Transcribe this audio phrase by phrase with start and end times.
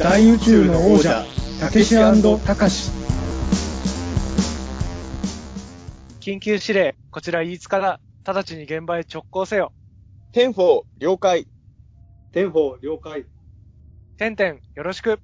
[0.00, 1.26] 大宇宙の王者
[1.60, 2.90] たけしたかし
[6.20, 8.00] 緊急指令、こちら飯塚だ。
[8.24, 9.74] 直ちに現場へ直行せよ。
[10.32, 11.46] ten-four、了解。
[12.32, 13.26] ten-four 了解。
[14.16, 15.20] てんてん、よろしく。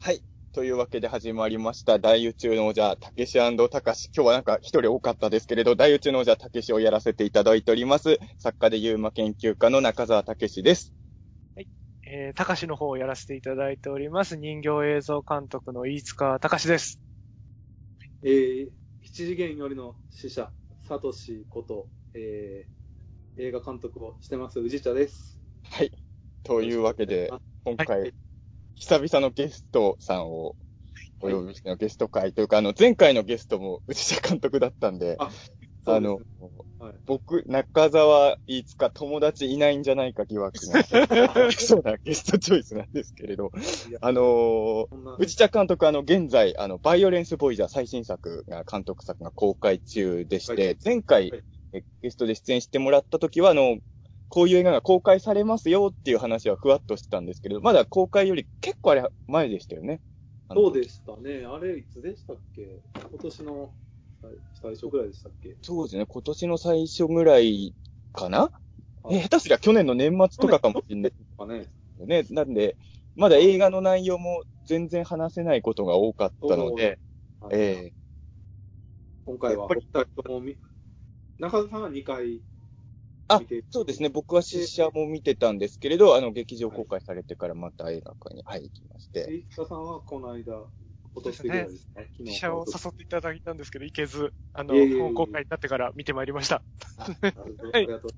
[0.00, 0.24] はい。
[0.52, 3.38] というわけで始まりました、大宇宙の王者、たけし
[3.70, 4.10] たかし。
[4.12, 8.18] 今日はなんか一人多かったですけれど、大宇宙の王者、たけしをやらせていただいております。
[8.38, 10.92] 作家で UMA研究家の中澤たけしです。
[12.14, 14.36] えー、たかしの方をやらせていただいております。
[14.36, 17.00] 人形映像監督の飯塚たかしです。
[18.22, 18.68] えー、
[19.02, 20.50] 七次元よりの使者、
[20.86, 25.40] サトシこと、えー、映画監督をしてます、宇治茶です。
[25.70, 25.92] はい。
[26.42, 27.32] というわけで、
[27.64, 28.14] 今回、はい
[28.74, 30.56] 久々のゲストさんを
[31.20, 35.30] お呼びしてのゲスト会というか、あの、前回のゲストも内田監督だったんで、あ
[35.86, 36.18] あの、
[36.82, 36.94] はい。
[37.06, 40.72] 僕、中澤飯塚友達いないんじゃないか疑惑の、
[41.52, 43.52] そうなゲストチョイスなんですけれど、
[44.00, 44.88] あのー
[45.38, 50.78] 田監督、あの、現在、あの、バイオレンスボイジャー最新作が、監督作が公開中でして、はい。
[50.84, 51.42] 前回、はい。
[51.74, 53.78] えゲストで出演してもらった時は、あの、
[54.28, 60.00] こういう映画が公開されますよっていう話はふわっとしてたんですけれど、まだ公開より結構あれ前でしたよね。
[60.50, 61.44] そうでしたね。
[61.44, 62.80] あれ、いつでしたっけ？
[63.10, 63.70] 今年の
[64.22, 65.56] 最最初ぐらいでしたっけ？
[65.62, 66.06] そうですね。
[66.06, 67.74] 今年の最初ぐらい
[68.12, 68.50] かな？
[69.02, 71.68] はいえ、下手すりゃ去年の年末とかかもしれないかね。
[71.98, 72.24] よね。
[72.30, 72.76] なんで、
[73.16, 76.98] まだ映画の内容も全然話せないことが多かったので、
[77.40, 77.92] はいえ
[79.26, 80.56] 今回は、おやっぱり二人ともみ、
[81.38, 82.42] 中田さんは2回
[83.28, 84.08] あそうですね。
[84.08, 89.26] 僕は試写も見てたんですけれど、あの、劇場公開されてからまた映画館に、はい、行きまして。
[89.30, 90.68] 飯塚さんはこの間、
[91.14, 96.64] 今年ぐらいですか、昨日記者を誘っていただいたんですけど、行けず、あの、本公開になってから見てまいりました。
[96.98, 98.10] なるほどありがとう。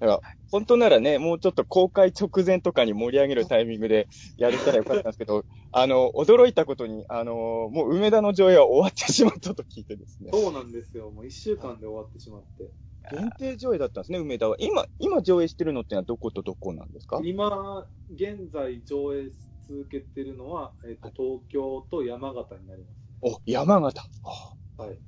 [0.00, 10.30] だから、本当ならね、もうちょっと公開直前とかに盛り上げるタイミングでやれたらよかったんですけど、 あの、驚いたことに、あの、もう梅田の上映は終わってしまったと聞いてですね。
[10.32, 11.10] そうなんですよ。
[11.10, 12.70] もう1週間で終わってしまって。
[13.10, 14.56] 限定上映だったんですね、梅田は。
[14.60, 17.20] 今、今上映してるのってのはどことどこなんですか？
[17.24, 19.30] 今、現在上映
[19.68, 22.88] 続けてるのは、えっと東京と山形になりま
[23.20, 24.00] お、山形。
[24.24, 24.82] あす。
[24.82, 24.98] はい。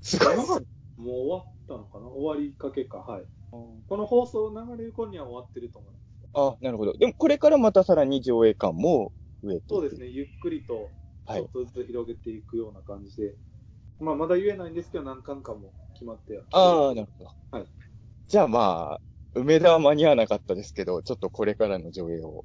[0.00, 0.28] すごい。
[0.30, 0.66] 山形
[0.96, 2.06] もう終わったのかな？
[2.06, 2.98] 終わりかけか。
[2.98, 3.26] はい。
[3.50, 6.04] この放送流れる頃には終わってると思います。
[6.34, 6.92] あ、なるほど。
[6.94, 9.12] でも、これからまたさらに上映館も
[9.42, 10.06] 増えてそうですね。
[10.06, 10.88] ゆっくりと、
[11.26, 11.50] はいちょっ。
[11.52, 13.34] とずつ広げていくような感じで。
[13.98, 17.30] まあ、まだ言えないんですけど、何巻かも決まってはああ、なるほど。
[17.50, 17.66] はい。
[18.28, 19.00] じゃあまあ、
[19.34, 22.44] 梅田は間に合わなかったですけど、ちょっとこれからの上映を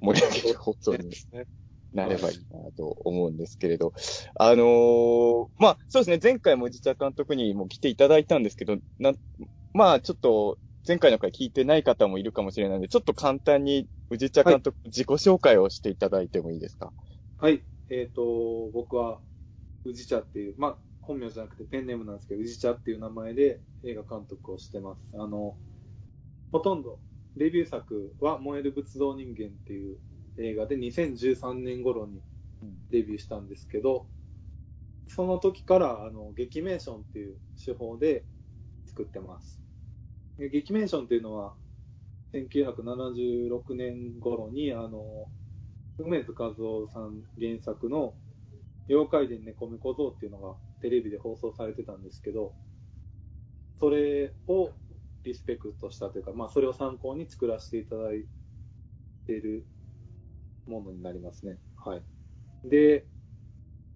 [0.00, 1.46] 盛り上げる放送にね
[1.92, 3.92] なればいいなと思うんですけれど、
[4.36, 9.12] あのーまあ、そうですね、前回も内田監督にも来ていただいたんですけど、な、
[9.72, 16.92] まあ、ちょっと、前回の回聞いてない方もいるかもしれないので、ちょっと簡単に内田監督、自己紹介をしていただいてもいいですか？
[17.38, 17.62] はい。
[17.88, 19.20] えっ、と、僕は、
[19.84, 25.00] 宇治茶っていう、まあ、本名じゃなくてペンネームなんですけど、宇治茶っていう名前で映画監督をしてます。
[25.14, 25.56] あの、
[26.52, 26.98] ほとんど、
[27.36, 29.96] デビュー作は燃える仏像人間っていう
[30.38, 32.22] 映画で2013年頃に
[32.90, 34.06] デビューしたんですけど、
[35.08, 38.24] その時から、あの、劇メーションっていう手法で
[38.86, 39.60] 作ってます。
[40.38, 41.54] で劇メーションっていうのは、
[42.32, 45.28] 1976年頃に、あの、
[45.98, 48.14] 梅津和夫さん原作の
[48.88, 52.52] 妖怪伝猫目小僧っていうのがテレビで放送されてたんですけど、
[53.78, 54.70] それを
[55.24, 58.24] リスペクトしたというか、まあそれを参考に作らせていただい
[59.26, 59.66] ている
[60.66, 61.58] ものになりますね。
[61.76, 62.02] はい。
[62.64, 63.06] で、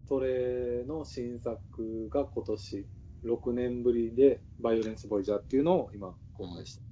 [0.06, 2.86] それの新作が今年
[3.24, 6.82] 6年ぶりでバイオレンスボイジャーっていうのを今公開して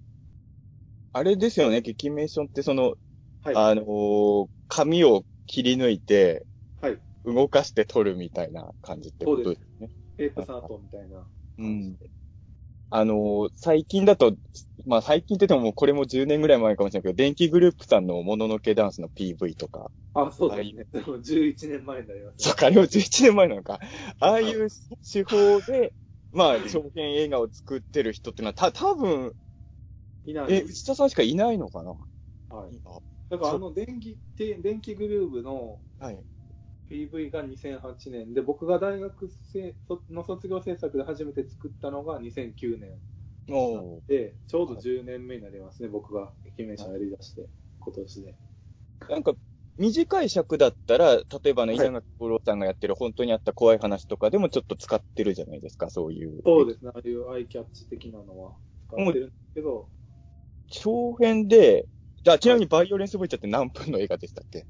[1.12, 2.94] あれですよね、劇メーションってその、
[3.42, 3.56] はい。
[3.56, 6.46] あのー紙を切り抜いて、
[6.80, 6.98] はい。
[7.26, 9.90] 動かして撮るみたいな感じってことですね。
[10.16, 11.26] テープサートみたいな。
[11.58, 11.96] うん。
[12.94, 14.36] あのー最近だと、
[14.86, 20.84] まあ最近って言ってももうこれも10年ぐらい前かもしれないけど、電気グループさんのもののけダンスの PV とか、あ、そうですね。
[20.92, 23.80] でも11年前になります、そっか、あれも11年前なのか。
[24.20, 24.68] ああいう
[25.10, 25.94] 手法で、
[26.32, 29.32] まあ、長編映画を作ってる人ってのは、た、多分、
[30.24, 31.90] いないえ、内田さんしかいないのかな？
[32.50, 32.74] はい。
[32.74, 33.00] 今
[33.30, 36.18] だからあの電気、て電気グルーヴのはい。
[36.90, 38.34] PV が2008年。
[38.34, 42.98] で、僕が大学生その卒業制作で初めて作ったのが2009年。
[44.06, 47.48] で、ちょうど10年目になりますね、僕が劇メーションやり出して、
[47.80, 48.34] 今年で。
[49.08, 49.32] なんか、
[49.78, 51.86] 短い尺だったら、例えばね、はい。
[51.86, 56.42] 稲垣吾郎さんがやってる本当にあった怖い話とかでもちょっと使ってるじゃないですか、そういう。
[56.44, 58.52] そうですね、ああいうアイキャッチ的なのは。
[58.88, 59.88] 使ってるんですけど、
[60.68, 61.88] 長編で、
[62.22, 64.66] じゃあ、ちなみにバイオレンスボイチャーって何分の映画でしたっけ？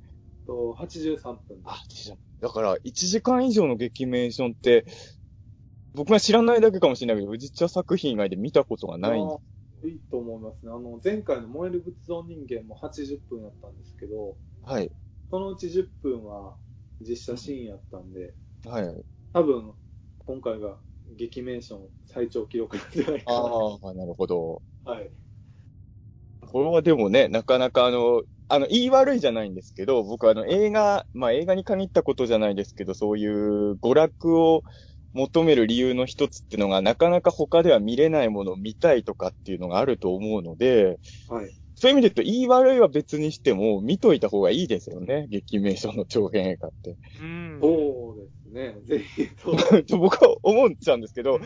[0.46, 2.12] と83分です。
[2.12, 4.86] あ、だから、1時間以上の劇メーションって、
[5.94, 9.20] 僕が知らないだけかもしれないけど、宇治茶作品以外で見たことがない
[9.84, 10.70] いいと思いますね。
[10.70, 14.90] あの、前回の燃える仏像人間も80分やったんですけど、はい。
[15.30, 16.56] そのうち10分は
[17.00, 18.34] 実写シーンやったんで、
[18.64, 19.04] はいはい。
[19.32, 19.74] 多分、
[20.18, 20.78] 今回が
[21.16, 23.38] 劇メーション最長記録じゃないかな。
[23.38, 24.62] ああ、なるほど。
[24.84, 25.10] はい。
[26.46, 34.62] これはでもね、なかなかあの、あの、言い悪いじゃないんですけど、僕あの映画、まあ映画に限ったことじゃないですけど、そういう娯楽を
[35.14, 41.50] 求める理由の一つっていうのが、なかなか他では見れないものを見たいとかっていうのがあると思うので、はい。
[41.76, 45.28] そういう意味で言うと、言い悪いは別にしても、見といた方がいいですよね。
[45.30, 46.98] 劇名所の長編映画って。
[47.18, 47.58] うん。
[47.62, 48.74] そうですね。
[48.86, 49.84] ぜひ、そう。
[49.84, 51.40] と僕は思っちゃうんですけど、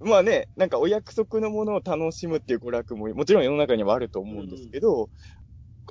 [0.00, 5.10] まあね、なんかお約束のものを楽しむっていう娯楽も、もちろん世の中にはあると思うんですけど、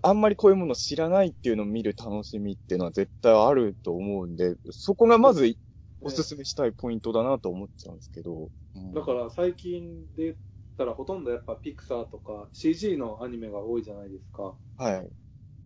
[0.03, 5.55] あんまりこういうものを知らないっていうのを見る楽しみっていうのは絶対あると思うんで、そこがまず
[6.01, 8.49] おすすめしたいポイントだなと思っちゃうんですけど。
[8.75, 10.35] うんだから最近で言っ
[10.77, 14.55] たらほとんどやっぱピクサーとか CG のアニメが多いじゃないですか。
[14.77, 15.11] はい。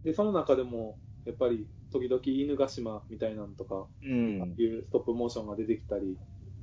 [0.04, 4.56] で、その中でもやっぱり時々犬ヶ島みたいなのとかうん。
[4.58, 6.18] いうストップモーションが出てきたり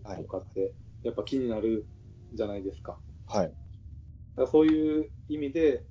[0.05, 0.19] はい。
[0.19, 1.87] とかってやっぱ気になる
[2.35, 2.99] じゃないですか。
[3.27, 3.55] はい。
[4.37, 5.85] だそういう意味で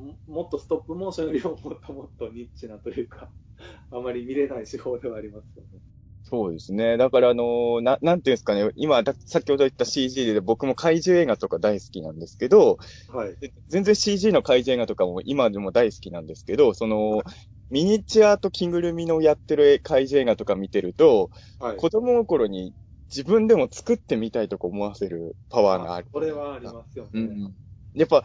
[0.00, 3.30] ももっとストップモーションよりももっともっとニッチなというか、
[3.90, 5.80] あまり見れない手法ではありますよね。
[6.22, 6.96] そうですね。
[6.96, 13.36] だからあのーな、なんていうんですかね、今、だ先ほど言った CG で僕も怪獣映画とか大好きなんですけど、はい。
[13.40, 17.22] で全然 CG の怪獣映画とかも今でも大好きなんですけど、その、
[17.70, 21.76] ミニチュアと着ぐるみのやってる怪獣映画とか見てると、はい。
[21.76, 22.74] 子供の頃に
[23.08, 26.08] 自分でも作ってみたいとか思わせるパワーがある。
[26.12, 27.10] これはありますよね。
[27.14, 27.54] うん。
[27.94, 28.24] やっぱ、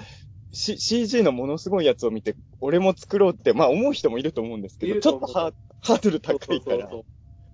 [0.56, 6.90] C、CG のものすごいやつを見て、俺も作ろうって、まあ思う人もいると思うんですけど、ちょっとハードル高いから。
[6.90, 7.06] そう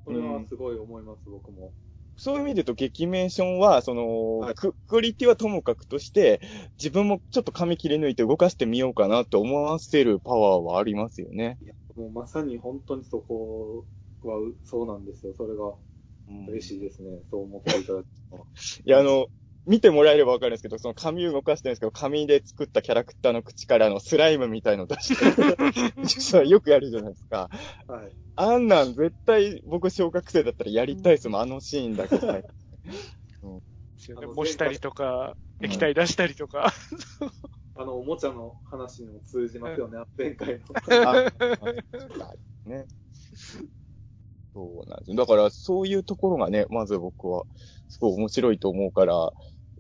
[0.05, 1.73] それはすごい思います、僕も。
[2.15, 6.41] そういう意味で言うと、劇メーションは、その、はいククオリティはともかくとして、
[6.77, 11.57] 自分もちょっと紙切り抜いて動かしてみようかなと思わせるパワーはありますよね。
[11.95, 13.85] もうまさに本当にそこ
[14.23, 15.33] はうそうなんですよ。
[15.35, 15.73] それが
[16.27, 17.09] うん嬉しいですね。
[17.29, 18.09] そう思っていただいて。
[18.85, 19.27] いや、あの、
[19.65, 25.25] 見てもらえればわかるんですけど、その紙動かしてるんですけど、紙で作ったキャラクターの口からあのスライムみたいの出して、
[26.03, 27.49] 実はよくやるじゃないですか。
[27.87, 28.11] はい。
[28.35, 32.43] あんなん絶対僕小学生だったらやりたいですもん、あのシーンだけさえ。
[32.83, 32.97] で
[33.97, 36.73] すよねあの模したりとか、うん液体出したりとか。
[37.75, 41.07] あの、おもちゃの話にも通じますよね、前回の。
[41.07, 41.31] あ
[42.65, 42.85] ね。
[44.53, 45.15] そうなんですよ。
[45.17, 47.43] だから、そういうところがね、まず僕は、
[47.87, 49.31] すごい面白いと思うから、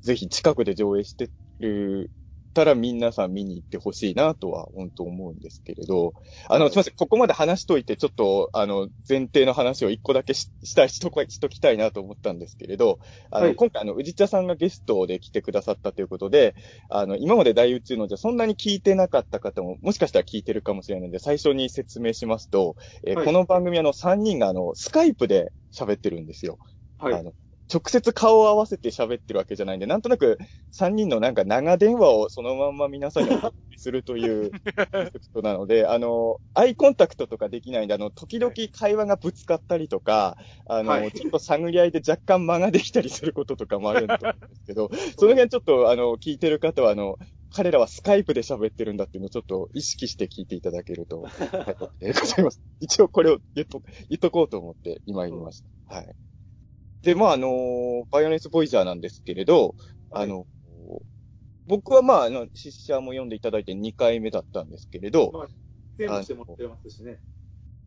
[0.01, 2.11] ぜひ近くで上映してる
[2.53, 6.13] たら皆さん見に行ってほしいなとは、本当思うんですけれど、
[6.49, 12.99] あの、すみません、ここまで話しといて、ちょっと、あの、前提の話を一個だけししたい、しとこしときたいなと思ったんですけれど、
[13.29, 13.55] あの、はい。
[13.55, 16.55] 今回、あの、宇治茶さんがゲストで来てくださったということで、
[16.89, 22.75] あの、今まで大宇宙のじゃそんなに聞いてなかった方も、もしかしたら聞いてるかもしれないので、最初に説明しますと、
[23.07, 23.25] えーはい。
[23.25, 26.57] この番組あの、3人があの、スカイプで喋ってるんですよ。
[26.97, 27.13] はい。
[27.13, 27.33] あの、
[27.71, 30.37] 直接顔を合わせて喋ってるわけじゃないんで、なんとなく
[30.73, 34.51] 3人のなんか長電話をそのまんま皆さんにお送りするという
[34.91, 40.37] コンセプトなので、あの、アイコンタクトとかできないんで、あの、時々会話がぶつかったりとか、
[40.67, 47.17] あの、はいちょっと探り合いで若干間ができたりすることとかもあるんと思うんですけど、その辺ちょっとあの、聞いてる方はあの、
[47.53, 51.31] 彼らはスカイプで喋ってるんだっていうのをちょっと意識して聞いていただけると、はい、
[52.01, 52.61] えーございます。
[52.79, 55.95] 一応これを言っと、言っとこうと思って今言いました。
[55.95, 56.15] はい。
[57.03, 59.75] で、まあ、あのバイオレンスボイジャーなんですけれど、
[60.11, 60.47] あの、
[61.65, 65.47] 僕はまあ、あの、実写も読んでいただいて2回目だったんですけれど、まあ、
[65.97, 67.19] 全部してもらってますしね。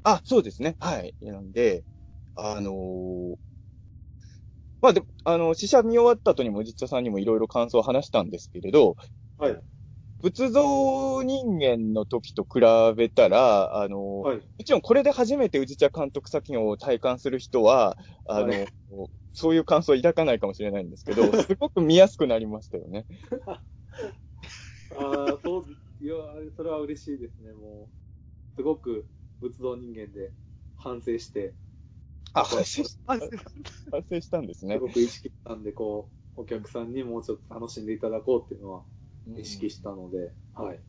[0.02, 0.76] あ、そうですね。
[0.80, 1.14] はい。
[1.20, 1.84] なんで、
[2.34, 3.36] あのー
[4.80, 8.96] まあで、あの、試写見終わった後にも実写さんにもいろいろ感想を話したんですけれど、
[9.38, 9.64] はい。
[10.24, 12.60] 仏像人間の時と比
[12.96, 14.36] べたら、あの、はい。
[14.38, 18.66] もちろんこれで初めて宇治茶監督作品を体感する人は、あの、はい
[19.36, 23.04] そういう感想を抱かないかもしれないんですけど、 すごく見やすくなりましたよね。
[24.96, 25.66] ああ、そう、
[26.00, 26.14] いや、
[26.56, 28.54] それは嬉しいですね、もう。
[28.54, 29.08] すごく
[29.40, 30.32] 仏像人間で
[30.76, 31.56] 反省して、
[32.32, 33.18] あ、反省しあ
[33.90, 34.76] 反省したんですね。
[34.76, 38.84] すごく意識したんで、こう、お客さんにもうちょっと楽しんでいただこうっていうのは
[39.26, 40.80] 意識したので、はい。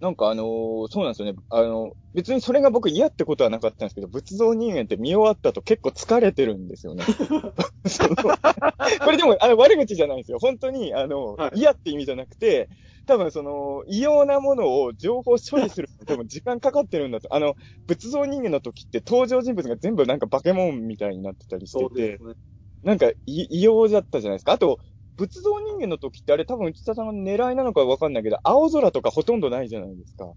[0.00, 1.38] なんかあのーそうなんですよね。
[1.48, 7.04] あの、別にそれが僕嫌ってことはなかったんですけど、仏像人間って見終わった後結構疲れてるんですよね。
[9.04, 10.38] これでも、あの、悪口じゃないんですよ。
[10.38, 12.68] 本当に、あの、はい嫌って意味じゃなくて、
[13.06, 17.34] 多分その、異様なものを情報処理する 多分時間かかってるんだと。
[17.34, 17.54] あの、
[17.86, 22.34] 仏像人間の時って登場人物が全部なんかバケモンみたいになってたりしててね。
[22.82, 24.52] なんかい異様だったじゃないですか。
[24.52, 24.78] あと、
[25.16, 30.32] 仏像人間の時ってあれ多分内田さんの狙いなのかわかんないけど、青空とかほとんどないじゃないですか。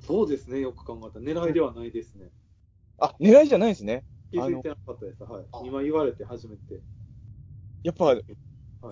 [0.00, 1.46] そうですね、よく考えたら。
[1.46, 2.30] 狙いではないですね。
[2.98, 4.04] あ、狙いじゃないですね。
[4.30, 5.22] 気づいてなかったです。
[5.22, 5.62] はいあ。
[5.64, 6.82] 今言われて初めて。
[7.82, 8.22] やっぱ、はい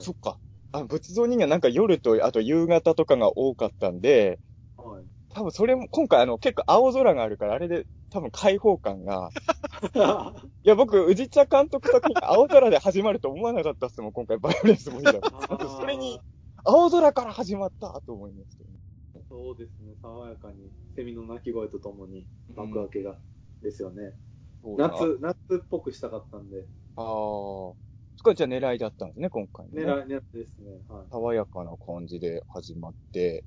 [0.01, 0.39] そっか。
[0.73, 4.48] あ、仏像人間なんか夜と、あと夕方とかが多かったんで、はい。
[5.39, 9.31] 多分それも、今回あの、結構青空があるから、あれで多分開放感が、
[10.65, 15.21] いや、僕、宇治茶監督作品が青空で始まると思わなかったっすもん、今回、バイオレンスもいいだろ
[15.79, 16.21] それに、
[16.65, 18.79] 青空から始まったと思いますけどね。
[19.29, 22.27] そうですね、爽やかに、セミの鳴き声とともに
[22.57, 23.17] 幕開けが、
[23.63, 24.15] ですよね。
[24.77, 26.67] 夏、夏っぽくしたかったんで、
[26.97, 27.05] ああ。
[27.05, 27.77] そ
[28.23, 30.81] っか、じゃあ狙いだったんですね、今回のね、狙い、狙いですね。
[30.89, 31.07] はい。
[31.13, 33.45] 爽やかな感じで始まって、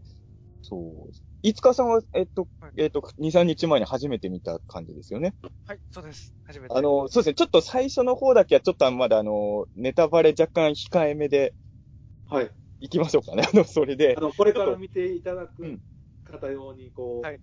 [0.62, 1.12] そう。
[1.44, 5.34] いつかさんは、えっとはい、えっと、2、3日前に初めて見た感じですよね。
[5.66, 6.34] はい、そうです。
[6.46, 6.76] 初めて。
[6.76, 11.56] あの、そうですね、ちょっと最初の方だけはちょっとまだあの、ネタバレ若干控えめで
[12.26, 12.52] はい。
[12.80, 13.44] 行きましょうかね。
[13.52, 14.22] あの、それであ。
[14.22, 15.82] の、これから見ていただくうん
[16.24, 17.40] 方用に、こう、はい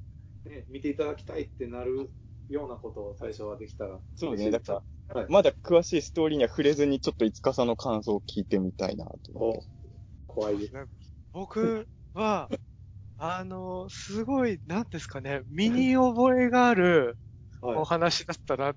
[0.46, 2.10] ね、見ていただきたいってなる
[2.48, 4.00] ようなことを最初はできたら。
[4.14, 5.26] そうですね、だから、はい。
[5.28, 9.68] まだ詳しいストーリーには触れずに、ちょっといつかさんの感想を聞いてみたいなと思って。
[10.26, 10.72] 怖いです。
[11.32, 12.48] 僕は、
[13.18, 17.18] あの、すごい、なんですかね、身に覚えがある
[17.62, 17.86] おはい。
[17.86, 18.76] 話だったなっ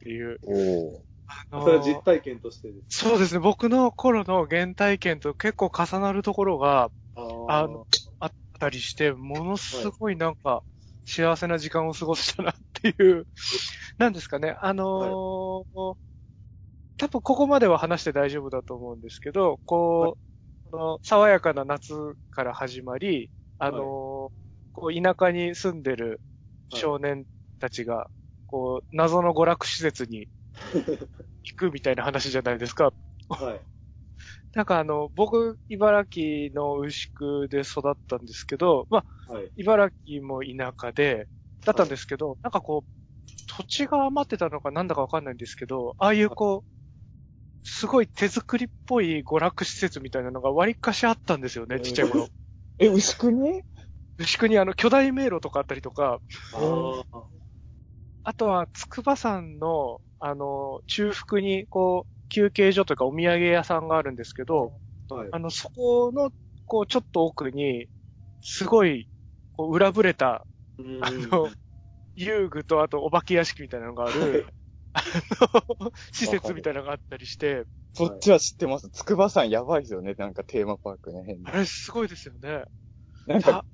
[0.00, 0.40] ていう。
[0.42, 1.04] お
[1.50, 2.86] あのそれは実体験としてです。
[2.96, 7.86] そうですね、僕の頃の原体験と結構重なるところがああの
[8.20, 10.64] あったりして、ものすごいなんか、
[11.06, 13.28] 幸せな時間を過ごしたなっていう、
[13.98, 15.96] なんですかね、あのー
[16.96, 20.16] 多分ここまでは話して大丈夫だと思うんですけど、こ
[20.66, 21.94] う、この爽やかな夏
[22.30, 24.32] から始まり、あのー
[24.76, 26.20] こう田舎に住んでる
[26.68, 27.26] 少年
[27.60, 28.10] たちが、
[28.46, 30.28] こう、謎の娯楽施設に
[31.44, 32.92] 行くみたいな話じゃないですか。
[33.28, 33.60] はい。
[34.54, 39.52] なんかあの、僕、茨城の牛久で育ったんですけど、まあ、はい。
[39.56, 41.28] 茨城も田舎で、
[41.64, 42.90] だったんですけど、なんかこう、
[43.46, 46.70] 土地が余ってたのかなんだかわかんないんですけど、ああいうこう、
[47.64, 52.30] すごい手作りっぽい娯楽施設みたいなのが割かしあったんですよね、ちっちゃい頃。
[52.78, 53.62] え、牛久に
[54.18, 56.20] 牛久にあの、巨大迷路とかあったりとか、
[56.52, 57.24] ああ。
[58.24, 64.72] あとは、筑波山の、あの、中腹に、こう、休憩所というかお土産屋さんがあるんですけど、
[65.08, 65.28] はい。
[65.30, 66.30] あの、そこの、
[66.64, 67.86] こう、ちょっと奥に、
[68.40, 69.08] すごい、
[69.52, 70.46] こう、裏ぶれた、
[70.78, 71.50] うんあの、
[72.16, 74.46] 遊具と、あと、お化け屋敷みたいなのがある、
[76.12, 78.90] 施設みたいなのがあったりして、 そっちは知ってます。
[78.90, 80.14] 筑波山やばいですよね。
[80.18, 81.58] なんかテーマパークね、変なあ。
[81.58, 82.64] れすごいですよね。
[83.26, 83.64] なんか、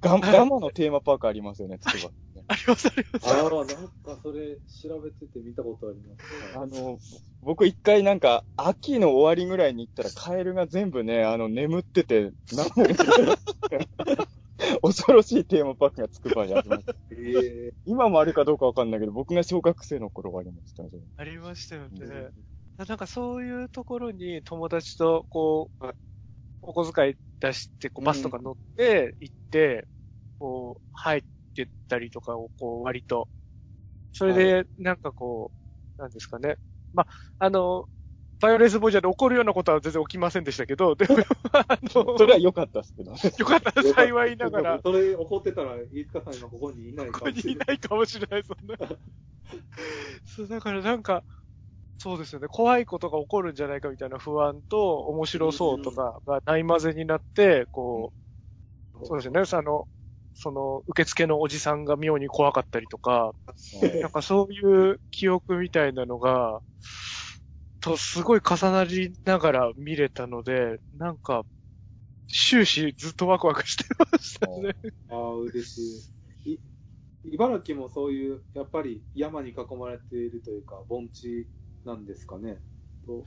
[0.00, 2.10] ガンガマのテーマパークありますよね、筑波。
[2.48, 3.28] あります、あります。
[3.28, 6.58] ああ、なんかそれ調べてて見たことあります。
[6.58, 6.98] あの、
[7.42, 12.86] 僕一回なんか、秋の終わりぐらいに行ったら、カエルが全部ね、あの、眠ってて、なんも
[14.82, 16.86] 恐ろしいテーマパークがつくばにあります。
[17.12, 20.90] ええ今もあるかどうかわかんないけど、僕が小学生の頃はありましたね。
[21.16, 22.30] ありましたよね。
[22.76, 25.86] なんかそういうところに友達と、こう、
[26.62, 29.86] お小遣い出して、こうバスとか乗って行って、
[30.38, 31.22] こう、入っ
[31.54, 33.28] てったりとかを、こう、割と。
[34.12, 35.52] それで、なんかこ
[35.98, 36.56] う、なんですかね。
[36.92, 37.06] ま、
[37.38, 37.86] あの、
[38.40, 41.16] バイオレンスボージャーで起こるようなことは全然起きませんでしたけど、でも、
[41.52, 43.18] あの、それは良かったですけどね。
[43.38, 47.42] よかった、幸いながら、それ怒ってたら、飯塚さん今ここにいないこかもしれない。
[47.42, 48.76] こにいないかもしれない、そんな。
[50.24, 51.24] そう、だからなんか、
[51.98, 52.48] そうですよね。
[52.48, 58.14] 怖いことが起こるんじゃないかみたいな不安と、面白そうとかがない混ぜになって、こ
[58.94, 59.44] う、そうですよね。
[59.44, 59.86] その、
[60.32, 63.34] その、受付のおじさんが妙に怖かったりとか、
[64.00, 66.62] なんかそういう記憶みたいなのが、
[67.80, 71.44] とすごい重なりながら見れたので、なんか、
[72.28, 74.74] 終始ずっとワクワクしてましたね。
[75.08, 76.06] ああ、嬉し
[76.44, 76.52] い。
[76.54, 76.60] い
[77.24, 81.48] 茨城もそういう、やっぱり山に囲まれているというか、盆地
[81.84, 82.60] なんですかね。
[83.06, 83.24] と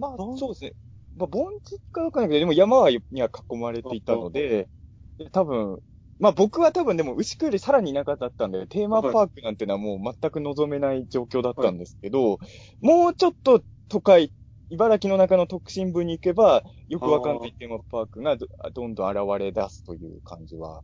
[0.00, 0.72] まあ、そうですね。
[1.16, 4.68] まあ、盆地かわかんないけど、でも山には囲まれていたので、
[5.18, 5.78] で多分、
[6.18, 12.38] まあ僕は多分でも牛久よりさらに田舎だったんで、テーマパークなんてのはもう全く望めない状況だったんですけど、
[12.80, 14.32] もうちょっと都会、
[14.70, 20.82] 茨城の中の特進部に行けば、よくわかんないテーマパークがどどんどん現れ出すという感じは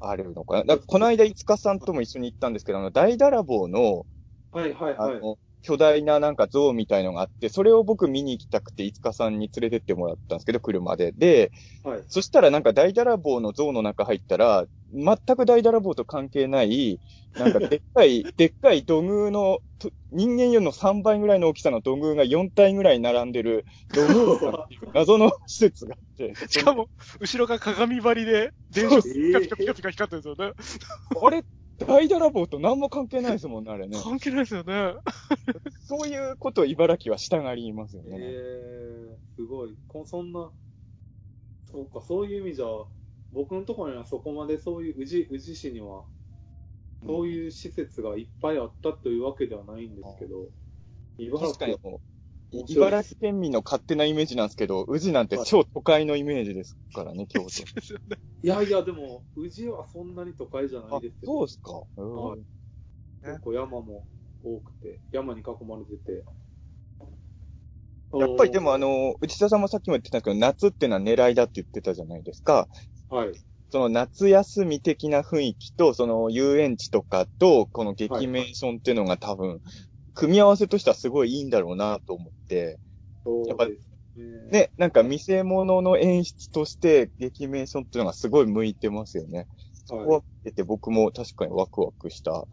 [0.00, 0.60] あるのかな。
[0.64, 4.06] だからこの間、五日さんとも一緒に行ったんですけど、あの、大ダラボーの、
[4.52, 5.16] はいはいはい。
[5.16, 11.12] あの、巨大ななんか像みたいのがあって、それを僕見に行きたくて、五日さんに連れてってもらったんですけど、車で。
[11.12, 11.52] で、
[11.82, 12.04] はい。
[12.06, 17.00] そしたらなんか大ダラボーの像の中入ったら、全く大ダラボーと関係ない、
[17.34, 26.34] なんかでっかい、 でっかい土偶の、と人間よりの3倍ぐらいの大きさの土偶が4体ぐらい並んでる土偶館っていう 謎の施設があって。
[26.48, 26.88] しかも、
[27.20, 30.52] 後ろが鏡張りで、電車ピカピカピカピカ光ってるんですよね。
[31.26, 31.42] あれ、
[31.78, 33.98] 大ダラボーと何も関係ないですもんね、あれね。
[34.02, 34.94] 関係ないですよね。
[35.82, 38.18] そういうことを茨城はしたがりますよえね。
[38.18, 39.76] ー、すごい。
[39.88, 40.50] こそんな、
[41.70, 42.66] そうか、そういう意味じゃ、
[43.32, 46.04] 僕のところにはそこまでそういう、宇治、宇治市には、
[47.04, 50.46] そういう施設がいっぱいあったというわけではないんですけど、
[51.18, 52.00] 茨城は確かに
[52.68, 57.48] 茨城県民の勝手なイメージなんですけど、宇治なんて超都会のイメージですからね、京都。
[58.42, 61.32] いやいや、でも、宇治はそんなに都会じゃなあいです、よ。
[61.32, 61.72] そうですか。
[61.72, 62.44] はいうん
[63.22, 64.06] 結構山も
[64.44, 66.24] 多くて、山に囲まれてて。
[68.18, 72.68] やっぱりでもあ、の、内田さんもさっきも言ってたんですけど、夏ってのは狙いだって言ってたじゃないですか。
[73.08, 73.40] はい。
[73.70, 79.60] その夏休み的な雰囲気と、その遊園地とかと、この劇メーションっていうのが多分、
[80.14, 82.80] 組み合わせとしてはすごいいいんだろうなと思って、
[83.46, 83.74] やっぱね。
[84.50, 89.46] ね、なんか見せ物の演出として、劇メーションっていうのがすごい向いてますよね。
[89.86, 92.46] そこはて僕も確かにワクワクした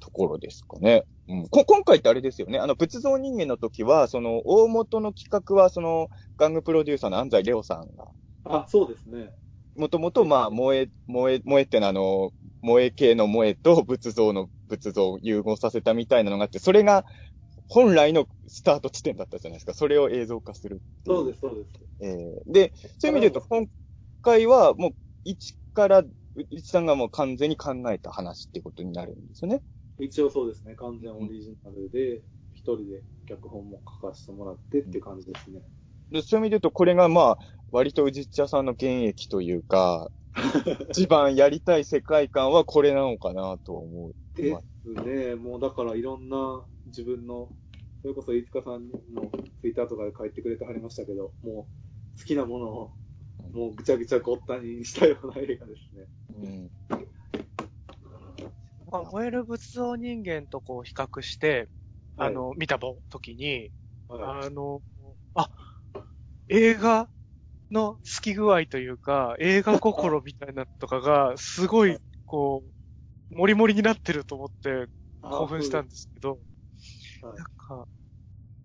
[0.00, 1.04] ところですかね。
[1.28, 2.58] うん、こ今回ってあれですよね。
[2.58, 8.08] あの、仏像人間の時は、その、大元の企画は、その、玩具プロデューサーの安西レオさんが、
[8.44, 9.30] あ、そうですね。
[9.76, 17.04] もともと、まあ、萌え、萌え、萌えってのはあの、萌え系の萌えと仏像の仏像を融合させたみたいなのがあって、それが
[17.68, 19.74] 本来のスタート地点だったじゃないですか。
[19.74, 20.82] それを映像化する。
[21.06, 21.70] そうです、そうです。
[22.00, 23.66] えーで、そういう意味で言うと、今
[24.22, 24.92] 回はもう、
[25.24, 26.04] 一から、
[26.50, 29.62] 一さんがもう完全に考えた話っていうことになるんですよね。
[29.98, 30.74] 一応そうですね。
[30.74, 35.60] 完全オリジナルで、一人で脚本も書かせてもらってって感じですね。
[36.10, 37.38] でそういう意味で言うと、これがまあ、
[37.70, 40.10] 割と宇治茶さんの原液というか、
[40.90, 44.14] 一番やりたい世界観はこれなのかなと思う。
[44.36, 45.34] ですね。
[45.34, 47.48] もうだからいろんな自分の、
[48.02, 49.30] それこそ飯塚さんの
[49.60, 51.68] ツイッターとかで書いてくれてはりましたけど、も
[52.16, 52.92] う好きなものを
[53.52, 56.08] もうぐちゃぐちゃごったにしたような映画ですね。
[56.36, 56.70] うん。
[58.90, 61.68] まあ燃える仏像人間とこう比較して、
[62.16, 63.70] はいあの、見た時に、
[64.08, 64.46] はい。
[64.46, 64.82] あの、
[65.34, 65.50] あ、
[66.48, 67.08] 映画
[67.70, 72.62] の好き具合というか、映画心みたいなのとかが、すごい、こ
[73.30, 74.86] う、もりもりになってると思って
[75.30, 76.38] 興奮したんですけど、
[77.22, 77.36] はい。
[77.36, 77.88] なんか、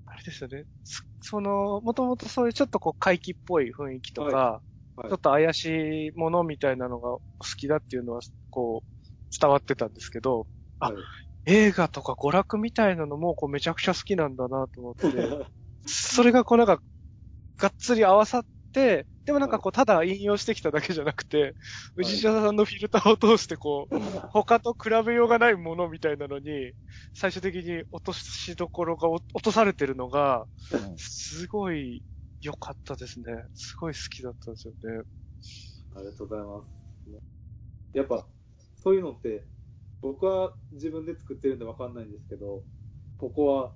[0.05, 0.65] あれですよね。
[0.83, 4.61] すその、もともとそういうちょっとこう怪奇っぽい雰囲気とか、
[5.09, 7.21] ちょっと怪しいものみたいなのが好
[7.57, 8.99] きだっていうのは、こう、
[9.39, 10.47] 伝わってたんですけど、
[10.79, 11.03] あはい。
[11.45, 14.99] 映画とか娯楽みたいなのもこうめちゃくちゃ好きなんだなと思って、
[15.87, 16.81] それがこうなんか、
[17.57, 21.55] がっつり合わさって、でもなんかこう、ただ引用してきただけじゃなくて、
[21.97, 23.99] い藤田さんのフィルターを通してこう、
[24.31, 26.73] 他と比べようがないものみたいなのに、
[27.13, 30.45] 最終的に落としどころが落とされてるのが、
[30.97, 32.03] すごい
[32.41, 33.25] 良かったですね。
[33.53, 35.03] すごい好きだったんですよね。
[35.95, 36.69] ありがとうございます。
[37.93, 38.27] やっぱ、
[38.75, 39.45] そういうのって、
[40.01, 42.63] 僕は自分で作ってるんでわかんないんですけど、
[43.17, 43.73] ここは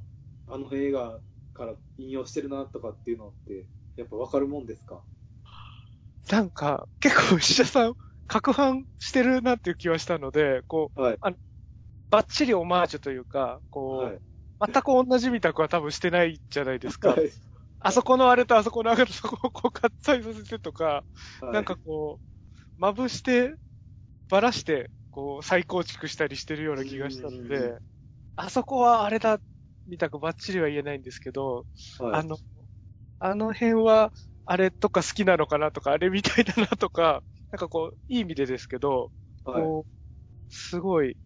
[0.48, 1.20] あの映画
[1.54, 5.04] から引用してるなとかっていうのって、やっぱわかるもんですか？
[6.30, 7.96] なんか、結構石田さん、
[8.30, 11.20] 攪拌してるなっていう気はしたので、こう、はい。
[12.10, 14.22] バッチリオマージュというか、こう、はい。
[14.74, 17.10] 全く同じみたくは多分してないじゃないですか。
[17.10, 17.30] はい
[17.86, 21.04] あそこのあれとあそこのあれとそこをこう合体させてとか、
[21.42, 23.54] はいなんかこう、まぶして、
[24.30, 27.78] ばらして、こう、再構築したりしてるような気がしたのうんで、
[28.38, 29.40] あそこはあれだ、
[29.88, 31.66] みたくバッチリは言えないんですけど、
[32.00, 32.38] はいあの、
[33.26, 34.12] あの辺は、
[34.46, 39.14] あれとか好きなのかなとか、あれみたいだなとか、 なんかこう、いい意味でですけど、
[39.46, 39.64] はい。
[39.64, 39.92] こう、
[40.50, 41.18] すごい、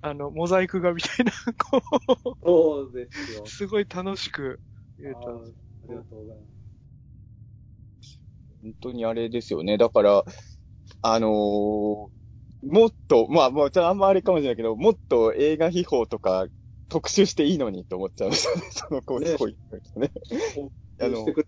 [0.00, 1.82] あの、モザイク画みたいな、 こ
[2.42, 3.48] そうですよう、。
[3.48, 4.62] すごい楽しく
[4.98, 5.52] 見えたあー
[5.84, 6.46] ありがとうございま
[8.00, 8.20] す。
[8.62, 9.76] 本当にあれですよね。
[9.76, 10.24] だから、
[11.02, 12.10] あのー
[12.64, 16.46] もっと、まあ、もう、じゃああんまあれかもしれないけど、もっと映画秘宝とか
[16.88, 18.62] 特集していいのにと思っちゃうんですよね。
[18.70, 20.12] その、こう、ねそういうのね。
[21.00, 21.46] あのしてく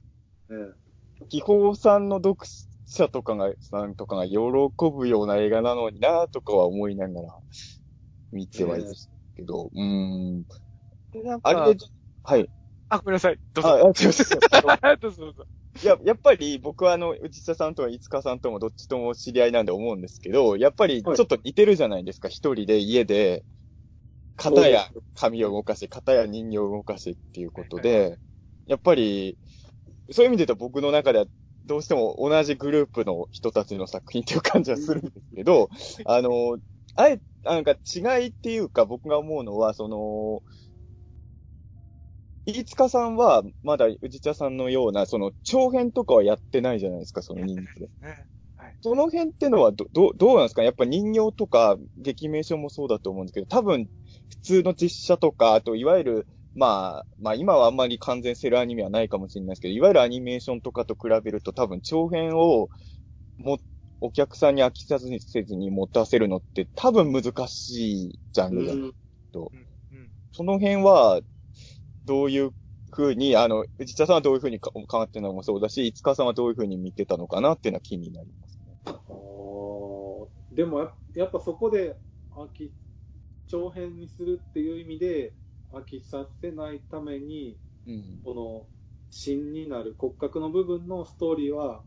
[0.49, 0.73] れね
[1.29, 2.39] 秘宝さんの読
[2.87, 4.39] 者とかが、さんとかが喜
[4.95, 7.29] ぶような映画なのになとかは思いながら
[8.33, 8.87] 見てはいる
[9.37, 10.43] けど、うーん。
[11.13, 11.85] でなんかあれで、
[12.23, 12.51] はい。
[12.89, 13.39] あ、ごめんなさい。
[13.55, 13.71] どうぞ。
[13.71, 14.39] あ、あ、すいません。
[15.01, 15.47] どうぞどうぞ。
[15.83, 22.29] いや、やっぱり僕はあの、内田さんとは五日さんともどっちとも知り合いなんで思うんですけど、やっぱりちょっと似てるじゃないですか。
[22.29, 23.45] 一、人で家で、
[24.37, 28.19] 片や紙を動かし、片や人形を動かしっていうことで、
[28.67, 29.39] やっぱり、
[30.11, 31.27] そういう意味で言うと僕の中では
[31.65, 35.71] どうしても同じグループの人たちの作品っていう感じはするんですけど、
[36.05, 36.59] あの、
[36.95, 40.43] あえ、なんか違いっていうか僕が思うのは、その、
[42.47, 47.81] 飯塚さんは、まだ宇治茶さんのような、その、長編とかはやってないじゃないですか、その人数。
[47.81, 47.89] で。
[48.83, 50.63] その辺ってのはど、ど、どうなんですか？
[50.63, 53.89] やっぱ人形とか、劇名称もそうだと思うんですけど、多分、
[54.29, 62.69] 普通の実写とか、あと、いわゆる、まあ、まあ今はあんまり完全セルアニメはないかもしれないですけど、いわゆるアニメーションとかと比べると多分長編を
[63.39, 63.59] も、
[64.01, 68.73] お客さんに飽きさせずに持たせるのって多分難しいジャンルだ。
[68.75, 68.97] うん。
[69.93, 70.11] うん。
[70.33, 71.21] その辺は、
[72.05, 72.53] どういう
[72.91, 78.79] 風に、あの、内田さんはどういう風にか変わってるのもそうだし、五日さんはどういう風に見てたのかなっていうのは気になりますね。
[80.53, 81.97] でもややっぱそこで
[82.31, 82.73] 飽き、
[83.49, 85.33] 長編にするっていう意味で
[85.75, 87.57] 飽きさせないために、
[87.87, 88.21] うん。
[88.25, 88.67] この
[89.11, 91.83] 芯になる骨格の部分のストーリーは、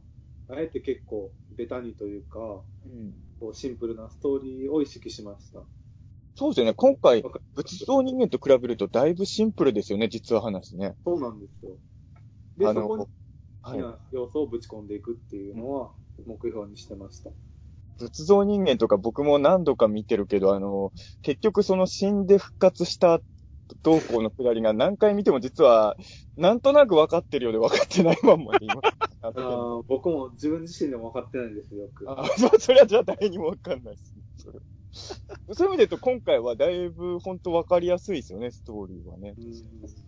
[0.50, 2.40] あえて結構ベタにというか、
[2.86, 5.60] うん、こうシンプルなストーリーを意識しました。
[6.36, 6.74] そうですよね。
[6.74, 7.24] 今回、
[7.56, 10.96] 仏像人間と比べるとだいぶシンプルですよね、実は話ね。
[11.04, 11.72] そうなんですよ。
[12.58, 13.06] で、そこに
[13.62, 13.82] はい。
[13.82, 15.92] 好きな要素をぶち込んでいくっていうのは
[16.26, 17.32] 目標にしてました。
[17.98, 23.20] 仏像人間とか僕も何度か見てるけど、あの、結局その死んで復活した
[23.84, 25.96] どうこうのくだりが何回見ても実は、
[26.36, 28.76] なんとなく分かってるようで分かってないまんまで今。
[29.22, 32.10] あー僕も自分自身でも分かってないんですよ、よく。
[32.10, 32.28] あ、まあ、
[32.60, 34.22] それはじゃあ誰にも分かんないですね。
[34.38, 34.60] それ
[35.54, 39.34] そういう意味で言うと今回はだいぶ本当分かりやすいですよね、ストーリーはね。
[39.38, 40.08] うん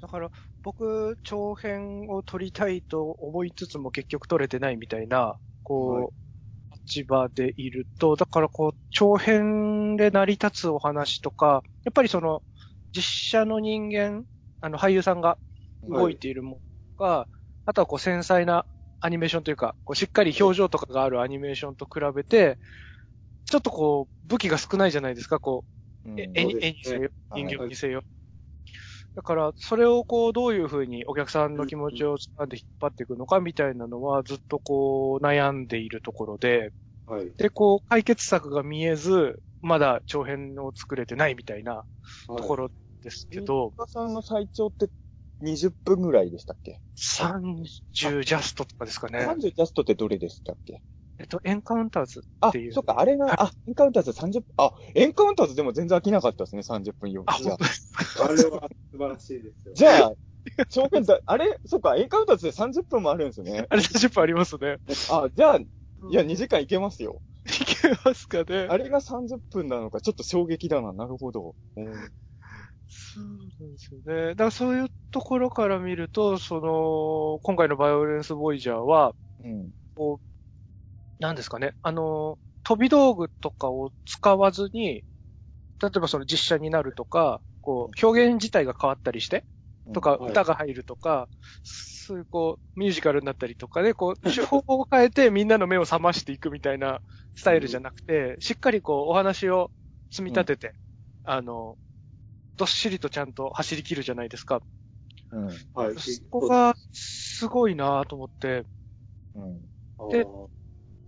[0.00, 0.30] だから、
[0.62, 6.19] 僕、長編を撮りたいと思いつつも結局撮れてないみたいな、こう、はい
[6.94, 12.42] 立場でいると、だからこう、長編で成り立つお話とか、やっぱりその、
[12.94, 14.24] 実写の人間、
[14.60, 15.38] あの、俳優さんが
[15.82, 16.60] 動いているも
[16.98, 17.28] のが、
[17.66, 18.66] あとはこう、繊細な
[19.00, 22.58] アニメーションというか、こうしっかり表情とかがあるアニメーションと比べて、
[23.46, 25.64] ちょっとこう、武器が少ないじゃないですか、こ
[26.04, 28.04] う、うんえ絵にせよ、はい人形にせよ。
[29.16, 36.72] だから、それをこう、どういうふうにお客さんの気持ちを掴んで引っ張っていくのかみたいなのは、ずっとこう、悩んでいるところで、
[37.06, 37.34] はい。
[37.38, 41.84] で、こう、解決策が見えず、まだ長編を作れてないみたいな
[42.36, 42.70] ところ
[43.02, 44.88] ですけど、田さんの最長って
[45.40, 49.18] 20分ぐらいでしたっけ？30ジャストとかですかね。
[49.24, 50.82] ?30 ジャストってどれでしたっけ？
[51.20, 57.92] えっと、エンカウンターズあっていう、そっか、あれが、あ、エンカウンターズ30分、あ、エンカウンターズでも全然飽きなかったですね、30分4あ、じゃ本当です。
[58.22, 59.74] あれは素晴らしいですよ。
[59.74, 60.12] じゃあ、
[60.70, 63.66] 長編だ、あれ、そっか、エンカウンターズで30分もあるんですね。
[63.68, 64.78] あれ30分ありますね。
[65.10, 65.66] あ、じゃあ、い
[66.10, 67.20] や、2時間いけますよ。
[67.44, 68.66] いけますかね。
[68.70, 70.92] あれが30分なのか、ちょっと衝撃だな。
[70.94, 71.54] なるほど。
[71.76, 72.10] うん
[72.92, 74.30] そうなんですよね。
[74.30, 79.70] だからそういうところから見ると、その、今回のバイオレンスボイジャーは、うん。
[81.20, 85.04] 何ですかね、あの、飛び道具とかを使わずに、
[85.82, 89.46] 例えばその実写になるとか、こう、表現自体が変わったりして、
[89.92, 91.28] とか、はい歌が入るとか、
[91.64, 97.00] そういうこう、ミュージカルになったりとかで、こう、手法を変えてみんなの目を覚ましていくみたいな
[97.36, 99.72] スタイルじゃなくて、しっかりこう、お話を
[100.10, 100.74] 積み立てて、
[101.24, 101.76] あの、
[102.56, 104.62] どっしりとちゃんと走り切るじゃないですか。
[105.30, 105.68] うん。
[105.74, 105.98] はい。
[105.98, 108.66] そこが、すごいなと思って、
[109.34, 109.70] うん。
[110.08, 110.26] で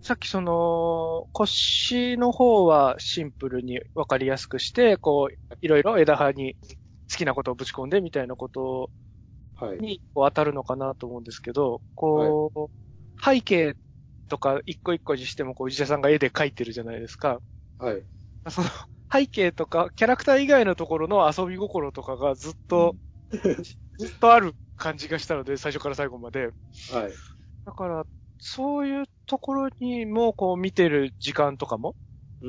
[0.03, 6.55] さっきその、腰の方はシンプルにわかりやすくして、こう、いろいろ枝葉に
[7.09, 8.91] 好きなことをぶち込んでみたいなこと
[9.55, 9.79] はい。
[9.79, 12.69] に当たるのかなと思うんですけど、こう、
[13.23, 13.77] 背景
[14.29, 17.41] とか一個一個にしても、こう、石田さんが絵で描いてるじゃないですか。
[17.77, 18.05] はい。
[18.49, 18.69] その、
[19.11, 22.95] 背景とか、キャラクター以外のところの遊び心とかがずっと、
[23.97, 26.51] ずっとある感じがしたので、最初から最後まで。
[26.87, 27.19] はい。
[27.65, 28.05] だから、
[28.45, 31.95] そういうところにも、こう、見てる時間とかも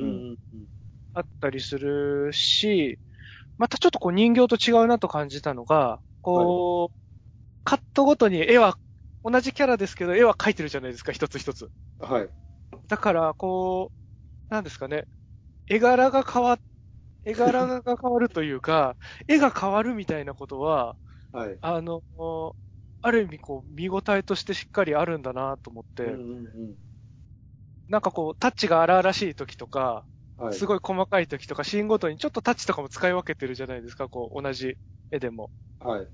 [0.01, 0.67] うんうん
[1.13, 2.99] あったりするし、
[3.59, 6.97] またちょっとこう人形と違うなと感じたのが、こう、
[7.65, 8.79] カットごとに絵は、
[9.25, 11.71] 同じキャラですけど、絵は描いてるじゃないですか、一つ一つ。
[11.99, 12.11] うん。
[12.11, 12.35] はい。
[12.89, 13.93] だから、こ
[14.51, 15.07] う、なんですかね、
[15.69, 16.59] 絵柄が変わ、
[17.25, 18.97] 絵柄が変わるというか、
[19.29, 20.99] 絵が変わるみたいなことは、
[21.33, 21.61] はい。
[21.61, 22.03] あの、
[23.05, 26.77] ある意味こう、見応えとしてしっかりあるんだなと思って、うんうん
[27.89, 30.07] なんかこう、タッチが荒々しい時とか、
[30.39, 30.49] うん。
[30.49, 30.59] はい。
[30.59, 34.77] すごい細かい時とか、シーンごとにちょっとタッチとかも使い分けてるじゃないですか、こう、同じ
[35.11, 35.51] 絵でも。
[35.79, 36.09] はい。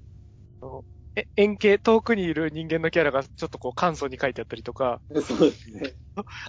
[1.14, 5.94] え円形、遠くにいる人間のキャラがちょっとこう簡素に書いてあったりとか、そうですね。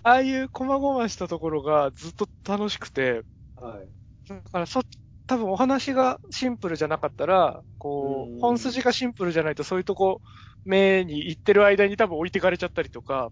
[0.04, 3.24] ああいう細々したところがずっと楽しくて、
[3.56, 3.92] はい。
[4.28, 4.82] だからそ、
[5.32, 10.22] 多分お話がシンプルじゃなかったら、こう本筋がシンプルじゃないとそういうとこ、
[10.66, 13.32] 目に行ってる間に多分置いてかれちゃったりとか。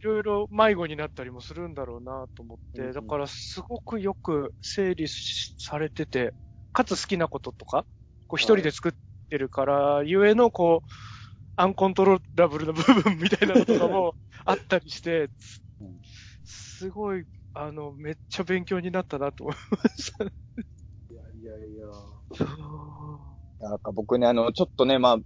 [0.00, 6.32] いろいろ迷子になったりもするんだろうなと思って、だからすごくよく整理しされてて、
[6.72, 7.84] かつ好きなこととか、
[8.28, 8.92] こう一人で作っ
[9.28, 10.90] てるから、ゆえのこう、
[11.56, 14.14] アンコントローラブルな部分みたいなのとかも
[14.46, 15.30] あったりして
[15.80, 16.00] うん、
[16.44, 20.24] すごい、あの、めっちゃ勉強になったなと思いました。
[23.60, 25.18] なんか僕ね、あの、ちょっとね、ま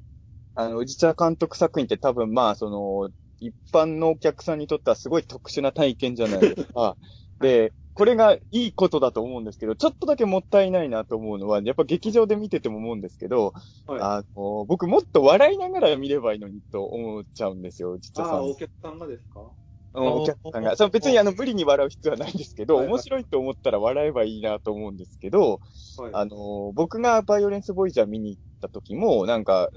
[0.57, 3.11] あ、あの、宇治茶監督作品って多分まあ、その、
[3.41, 6.97] 一般のお客さんにとってはすごい特殊な体験じゃないですか。
[7.41, 13.53] で、これがいいことだと思うんですけど、ちょっとだけもったいないなと思うのは、やっぱ劇場で見てても思うんですけど、
[13.87, 14.01] はい。
[14.01, 18.33] あの、僕もっと笑いながら見ればいいのにと思っちゃうんですよ、宇治茶さん。
[18.35, 19.41] ああ、お客さんがですか？
[19.41, 19.62] うん
[19.95, 20.77] お客さんが。
[20.77, 25.61] その別にあの無理に笑う必要はないんですけど、はいはい面白いと思ったら笑えばいいなと思うんですけど、
[25.99, 26.11] はい。
[26.13, 29.71] あの、僕がバイオレンスボイジャー見に行った時も、なんか、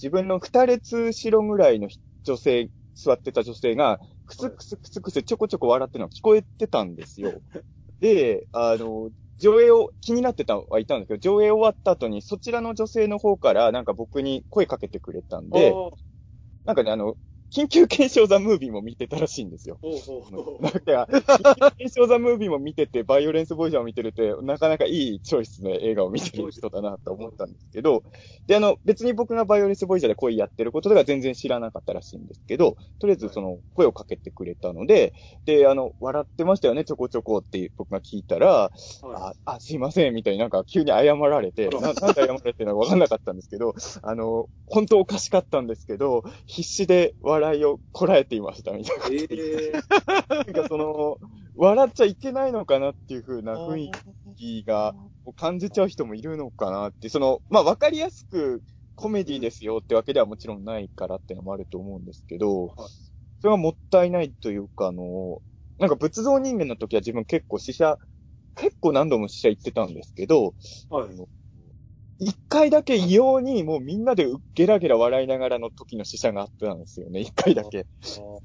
[0.00, 1.88] 自分の二列後ろぐらいの
[2.24, 7.40] 女性、座ってた女性が、クスクスクスクスちょこちょこ笑ってるのが聞こえてたんですよ。
[8.00, 15.94] で、あの、上映を、気になってたはいたんですけど、上映終わった後に、そちらの女性の方から、なんか僕に声かけてくれたんで、おー
[16.64, 17.16] なんかね、あの、
[17.52, 19.78] 緊急検証ザムービーも見てたらしいんですよ。
[19.80, 20.62] ほうほうほう。
[20.62, 28.02] なんか、緊急検証ザムービーも見てて、バイオレンスボイジャーを見てるって、なかなかいいチョイスの映画を見てる人だなと思ったんですけど、
[28.46, 38.70] で、あの、別に僕がバイオレンスボイジャーで声やってることでは全然知らなかったらしいんですけど、とりあえずその、声をかけてくれたので、で、あの、笑ってましたよね、ちょこちょこって僕が聞いたら、は
[39.44, 49.06] あ、あ、すいません、みたいになんか急に謝られて、ななんで謝られてるのかわかんなかったんですけど、あの、本当おかしかったんですけど、必死で笑いをこらえていました、みたいな。
[49.08, 49.26] い。
[49.30, 49.72] ええ
[50.28, 51.18] なんかその、
[51.54, 53.90] 笑っちゃいけないのかなっていう風な雰囲
[54.36, 54.94] 気が
[55.36, 58.62] 感じちゃう人もいるのかなって、その、まあわかりやすく
[58.94, 62.76] コメディですよってわけではもちろんないからっていうのもあると思うんですけど、はい
[63.40, 65.42] それがもったいないというか、あの、
[65.78, 67.98] なんか仏像人間の時は自分結構死者、
[68.54, 70.54] 結構何度も死者行ってたんですけど、
[70.88, 71.26] はい。
[72.18, 77.86] 一回だけ異様にもうみんなでゲラゲラ笑いながらの時の死者があったんですよね、一回だけ。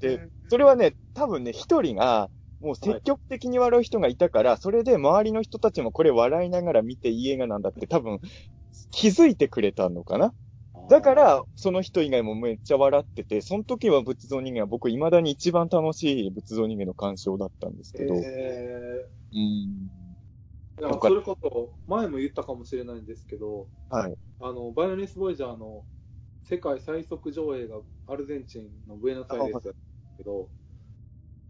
[0.00, 2.30] で、それはね、多分ね、一人が、
[2.60, 8.20] もう積極的に笑う人がいたから、それで周りの人たちもこれ笑いながら見ていい映画なんだって多分
[8.90, 10.32] 気づいてくれたのかな。
[10.88, 20.01] だか、ら、その人以外もめっちゃ笑ってて、その時は仏像人間は僕未だに一番楽しい仏像人間の鑑賞だったんですけど、えうん。
[20.78, 24.14] えなんかそれこそ、前も言ったかもしれないんですけど、はい。
[24.40, 25.86] あの、バイオレンスボイジャーの
[26.44, 29.76] 世界最速上映がアルゼンチンのブエノスアイレスだったんで
[30.12, 30.50] すけど、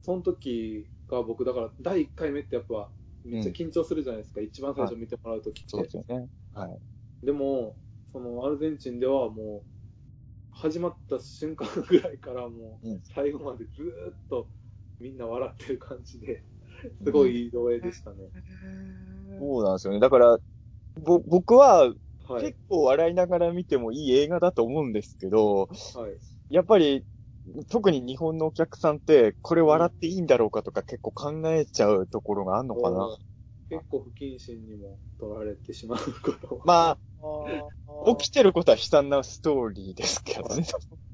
[0.02, 2.90] その時が僕、だから第1回目ってやっぱ
[3.24, 5.68] めっちゃ緊張するじゃないですか、一番最初見てもらう時って。
[5.68, 6.28] そうですよね。
[6.52, 6.78] はい。
[7.22, 7.76] でも、
[8.12, 9.72] そのアルゼンチンではもう、
[10.50, 14.50] 始まった瞬間ぐらいからもううん、最後までずーっと
[15.00, 16.44] みんな笑ってる感じで、
[17.04, 18.30] すごいいい上映でしたね。
[19.38, 20.00] そうなんですよね。
[20.00, 20.38] だから、
[21.00, 21.92] ぼ、僕は
[22.28, 22.58] はい結。
[22.68, 26.18] 構笑いながら見てもいい映画だと思うんですけど、はい。
[26.48, 27.04] やっぱり、
[27.68, 33.18] 特に日本のお客さんって、これ笑っていいんだろうかとか結構考えちゃうところがあるのかな。
[33.68, 36.62] 結構不謹慎にも取られてしまうことは。
[36.64, 36.98] まあ
[38.18, 40.66] 起きてることは悲惨なストーリーですけどね。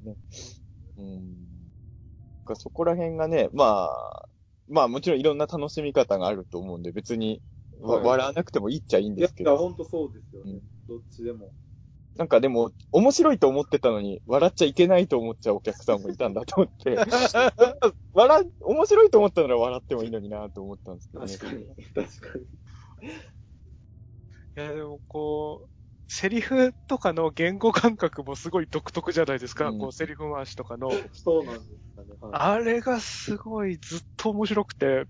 [0.04, 0.16] ね
[0.96, 2.54] うん。
[2.56, 4.28] そこら辺がね、まあ、
[4.68, 7.40] まあもちろんいろんな楽しみ方があると思うんで、別に、わ
[7.80, 9.56] はい笑わなくてもいいっちゃいいんいや、いや、ですけど。
[9.56, 10.52] ほんとそうですよね。
[10.52, 11.52] うんどっちでも。
[12.16, 16.96] なんかでも、面白いと思ってたのに、笑っちゃいけないと思っちゃうお客さんもいたんだと思って、
[18.12, 21.32] 笑、面白いと思ったなら笑ってもいいのになと思ったんですけどね。
[21.36, 21.66] 確かに。
[21.94, 22.44] 確かに。
[22.44, 22.48] い
[24.56, 25.68] や、でもこう、
[26.08, 29.68] セリフとかの言語感覚もすごい独特じゃないですか。
[29.68, 30.90] うんこう、セリフ回しとかの。
[31.12, 32.14] そうなんですかね。
[32.20, 35.06] はい、あれがすごいずっと面白くて。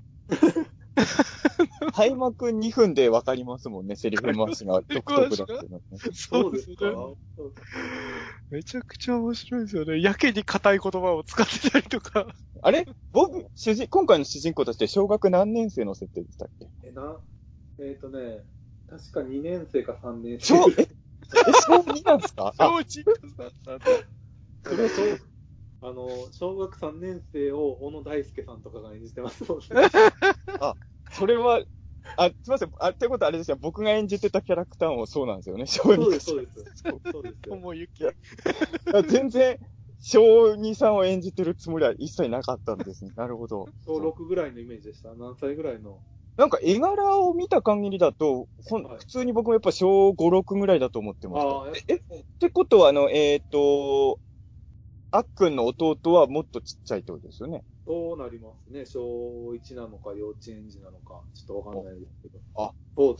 [1.94, 5.98] 開幕2分でわかりますもんね、セリフ回しが独特だっていうのね。
[6.12, 6.96] そうですかね。
[8.50, 10.00] めちゃくちゃ面白いですよね。
[10.00, 12.26] やけに硬い言葉を使ってたりとか。
[12.62, 12.86] あれ？
[13.12, 16.68] 僕、主人、今回の主人公として小学何年生の設定でしたっけ？
[16.82, 17.20] え、な、
[17.78, 18.44] えっ、とね、
[18.88, 20.54] 確か2年生か3年生。
[20.54, 20.88] 小、え、え、
[21.66, 22.54] 小2なんですか？
[22.58, 23.84] あ、超チックさんだ
[24.64, 25.02] それ小
[25.80, 29.64] あの、小学3年生を小野大輔さんとかが演じてますもんね。
[31.12, 31.62] それは、
[32.16, 32.72] あ、すみません。
[32.80, 33.56] あ、ってことはあれですよ。
[33.60, 35.66] 僕が演じてたキャラクターもそうなんですよね。
[35.66, 36.74] 小児そうです、そうです。
[37.12, 37.56] そうですよ。
[37.56, 37.88] 友行。
[39.08, 39.58] 全然、
[40.00, 43.12] 小児さんを演じてるつもりは一切なかったんですね。
[43.16, 43.66] なるほど。
[43.84, 45.14] 小6ぐらいのイメージでした。
[45.14, 46.00] 何歳ぐらいの？
[46.36, 51.50] なんか絵柄を見た限りだと、ほんはい普通に僕もやっぱ小5、6ぐらいだと思ってました。
[51.50, 52.00] ああ、え、っ
[52.38, 54.20] てことは、あの、えっ、と、
[55.10, 57.64] あっくんの弟はもっとちっちゃいってことですよね。
[57.88, 58.84] そうなりますね？
[58.84, 62.38] 小1なのか幼稚園児なのか、ちょっとわかんないですけど。
[62.54, 63.16] あ、そう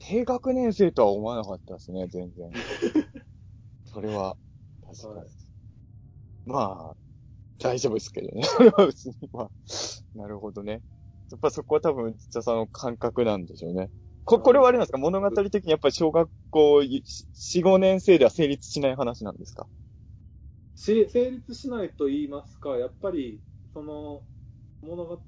[0.00, 2.50] 低学年生とは思わなかったですね、全然。
[3.84, 4.36] それは、
[4.84, 5.14] 確かに。
[5.20, 5.28] はい
[6.46, 6.96] まあ、
[7.58, 8.42] 大丈夫ですけどね。
[8.42, 9.50] それは別に、まあ、
[10.14, 10.82] なるほどね。
[11.30, 13.90] やっぱそこは多分、実はさんの感覚なんでしょうね。
[14.24, 14.98] こ、これはあれなんですか？
[14.98, 19.66] 物語的にやっぱり小学校4、5年生では成立しない話なんですか？
[20.76, 23.40] し成立しないと言いますか、やっぱり、
[23.74, 24.22] その
[24.82, 25.20] 物語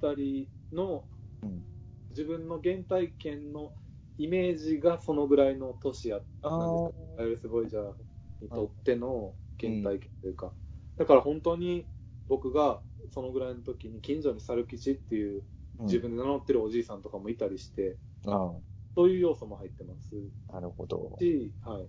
[0.72, 1.04] の
[1.42, 1.62] うん。
[2.10, 3.72] 自分の原体験の
[4.16, 6.84] イメージがそのぐらいの年やあなんです
[7.16, 7.94] か、アイレス・ボイジャー
[8.40, 10.54] にとっての原体験というか、
[10.96, 11.84] だから本当に
[12.28, 12.80] 僕が
[13.10, 15.42] そのぐらいの時に近所に猿吉っていう
[15.80, 18.52] 自分で名乗ってるおじいさんとかもいたりして、あ
[18.94, 20.14] そういう要素も入ってます。
[20.48, 21.16] あ、なるほど。
[21.18, 21.88] し、はい。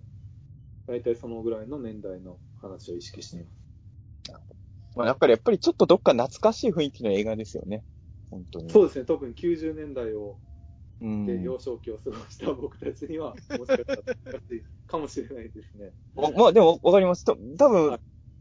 [0.86, 4.57] 大体そのぐらいの年代の話を意識しています。
[4.98, 7.84] まあ、やっぱり、やっぱりちょっとどっか懐かしい雰囲気の映画ですよね。
[8.30, 8.70] 本当に。
[8.72, 10.38] そうですね、特に90年代を
[11.00, 11.26] うん。
[11.26, 15.92] で幼少期を過ごした僕たちには、もしかしたら難しいかもしれないですね。
[16.16, 17.24] ままあでもわかります。
[17.24, 18.00] と多分、はい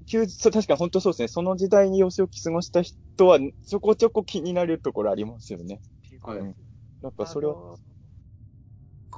[0.09, 1.27] 急そう確かに本当そうですね。
[1.27, 5.81] その時代に幼少期過ごした人は、ちょこちょこ気になるところありますよね。
[6.21, 6.39] はい。
[6.39, 6.55] うん
[7.01, 7.55] なんかそれは、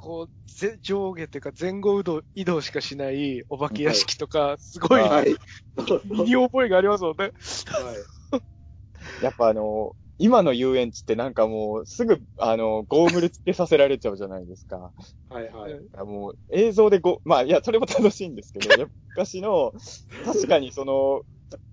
[0.00, 5.36] こう、ぜ上下っていうか前後移動移動しかしないお化け屋敷とか、すごい、はい
[5.76, 7.24] そうそう身に覚えがありますもんね。
[7.26, 7.32] はい。
[9.22, 14.92] やっぱあの、今の遊園地ってなんかもう、すぐ、あの、ゴーグルつけさせられちゃうじゃないですか。
[15.28, 16.04] はいはい。
[16.04, 18.68] もう、映像でご、まあ、いや、それも楽しいんですけど、
[19.16, 19.72] 昔の、
[20.24, 21.22] 確かにその、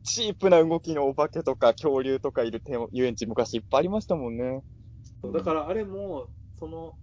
[0.03, 2.61] チープな動きのお化けとか恐竜とかいる
[2.91, 4.63] 遊園地昔いっぱいありましたもんね。
[5.21, 6.95] そうだからあれも、その、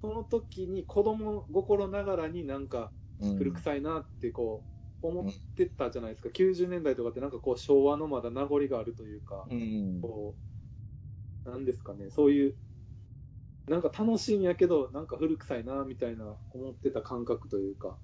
[0.00, 3.38] その時に子供心ながらになんかうん。
[3.38, 4.64] 古臭いなってこ
[5.02, 5.24] う思っ
[5.56, 6.30] てたじゃないですか。
[6.30, 10.00] 90年代とかってなんかこう昭和のまだ名残があるというか、うん。
[10.02, 10.36] こ
[11.46, 12.56] う、なんですかね、そういう、
[13.68, 17.98] なんか楽しいんやけど、なんか古臭いなみたいな思ってた感覚というか、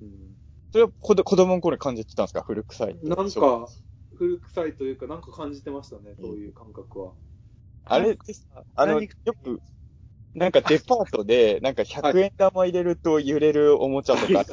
[0.00, 0.36] うん、
[0.72, 2.42] それは子供の頃に感じてたんですか？
[2.42, 2.96] 古臭い。
[3.02, 3.70] なんか
[4.16, 7.14] 古臭いというか、なんか感じてましたね、そういう感覚は。
[7.84, 8.18] あれ
[8.76, 9.08] あの、よ
[9.42, 9.60] く、
[10.38, 14.44] なんかデパートで、なんか100円玉入れると揺れるおもちゃとか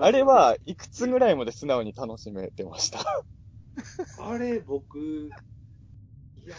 [0.00, 2.98] あれはいくつぐらいまで素直に楽しめてました？
[4.18, 4.98] あれ、僕、
[6.36, 6.56] いや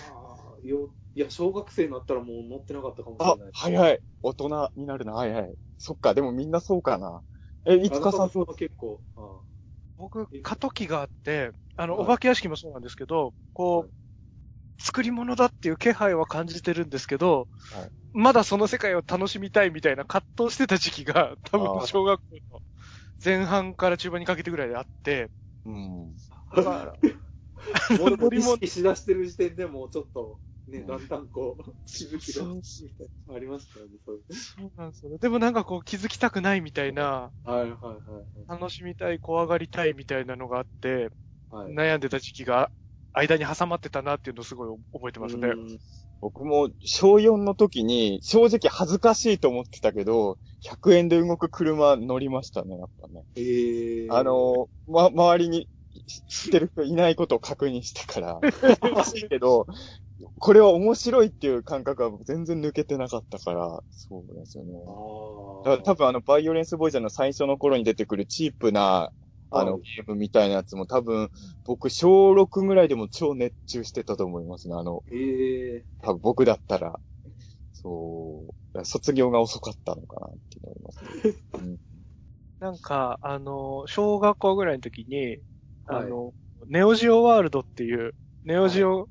[0.64, 4.00] ーよ、いや、小学生になったらもう乗ってなかったかもしあれない。、早い。
[4.24, 5.14] 大人になるな。
[5.14, 5.56] はいはい。
[5.78, 7.24] そっか、でもみんなそうかな。
[7.66, 9.42] え、いつかさん、そう結構、あ
[9.98, 13.90] 僕、過渡期があって、あの、はいお化け屋敷もそうなんですけど、こう、はい
[14.82, 22.62] 作り物だっていう気配は感じてるんですけど、はいまだその世界を楽しみたいみたいな葛藤してた時期が、多分小学校の
[23.24, 25.32] 前半から中盤にかけてぐらいであって、
[25.66, 26.16] うん。
[26.56, 32.46] だから、あ もうでも乗りしだしてる時点でもうちょっと、ね、うんだんだんこう、気づきが、
[33.36, 34.34] ありましたよね、そういう。
[34.34, 35.18] そうなんですよね。
[35.20, 38.02] でもなんかこう気づきたくないみたいな、はいはいはい
[38.48, 41.10] 楽しみたい、怖がりたいみたいなのがあって、
[41.50, 41.74] はい。
[41.76, 42.72] はい、悩んでた時期が
[43.14, 45.50] 間に挟まってたなっていうのをすごい覚えてますね。
[45.50, 45.80] うん
[46.22, 53.24] 僕も小4の時に正直恥ずかしいと思ってたけど、100円で動く車乗りましたね、やっぱね。
[53.36, 55.68] えー、あ、の、ま、周りに
[56.30, 59.66] 知ってる人いないことを確認してから、恥ずかしいけど、
[60.38, 64.74] これは面白いっていう感覚は全然抜けてなかったから、そうですよね。
[65.66, 69.12] あだから多分あの、バイオレンスボーイザーの最初の頃に出てくるチープな、
[69.52, 71.30] あの、はいゲームみたいなやつも多分、
[71.66, 74.76] 僕小6ぐらいでも超熱中してたと思いますね。
[74.76, 77.00] あの、えー、多分僕だったら、
[77.74, 81.12] そう、卒業が遅かったのかなって思いますね。
[81.58, 81.78] うん。
[82.60, 85.40] なんか、あの、小学校ぐらいの時に、
[85.88, 86.08] あはい。
[86.08, 86.34] の、
[86.68, 89.10] ネオジオワールドっていう、ネオジオ、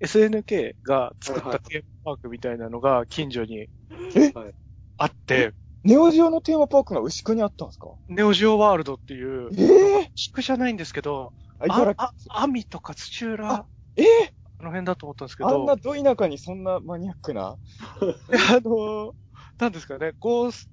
[0.00, 1.60] SNK が作っはいはい。
[1.60, 3.68] たテーマパークみたいなのが近所に
[4.14, 4.34] え？
[4.34, 4.54] はい。
[4.98, 7.88] あって、ネオジオのテーマパークが牛久にあったんですか？
[8.08, 13.66] ネオジオワールドっていう、ええ地区じゃないんですけど、あ、茨あ、あ、網とか土浦、あ
[13.96, 17.56] ええの辺だと思ったんですけど、あんなど田舎にそんなマニアックな？
[17.80, 19.14] あの、
[19.58, 20.68] なんですかね、ゴース、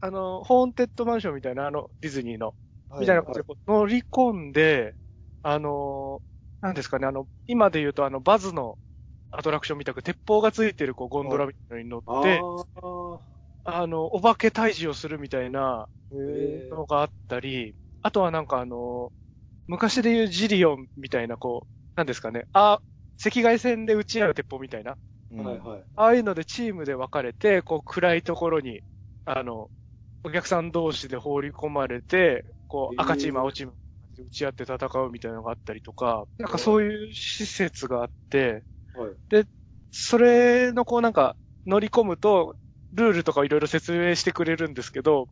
[0.00, 2.54] あの、ホーンテッドマンションみたいな、あの、ディズニーの、
[3.00, 4.94] みたいな感じで乗り込んで、
[5.42, 6.22] あの、
[6.60, 8.78] なんですかね、あの、今で言うとあの、バズの
[9.32, 12.40] アトラクションみたく鉄砲がついてるこうゴンドラみたいなのに乗あって、
[13.64, 19.12] あ、あの、お化け退治をするみたいなえのがあったり、あとはなんかあの、
[19.68, 22.82] 昔で言うジリオンみたいなこう、なんですかね、あ、
[23.24, 24.98] 赤外線で撃ち合う鉄砲みたいな、
[25.30, 25.84] うんはいはい。
[25.96, 28.82] ああいうのでチームで分かれて、こう暗いところに、
[29.26, 29.70] あの、
[30.24, 33.76] お客さん同士で放り込まれて、こうえー赤チーム、青チーム
[34.16, 39.16] で打ち合って戦うみたいなのがあったりとか、なんかそういう施設があって、はい。
[39.90, 41.36] それのこうなんか
[41.66, 42.56] 乗り込むと、
[42.94, 45.28] ルールとかいろいろ説明してくれるんですけど、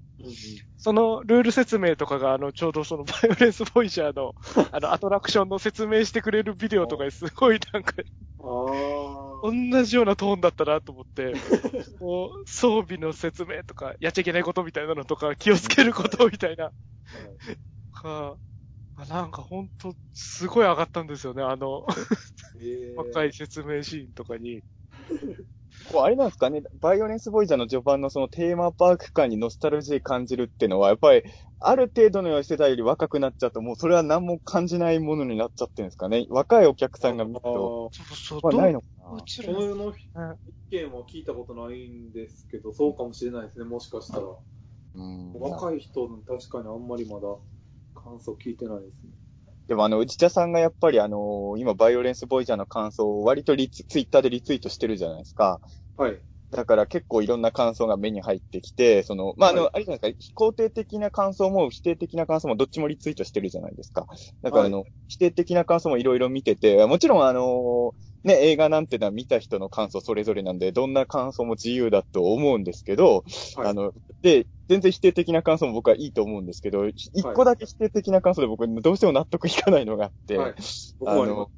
[0.77, 4.35] そのルール説明とかが、あの、ちょうどその バイオレンスボイジャーの、
[4.73, 7.95] あの、アトラクションの説明してくれるビデオとかですごいなんか、
[8.41, 9.33] ああ。
[9.45, 11.33] 同じようなトーンだったなと思って、
[12.01, 16.73] こう、装備の説明とか、やっちゃいけないことみたいなのとか、気をつけることみたいな、
[17.93, 18.37] か、
[18.97, 21.87] あなんかほんと、すごい上がったんですよね、あの、
[22.61, 22.97] えー。
[22.97, 24.65] 若い説明シーンとかに。
[25.91, 31.23] こうあれなんですかね、バイオレンスボイジャーの序盤のそのテーマパーク感にノスタルジー感じるっていうのは、やっぱり、
[31.61, 36.27] ある程度の世代より若くなっちゃうと、もうそれは何も感じないものになっちゃってるんですかね。
[36.29, 39.13] 若いお客さんが見ると、そうそう、ないのかな。
[39.13, 44.27] うちののうん意見は聞いたことないんですけど、そうかもしれないですね、もしかしたら。
[44.95, 47.27] うん若い人の確かにあんまりまだ
[47.95, 49.13] 感想聞いてないですね。
[49.69, 55.61] でもあの、内田さんがやっぱりあの今、バイオレンスボイジャーの感想を割とリツツイッターでリツイートしてるじゃないですか。
[55.97, 56.21] はい。
[56.53, 64.07] だから結構いろんな感想が目に入ってきて、その、まあ、あの、はあれじゃないですか、肯定的な感想も否定的な感想もどっちもリツイートしてるじゃないですか。
[64.43, 67.95] だからあの、否定的な感想もいろいろ見てて、もちろんあの、
[68.25, 73.25] ね、映画なんてのは見た人の感想それぞれなんで、どんな感想も自由だと思うんですけど、
[73.57, 80.55] はいあの、で、全然否定的な感想も僕はいいと思うんですけど、一個だけ否定的な感想で僕どうしても納得いかないのがあって、はい。
[80.99, 81.51] 僕あもありまの、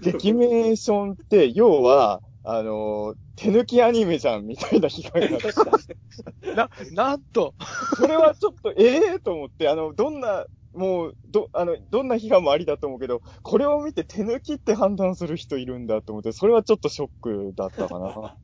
[0.00, 5.80] 劇メーションって、要は、あの、手抜きアニメじゃん、みたいな批判があっ
[6.40, 7.54] て、 な、なんと、
[7.96, 18.36] それはちょっと、ええと思って、あの、どんな、もう、ど、あの、どんな批判もありだと思うけど、これを見て手抜きって判断する人いるんだと思って、それはちょっとショックだったかな。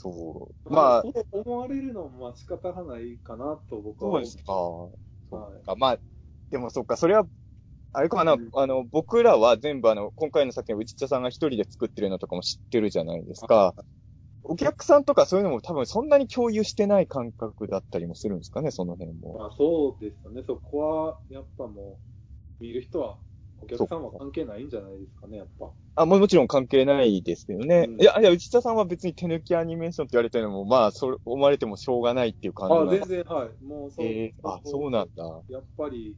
[0.00, 0.72] そう。
[0.72, 4.52] まあ、そう思われるのもまあ仕方がないかなと僕は思そうですか。
[4.52, 4.90] は
[5.30, 5.76] そうか。
[5.76, 5.98] まあ、
[6.50, 7.26] でもそっか、それは、
[7.92, 13.74] あれかな、あの、僕らは全部あの、今回の作品、内田さんが一人で作ってるのとかも知ってるじゃないですか。
[14.42, 19.14] お客さんとかそういうのも多分そんなに共有してない感覚だったりもするんですかね、その辺い。
[19.14, 19.38] も。
[19.38, 20.42] まあそうですよね。
[20.46, 21.98] そこは、やっぱも
[22.60, 23.18] う、見る人は、
[23.60, 25.70] お客さんは関係ないんじゃないですかね、やっぱ。
[25.96, 27.86] あ、ももちろん関係ないですけどね。
[27.88, 33.64] うんいや、いや、内田さんは別に手抜きアニメーションって言われてるのも、まあ、そう思われてもしょうがないっていう感じあ全然、はい。
[33.64, 34.06] もうそう。
[34.06, 35.42] えーあ、そうなんだ。
[35.48, 36.16] やっぱり、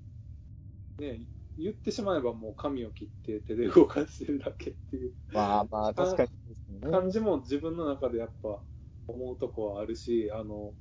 [0.99, 1.20] ね、
[1.57, 6.26] 言ってしまえばもう紙を切って手で動かしてるだけっていうまあまあ、 確か
[6.68, 6.91] にね。
[6.91, 8.61] 感じも自分の中でやっぱ
[9.09, 10.74] 思うとこはあるし、あの、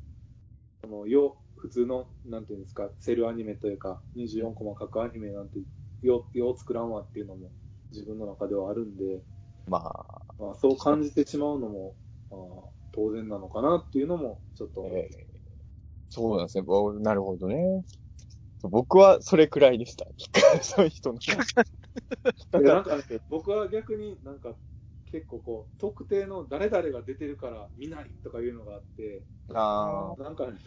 [0.82, 5.60] その、よ、普通の、なんていうんですか、セルアニメというか、24コマ書くアニメなんて、
[6.02, 7.52] よ、よう作らんわっていうのも
[7.92, 9.22] 自分の中ではあるんで、
[9.68, 11.96] まあ、まあ、そう感じてしまうのも、
[12.32, 12.40] まあ、
[12.92, 15.40] 当然なのかなっていうのも、ちょっと、えー
[16.12, 16.64] そうなんですね。
[16.64, 17.84] ぼなるほどね。
[18.64, 20.06] 僕はそれくらいでした。
[20.64, 21.20] そういう人の。
[22.62, 22.98] いやなんか
[23.30, 24.56] 僕は逆になんか
[25.12, 29.24] 結構こう、特定の誰々が出てるから見ないとかいうのがあって、
[29.54, 30.24] ああ。
[30.24, 30.60] なんかね、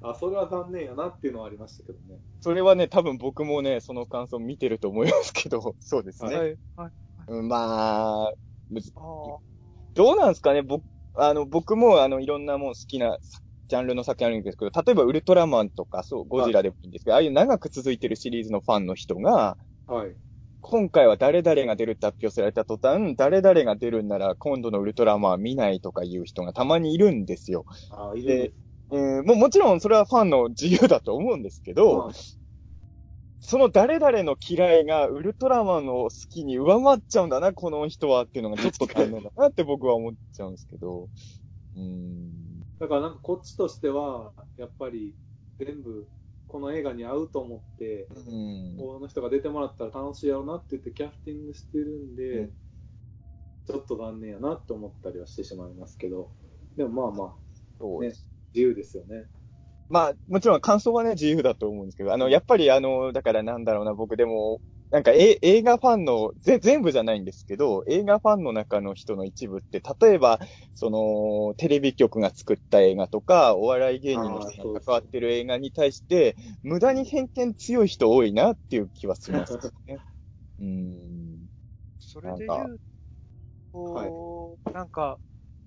[0.00, 2.20] あ、それは残念やなっていうのはありましたけどね。
[2.40, 6.36] それはね、多分僕もね、その感想見てると思いますけど、そうですね。
[6.36, 6.58] はい。
[6.76, 6.92] はい。
[7.28, 8.32] うんまあ、
[8.68, 8.92] むず
[9.94, 10.62] どうなんですかね？
[10.62, 13.18] 僕、あの、僕もあの、いろんなもん好きな
[13.68, 20.16] ジャンルの作品あるんですけど、例えばウルトラマンとか、そう、ゴジラでもいいんですけど、ああいう長く続いてるシリーズのファンの人が、はい。
[20.60, 27.66] 今回は誰々が出るって発表された途端、誰々が出るんなら今度のウルトラマン見ないとかいう人がたまにいるんですよ。
[27.90, 28.54] あ、いるんです。
[28.92, 32.12] えーもうもちろんそれはファンの自由だと思うんですけど、まあ
[33.44, 41.08] その誰々の嫌いがウルトラマンの好きに上回っちゃうんだな、この人はっていうのがちょっと残念だなって僕は思っちゃうんですけど。
[41.74, 42.60] うーん。
[42.78, 45.12] だからなんかこっちとしては、やっぱり
[45.58, 46.06] 全部
[46.46, 48.76] この映画に合うと思って、うん。
[48.78, 52.52] この人が出てもらったら楽しいやろうなって言ってキャスティングしてるんで、うん
[53.64, 56.32] ちょっと残念やなって思ったりはしてしまいますけど、
[56.76, 57.34] でもまあまあ、
[57.78, 58.31] そうです。
[58.54, 59.26] 自由ですよね。
[59.88, 70.38] まあ、もちろん感想はね、自由だと思うんですけど、あの、やっぱりあの、だからなんだろうな、僕でも、なんかえ映画ファンの、ぜ、全部じゃないんですけど、映画ファンの中の人の一部って、例えば、
[70.74, 79.98] その、テレビ局が作った映画とか、お笑い芸人の人が関わってる映画に対して、無駄に偏見強い人多いなっていう気はしますね。
[80.60, 81.46] うーん。
[81.98, 82.78] それで言う
[83.72, 85.18] こう、なんか、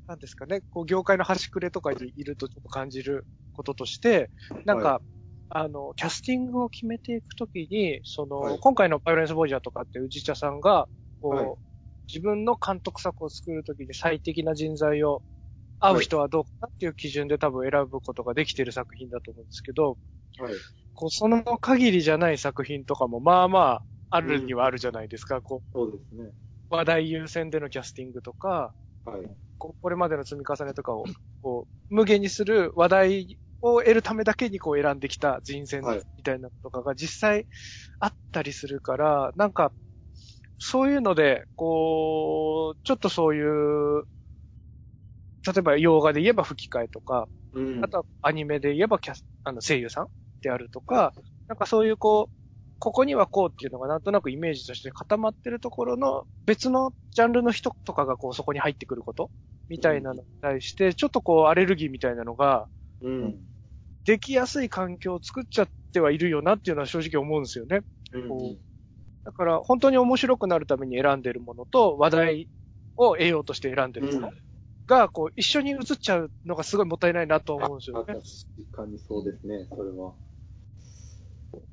[0.07, 4.31] なんですかね、こう、業界の端くれとかにいるとちょっと感じることとして、
[4.65, 5.01] なんか、は
[5.49, 10.87] あの、キャスティングを決めていくときに、その、はい今回のバイオレンスボイジャーとかって宇治茶さんが、
[11.21, 11.55] こう、はい
[12.07, 15.23] 自分の監督作を作るときに最適な人材を、
[15.79, 19.97] 会う人はどうかなっていう基準で多分選ぶことができている作品だと思うんですけど、
[20.37, 20.53] はい。
[20.93, 25.41] こう、その限りじゃない作品とかも、まあまあ、あるにはあるじゃないですか。
[25.41, 26.31] こそうですね。
[26.71, 28.73] う、話題優先でのキャスティングとか、
[29.05, 29.37] はい。
[29.57, 31.03] これまでの積み重ねとかを、
[31.41, 36.03] こう、無限にする話題を得るためだけにこう選んできた人選はい。
[36.17, 37.47] みたいなのとかが実際
[37.99, 39.73] あったりするから、なんか、
[40.57, 44.05] そういうので、こう、ちょっとそういう、
[45.45, 47.83] 例えば洋画で言えば吹き替えとか、うん。
[47.83, 50.07] あとはアニメで言えばキャス、あの声優さん
[50.41, 51.13] であるとか、
[51.47, 52.44] なんかそういうこう、
[52.85, 59.31] ここにはこうっていうのがなんとなくイメージとして固まってるところの別のジャンルの人とかがこうそこに入ってくること？
[59.69, 62.67] みたいなのに対して、ちょっとこうアレルギーみたいなのが
[63.01, 63.35] うん。
[64.05, 67.81] できやすい環境を作っちゃってはいるよなっていうのは正直思うんですよね。
[68.13, 68.57] うん。
[69.23, 72.49] だから本当に面白くなるために選んでるものと話題
[72.97, 74.31] を得ようとして選んでるもの
[74.85, 78.19] がこう一緒に映っちゃうのがすごいもったいないなと思うんですよ確ね。
[78.71, 80.13] かにそうですね、それは。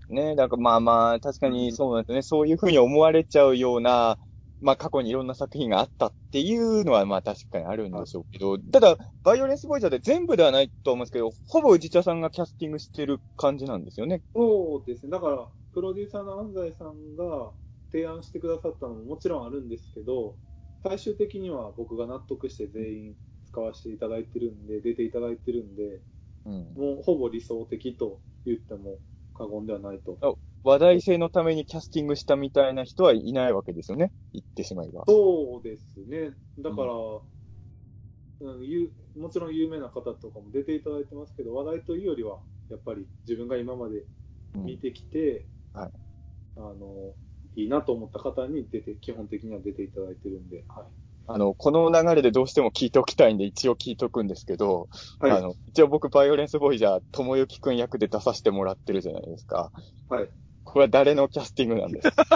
[0.09, 2.23] ね、だからまあまあ、確かにそうなんですね。
[2.23, 4.19] そういうふうに思われちゃうような、
[4.61, 14.23] まあ過去にいろんな作品があったっていうのはまあ確かにあるんでしょうけど、ただ、バイオレンスボイジャーで全部ではないと思うんですけど、ほぼ宇治茶さんがキャスティングしてる感じなんですよね。
[14.35, 15.11] そうですね。
[15.11, 17.53] だから、プロデューサーの安西さんが
[17.91, 20.37] 提案してくださったのももちろんあるんですけど、
[20.83, 23.15] 最終的には僕が納得して全員
[23.47, 26.01] 使わせていただいてるんで、出ていただいてるんで、
[26.45, 26.75] うん。
[26.75, 28.99] もうほぼ理想的と言っても
[29.43, 30.19] 過言ではないと。
[30.65, 34.13] 話題性のためにキャスティングしたみたいな人はいないわけですよね。
[34.33, 35.03] 言ってしまえば。
[35.09, 36.31] そうですね。
[36.61, 42.39] だから、うんゆもちろん有名な方とかも出ていただいてますけど、話題というよりは、
[42.71, 44.05] やっぱり自分が今まで
[44.55, 45.91] うん見てきて、はい
[46.57, 47.15] あの、
[47.57, 51.02] いいなと思った方に出て、基本的には出ていただいてるんで、はい。
[51.27, 54.89] あの、この流れでどうしても聞いておきたいんで、一応聞いとくんですけど、
[55.21, 55.31] はい。
[55.33, 59.73] あの、一応僕、バイオレンスボイジャー、ともゆきくん役で出させてもらってるじゃないですか。
[60.09, 60.31] はい。
[60.65, 62.11] これは誰のキャスティングなんです？
[62.11, 62.27] か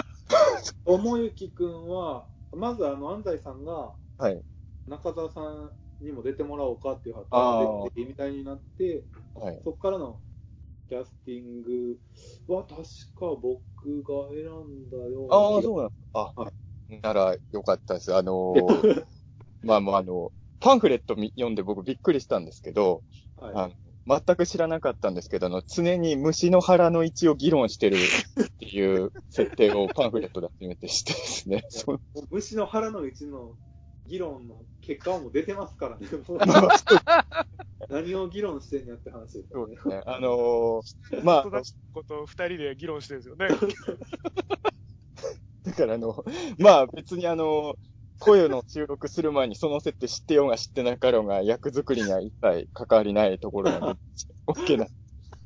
[0.85, 4.41] ともゆきくんは、まずあの、安西さんが、はい。
[4.87, 5.71] 中澤さん
[6.01, 9.03] にも出てもらおうかっていう話あーが出てみたいになって、
[9.35, 9.61] はい。
[9.65, 10.19] そこからの
[10.87, 11.97] キャスティング
[12.47, 16.31] は確か僕が選んだようなああ、そうなんですか。
[16.35, 16.51] あ、は
[16.89, 18.15] ならよかったです。
[18.15, 19.05] あのー
[19.63, 23.03] まあまああの、パンフレットみ読んで僕びっくりしたんですけど、
[23.37, 23.73] はいあの
[24.07, 31.63] 全く知らなかったんですけど、あの、常に虫の腹の位置を議論してるっていう設定をパンフレットで初めて知ってですね。
[32.31, 33.57] 虫の腹の位置の
[34.07, 36.07] 議論の結果はもう出てますからね。
[37.89, 39.75] 何を議論してんやって話ですよね。
[39.83, 40.03] そうですね。
[40.05, 41.43] あのーまあ
[41.93, 43.47] ことを二人で議論してるんですよね。
[45.67, 46.23] だからあの、
[46.57, 47.75] まあ別にあの、
[48.19, 53.99] 声の収録する前にその設定知ってようが知ってなかろうが役作りには一切関わりないところなんで、
[54.47, 54.87] OK な。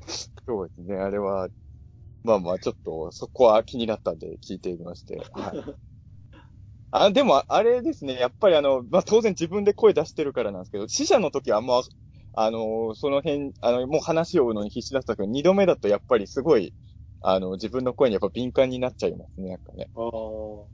[0.46, 1.48] そうですね、あれは、
[2.22, 5.16] まあまあちょっとそこは気になったんで聞いてみまして。
[5.32, 5.62] はい。
[6.92, 11.82] あ、でもあれですね、やっぱりあの、まあ当然自分で声出してるからなんですけど、死者の時はあんま、
[12.34, 16.74] あの、その辺、あの、もう話を追うのに必死だったけど、二度目だとやっぱりすごい、
[17.22, 19.88] あの、自分の声にやっぱ敏感になっちゃいますね、なんかね。
[19.94, 20.66] あー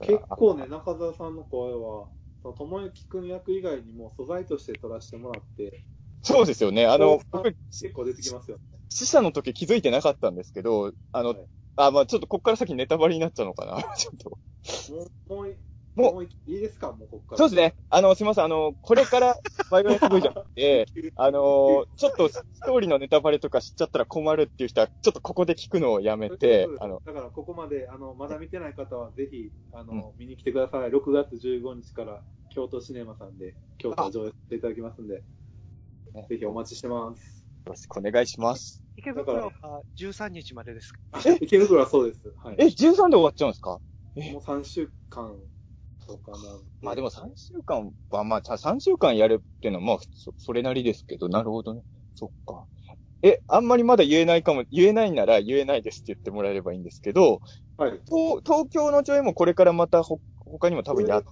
[0.00, 2.08] 結構ね、中澤さんの声は、
[2.42, 5.84] その友之くん役以外にも素材として撮らせてもらって、
[6.22, 6.86] そうですよね。
[6.86, 8.78] あの、僕、結構出てきますよね。
[8.88, 13.76] 死者の時気づいてなかったんですけど、あの、はいあ、まあちょっとこっから先ネタバレになっちゃうのかな。
[13.96, 14.38] ちょっと。
[14.92, 15.56] もう、もうい、
[16.02, 16.92] もういいいですか？
[16.92, 17.38] もうこっから。
[17.38, 17.74] そうですね。
[17.90, 18.44] あの、すみません。
[18.44, 19.36] あの、これから
[19.70, 20.86] バイオレンス V じゃなくて、
[21.16, 30.90] あの、ちょっとストーリーのネタバレとか知っちゃったら困るっていう人は、ちょっとここで聞くのをやめてあの、だからここまで、あの、まだ見てない方はぜひ、あの、見に来てください。
[30.90, 35.24] 6月15日から京都シネマさんで、京都を上映していただきますんで、
[36.14, 37.44] ねぜひお待ちしてます。
[37.66, 38.82] よろしくお願いします。
[38.96, 40.98] 池袋は13日までですか？
[41.42, 42.32] 池袋はそうです。
[42.38, 42.56] はい。
[42.58, 43.78] え、13で終わっちゃうんですか？
[44.32, 45.38] もう3週間
[46.08, 51.82] とかなんでまあでも3週間は、まあ3週間やるっていうのは、まあそ、それなりですけど、なるほどね。
[52.14, 52.64] そっか。
[53.22, 57.40] え、あんまりまだ言えないかも、言えないなら言えないですって言ってもらえればいいんですけど、
[57.76, 58.00] はい。
[58.08, 61.24] 東東京の上映もこれからまたほ他にも多分やっ、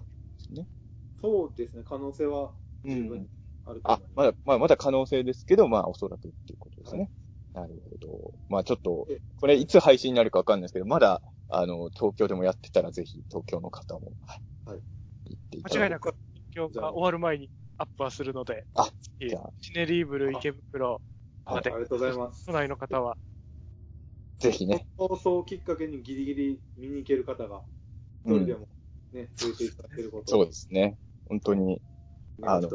[1.21, 2.53] そうですね、可能性は
[2.85, 3.29] うん十分に。
[3.65, 7.11] あると思い、あまだ、まあまだ可能性ですけど、まあおそらくっていうことですね。
[7.55, 8.35] なるほど。
[8.49, 9.07] まあちょっと、
[9.41, 14.13] これいつ配信になるかわかんないですけど、まだあの、東京でもやってたらぜひ東京の方も、
[14.65, 14.81] はい。
[15.31, 16.15] 行っていただ間違いなく、
[16.55, 18.89] 今日が終わる前にアップはするので、あ、
[19.21, 21.01] いいじゃあシネリーブル池袋
[21.45, 22.53] まであり、がとうございます都。
[22.53, 23.17] 内の方は、
[24.39, 24.87] ぜひね。
[24.97, 27.63] 放送をきっかけにギリギリ見に行ける方が、
[28.25, 28.69] 一人でも
[29.13, 30.97] ね、増えていただけることそうですね。
[31.29, 31.81] 本当に、
[32.43, 32.69] あの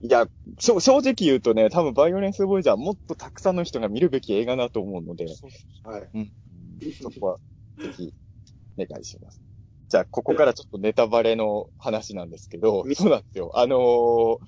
[0.00, 0.26] いや、
[0.58, 5.26] 正直言うとね、多分バイオレンスボーイジャーもっとたくさんの人が見るべき映画だと思うので、
[5.84, 6.08] はい。
[6.14, 6.32] うん。
[7.00, 7.38] そこは、
[7.78, 8.14] ぜひ、
[8.78, 9.40] お願いします。
[9.88, 13.52] じゃあ、ここからちょっとネタバレの話なんですけど、そうなんですよ。
[13.54, 14.38] あのー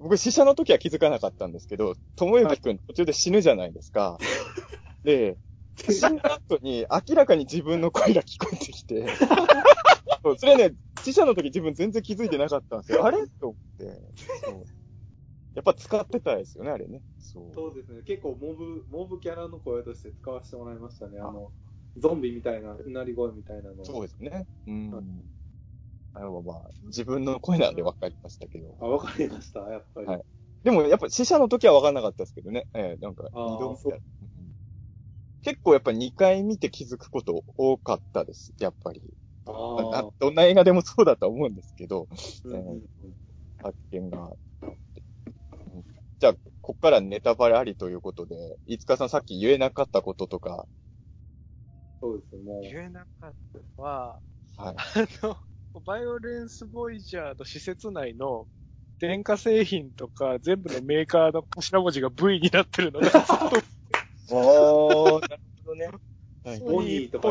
[0.00, 4.18] 僕、死者の時は気づかなかったんですけど、ともゆきくん途中で死ぬじゃないですか。
[5.04, 5.36] で、
[5.76, 9.06] 死んだ後に明らかに自分の声が聞こえてきて、
[10.22, 13.04] そうそれね、死者の時自分全然気づいてなかったんですよ。
[13.04, 13.18] あれ？
[13.38, 14.00] と思って。
[14.42, 14.64] そう
[15.54, 17.02] やっぱ使ってたですよね、あれね。
[17.18, 17.54] そう。
[17.54, 18.02] そうですね。
[18.02, 21.18] 結構モブ、モブキャラの声として使わせてもらいましたね。
[21.18, 21.52] あの、
[21.96, 23.84] ゾンビみたいな、うなり声みたいなの。
[23.84, 24.46] そうですね。
[24.66, 25.04] うんはい。
[26.12, 28.76] あれはまあ、自分の声なんで分かりましたけど。
[28.80, 30.06] あ、わかりました、やっぱり。
[30.06, 30.22] はい
[30.62, 32.66] でもやっぱ死者の時は分かんなかったですけどね。
[32.74, 33.98] ええなんか、あー二度見た
[35.42, 38.52] 結構やっぱ2回見て気づくこと多かったです。
[38.58, 39.00] やっぱり。
[39.46, 40.10] あああ。
[40.18, 42.08] どんな映画でもそうだと思うんですけど、
[43.62, 45.02] 発見があって。
[45.74, 45.84] うん
[46.20, 48.36] じゃあ、こっからネタバレありということで、
[48.66, 50.66] いつかさんさっき言えなかったこととか、
[52.00, 52.70] そうですね。
[52.72, 54.18] 言えなかったのは、
[54.56, 54.74] はい。
[54.76, 58.46] あの、バイオレンスボイジャーの施設内の
[58.98, 63.06] 電化製品とか全部のメーカーの頭文字が V になってるのが
[64.30, 65.90] おー、なるほどね。
[66.44, 67.28] はいボニーとか。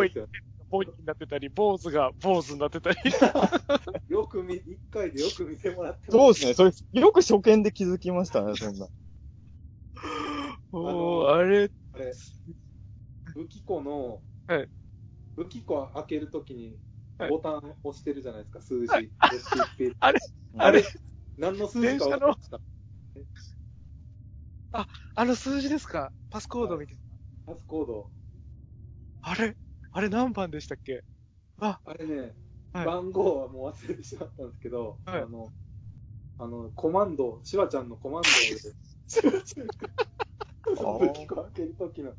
[0.70, 2.98] ボイになってたり、坊主が坊主になってたり。
[4.08, 6.54] よく見、一回でよく見てもらってそうですね。
[6.54, 8.88] それ、よく初見で気づきましたね、そんな。
[10.72, 12.14] もう、あれ、あれ、
[13.34, 14.70] 武器庫の、はい。
[15.36, 16.76] 武器庫開けるときに
[17.20, 17.30] はい。
[17.30, 18.88] ボタン押してるじゃないですか、数字。
[20.00, 20.20] あれ、
[20.54, 20.62] うん。
[20.62, 20.84] あれ、
[21.38, 22.60] 何の数字か分かりました。
[25.16, 26.12] あの数字ですか？
[26.32, 26.98] パスコードみたい
[27.46, 28.10] パスコード。
[29.22, 29.32] な。
[29.32, 29.56] あれ？
[29.92, 31.04] あれ何番でしたっけ？
[31.60, 32.34] あ、あれね、
[32.74, 32.86] はい。
[32.86, 35.22] 番号はもう忘れてしまったんですけど、はい。
[35.22, 35.54] あの、
[36.40, 38.74] あの、コマンド、シュワちゃんのコマンドで、
[39.30, 39.44] 武
[41.14, 42.14] 器庫開けるときの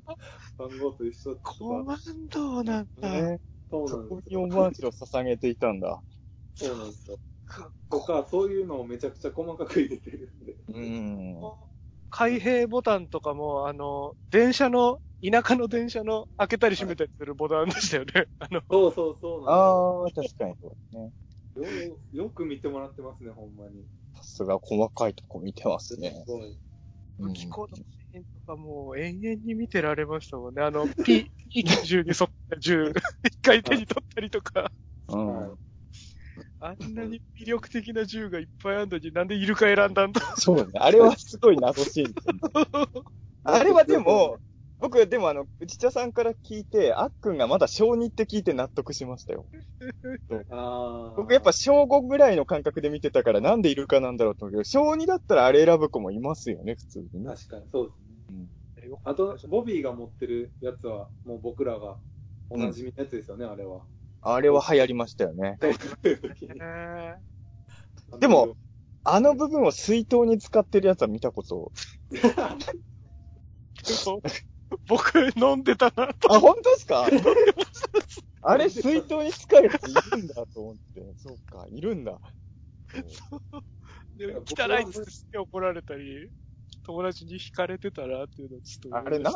[0.58, 1.98] 番号と一緒とか、コマン
[2.30, 3.08] ドなんだ。
[3.10, 3.38] ね。
[3.70, 4.40] そうなんですよ。
[4.40, 6.02] にオマージュを捧げていたんだ。
[6.54, 7.18] そうなんですよ。
[7.90, 10.56] とか、そういうのをめちゃくちゃ細かく入れてるんで。
[10.68, 11.40] うん。
[12.10, 18.26] 開閉ボタンとかも、あの、電車の、田舎の電車の開けたり閉めたりするボタンでしたよね。
[18.38, 21.12] あの、そうそうそうああ、確かにそうですね。
[21.56, 21.62] よ。
[21.62, 23.84] よよく見てもらってますね、ほんまに。
[24.14, 26.24] さすが細かいとこ見てますね。
[26.26, 26.58] すごい。
[27.18, 30.62] 武器庫ーンとかもう延々に見てられましたもんね。
[30.62, 32.92] あの、 P、P90 に沿った銃、
[33.24, 34.72] 一回手に取ったりとか、
[35.08, 35.48] うん。
[35.48, 35.58] はい
[36.62, 40.72] あんなに魅力的な銃がいっぱいあるのになんでイルカ選んだんだそうね。
[40.74, 42.14] あれはすごい謎シーン。
[43.44, 44.38] あれはでも、
[44.80, 49.46] 僕、でもあの、内田さんから聞いて、あっくんがまだ小2って聞いて納得しましたよ。
[50.50, 51.14] ああ。
[51.16, 57.30] 僕やっぱ小5ぐらいの感覚で見てたから、なんでイルカなんだろうと思うけど、小2だったらあれ選ぶ子もいますよね、普通にね。
[57.30, 58.06] 確かに、そうですね。
[58.30, 58.50] うん
[59.04, 61.96] あと、ボビーが持ってるやつは、もう僕らが
[62.48, 63.82] おなじみのやつですよね、あれは。
[64.22, 65.58] あれは流行りましたよね。
[65.60, 67.16] ね
[68.18, 68.56] でも、
[69.04, 71.72] あの部分を水筒に使ってるやつは見たこと。
[74.88, 76.32] 僕飲んでたなと。
[76.32, 77.06] あ、本当ですか？
[78.42, 81.14] あれ水筒に使うやついるんだと思って。
[81.18, 82.20] そうか、いるんだ。
[84.16, 86.30] で汚いっつってすげえ怒られたり、
[86.84, 89.32] 友達に惹かれてたなっていうのをちょっとあれな、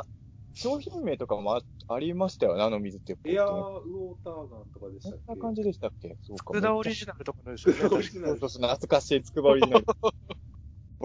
[0.55, 3.19] 商品名とかもあありましたよね、あの水ってね。
[3.33, 5.25] エアーウォーターガンとかでしたっけ？
[5.27, 6.17] そんな感じでしたっけ？
[6.23, 6.45] そうか。
[6.53, 7.85] 福田オリジナルとかのですよね。
[7.91, 9.87] オリジナルそうそうそう、懐かしいつくばオリジナル。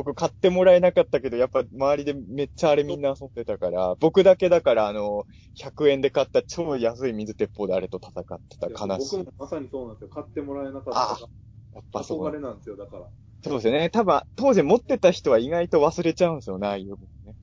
[0.04, 5.26] 僕買ってもらえなかったけど、やっぱ周りでめっちゃあれみんな遊んでたから、僕だけだからあの、
[5.56, 9.24] 100円で買った超安い水鉄砲であれと戦ってた悲しい。
[9.24, 10.10] 僕もまさにそうなんですよ。
[10.10, 11.30] 買ってもらえなかあったか
[11.74, 12.00] やっら。
[12.00, 13.10] ぱそう憧れなんですよ、だから。
[13.44, 13.90] そうですよね。
[13.90, 17.36] 多分、当時持ってた人は意外と忘れちゃうんですよね、ああいう部分ね。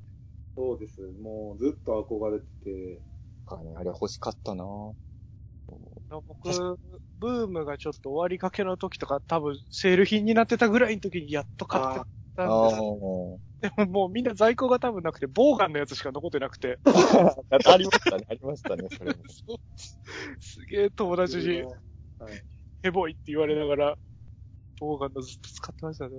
[0.56, 1.00] そうです。
[1.02, 3.02] もうずっと憧れてて。
[3.46, 4.64] かね、あれ欲しかったな
[6.08, 6.78] 僕、
[7.18, 12.00] ブームがちょっと終わりかけの時とか、多分セール品になってたぐらいの時にやっと買って
[12.36, 12.50] たあん
[13.60, 16.78] でももうみんな在庫が多分なくて、ボウガンのやつしか残ってなくて、
[17.50, 19.18] ありましたね、ありましたね、それも。
[20.40, 21.62] すげえ友達に
[22.18, 22.44] はい。
[22.82, 23.98] ヘボいって言われながら、
[24.78, 26.12] ボウガンのずっと使ってましたね。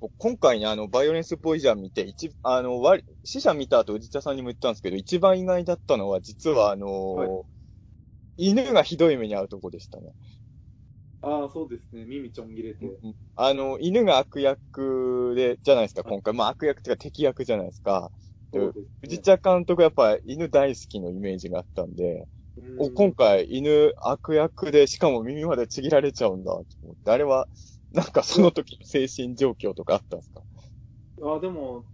[0.00, 7.44] 僕今回ね、あの、バイオレンスポイジャン見て、一、あの、割り、死者見た後、藤田さんにも言ったんですけど、一番意外だったのは、実はあのーはい
[8.42, 10.14] 犬がひどい目に遭うとこでしたね。
[11.22, 12.04] ああ、そうですね。
[12.04, 12.98] 耳ちょん切れて。
[13.36, 16.34] あの、犬が悪役で、じゃないですか、今回。
[16.34, 18.10] まあ悪役っていうか敵役じゃないですか。
[18.52, 27.48] そうですね藤田監督やっぱ犬大好きのイメージがあったんで、うんお今回犬悪役で、しかも耳までちぎられちゃうんだと思って、あれは、
[27.92, 30.42] なんかその時の精神状況とかあったんですか？
[31.22, 31.84] あでも、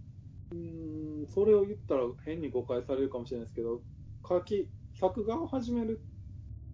[0.51, 3.81] うーん、それを言ったら変に誤解されるかもしれないですけど、
[4.27, 4.69] 書き、
[4.99, 6.01] 作画を始める、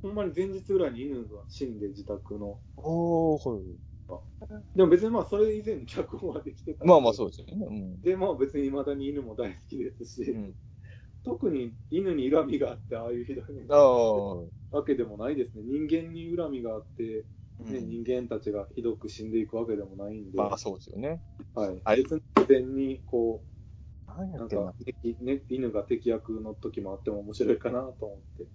[0.04, 2.60] ほんまに前日ぐらいに犬が死んで自宅の。
[2.78, 3.62] おー、はい。
[4.76, 6.86] でも別にまあそれ以前に脚本はできてた。
[6.86, 7.54] まあまあそうですよね。
[7.66, 8.02] うん。
[8.02, 10.54] で、まあ別に未だに犬も大好きですし、うん
[11.26, 13.46] 特に犬に恨みがあって、ああいうひどい。
[14.72, 15.64] わけでもないですね。
[15.64, 21.22] 人間に恨みがあって、ねうん人間たちがひどく死んでいくわけでもないんで、まあそうですよね。
[21.56, 23.42] はい、あれ別に自然にこ
[24.08, 24.74] 何う、なんか。
[24.84, 28.46] 敵、ね、犬が敵役の時もあっても面白いかなと思って。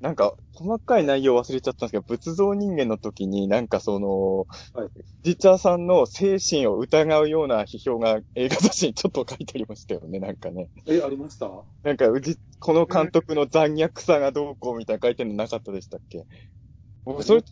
[0.00, 4.90] なんか、細かい内容忘れちゃったんですけど、仏像人間の時になんかその、はい
[5.22, 10.70] ジチャーさんの精神を疑うような批評が映画雑誌にちょっと書いてありましたよね、なんかね。
[10.86, 11.50] え、ありました？
[11.82, 12.06] なんか、
[12.58, 16.26] この監督の残虐さがどうこうみたいな書いてるのなかったでしたっけ？
[17.04, 17.42] 僕、それ、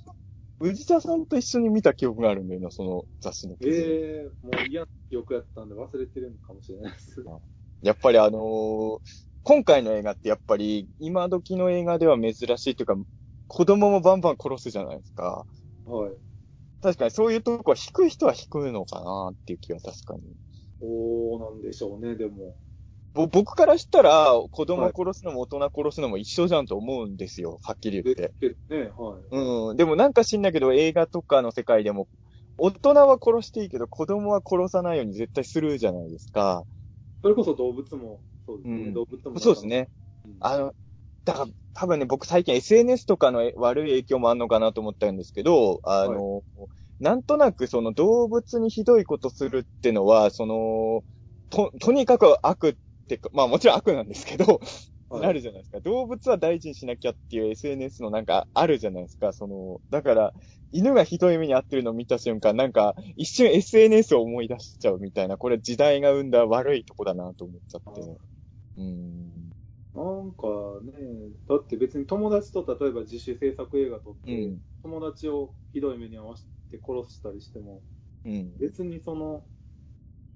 [0.61, 3.71] 宇治茶さんと一緒に見た記憶があるんだよな、その雑誌の記事。
[3.71, 7.23] ええもう嫌な記憶やったんで忘れてるのかもしれないです。
[7.83, 8.99] やっぱりあのー
[9.43, 12.97] 今回の映画ってやっぱり、今時の映画では珍しいというか、
[13.47, 15.47] 子供もバンバン殺すじゃないですか。
[15.85, 16.13] はい。
[16.81, 20.23] 確かにそういうとこは引く人は引くのかなっていう気は確かに。
[20.81, 22.57] おー、なんでしょうね、でも。
[23.15, 28.35] ぼ僕からしたら、子供殺すのも大人殺すのも一緒じゃんと思うんですよ、はっきり言って。
[28.41, 29.71] でね、はい。
[29.71, 29.77] うん。
[29.77, 32.07] でもなんか知んないけど、映画とかの世界でも、
[32.59, 36.65] 大人は殺していいけど、子供は殺さないように絶対するじゃないですか。
[37.23, 39.39] それこそ動物も、そうですね、うん動物も。
[39.41, 39.91] そうですね。
[40.25, 40.37] うん。
[40.41, 40.75] あの、
[41.27, 46.43] だから、多分ね、僕最近 SNS とかの悪い影響もあるのかなと思ったんですけど、あの、
[46.99, 51.05] なんとなくその動物にひどいことするってのは、その、
[51.51, 52.75] と、とにかく悪っ
[53.07, 54.59] てか、まあもちろん悪なんですけど、はい
[55.11, 55.81] なるじゃないですか。
[55.81, 59.33] 動物は大事にしなきゃっていう SNS のなんかあるじゃないですか。
[59.33, 60.35] その、だから、
[60.71, 68.19] 犬がひどい目に遭ってるのを見た瞬間、なんか、一瞬 SNS を思い出しちゃうみたいな、これ時代が生んだ悪いとこだなと思っちゃって。
[68.79, 69.51] うん。
[69.95, 70.47] なんか
[70.85, 74.61] ね、だって別に友達と例えば自主制作映画撮って、うん。
[74.83, 77.83] 友達をひどい目に遭わせて殺したりしても、
[78.25, 78.57] うん。
[78.59, 79.43] 別にその、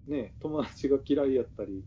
[0.07, 1.84] ね、友達が嫌いやったり、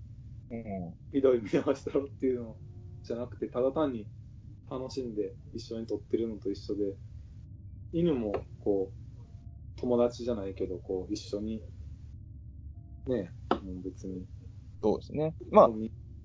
[0.49, 0.95] うん。
[1.11, 2.57] ひどい目に遭わせたろっていうの
[3.03, 4.07] じゃなくて、ただ単に
[4.69, 6.95] 楽しんで一緒に撮ってるのと一緒で、
[7.91, 9.21] 犬もこう、
[9.75, 11.61] 友達じゃないけど、こう、一緒に、
[13.07, 14.25] ね、もう別に、
[14.81, 15.35] そうですね。
[15.51, 15.69] まあ、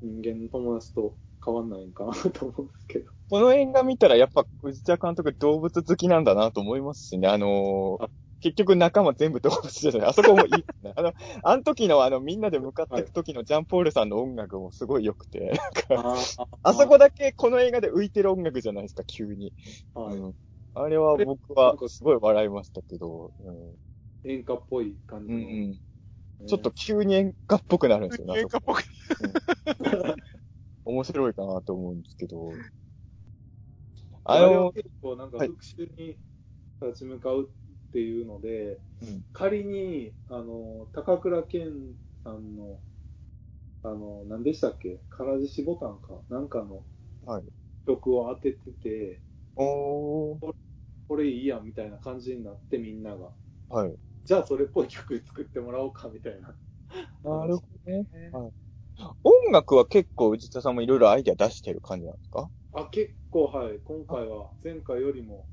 [0.02, 3.10] 人間の友達と変わんないんかなと思うんですけど。
[3.30, 7.28] この映画見たらやっぱ藤田監督動物好きなんだなと思いますしね。
[7.28, 8.08] あのー
[8.42, 10.08] 結局仲間全部動物じゃない。
[10.08, 10.50] あそこもいい
[10.82, 10.94] ね。
[10.96, 15.52] あの、あの時のあのみんなで向かっていく時のジャンポールさんの音楽もすごい良くて。
[15.94, 16.16] あ
[16.62, 19.52] あそこだけこの映画で浮いてる音楽じゃないですか、急に。
[19.92, 20.34] はい、うん、
[20.74, 23.30] あれは僕はすごい笑いましたけど。
[23.40, 23.74] うん
[24.22, 25.38] 演歌っぽい感じの。
[25.38, 25.80] うんうんね
[26.46, 28.34] ちょっと急に演歌っぽくなるんですよね。
[28.44, 28.82] あそこ喧嘩
[29.72, 30.16] っぽく。
[30.84, 32.52] 面白いかなと思うんですけど。
[34.24, 36.18] あれは結構なんかはい復讐に
[36.80, 42.80] 立ち向かうっていうので、うん仮に、あの、高倉健さんの、
[43.82, 45.00] あの、何でしたっけ？
[45.16, 46.20] 唐獅子ボタンか？
[46.28, 46.82] なんかの
[47.24, 47.44] はい
[47.86, 49.20] 曲を当ててて、
[49.56, 50.38] おー、
[51.08, 53.30] これいいやんみたいな感じになってみんなが。
[53.68, 53.94] はい。
[54.24, 56.56] じゃあそれっぽい曲作ってもらおうかみたいな。
[57.22, 58.06] なるほどね。
[58.32, 58.52] はい。
[59.24, 62.50] 音楽は結構内田さんもいろいろアイデア出してる感じなんですか？
[62.72, 63.80] あ、結構はい。
[63.80, 65.46] 今回は前回よりも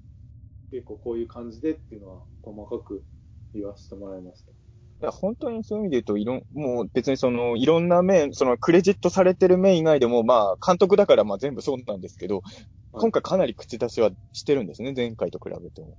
[0.72, 3.06] 結構こういう感じでっていうのは細かく
[3.54, 4.52] 言わせてもらいました。
[5.00, 12.42] いや、本当にそういう意味で言うと、いろん、もう別にその、いろんな面、そのクレジットされてる面以外でも、まあ、監督だからまあ全部そうなんですけど、
[12.94, 15.98] 今回かなり口出しはしてるんですね、前回と比べても。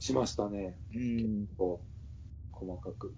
[0.00, 0.80] しましたね。
[0.92, 1.46] うん。
[2.62, 3.14] 細かく。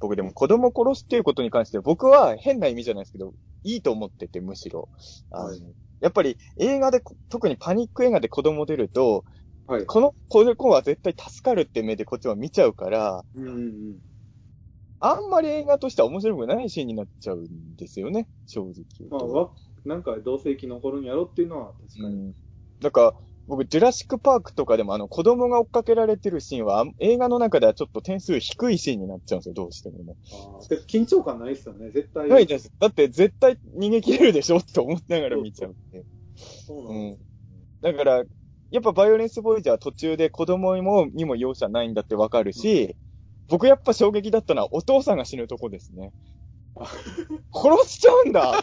[0.00, 3.34] 僕でも子供殺すっていうことに関しては、僕は変な意味じゃないですけど、
[3.64, 4.88] いいと思ってて、むしろ。
[5.30, 5.62] あのはい
[6.00, 9.24] やっぱり映画で、特にパニック映画で子供出ると、
[9.66, 9.86] はい。
[9.86, 13.98] この子の子は絶対助かるって目でこっちは見ちゃうから、うんうんうん。
[15.00, 19.48] あんまり映画としては面白くないシーンになっちゃうんですよね、正直まあ、
[19.84, 22.14] なんかどうせ生き残るんやろっていうのは確かに。
[22.14, 22.32] うん。
[22.80, 23.14] だから、
[23.48, 30.16] 僕、ジュラシックパークとかでもあの子供が追っかけられてるシーンは、あ映画の中ではちょっと点数低いシーンになっちゃうんですよ、どうしてもね。
[30.86, 32.28] 緊張感ないっすよね、絶対。
[32.28, 32.70] ないです。
[32.78, 36.04] だって絶対逃げ切れるでしょって思いながら見ちゃうんで。
[36.36, 37.24] そうなんうんです。。
[37.80, 38.24] だから、
[38.70, 42.96] やっぱバイオレンスボーイジャー途中で子供にもにも容赦ないんだってわかるし、
[43.48, 46.12] 僕やっぱ衝撃だったのはお父さんが死ぬとこですね。
[46.80, 46.86] あ
[47.52, 48.62] 殺しちゃうんだ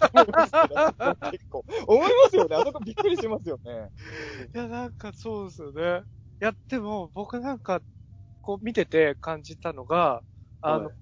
[1.32, 1.66] 結構。
[1.88, 2.56] 思いますよね。
[2.56, 3.90] あそこびっくりしますよね。
[4.54, 6.04] いや、なんかそうですよね。
[6.42, 7.82] いや、でも僕なんか、
[8.42, 10.24] こう見てて感じたのが、
[10.62, 10.94] あの、はい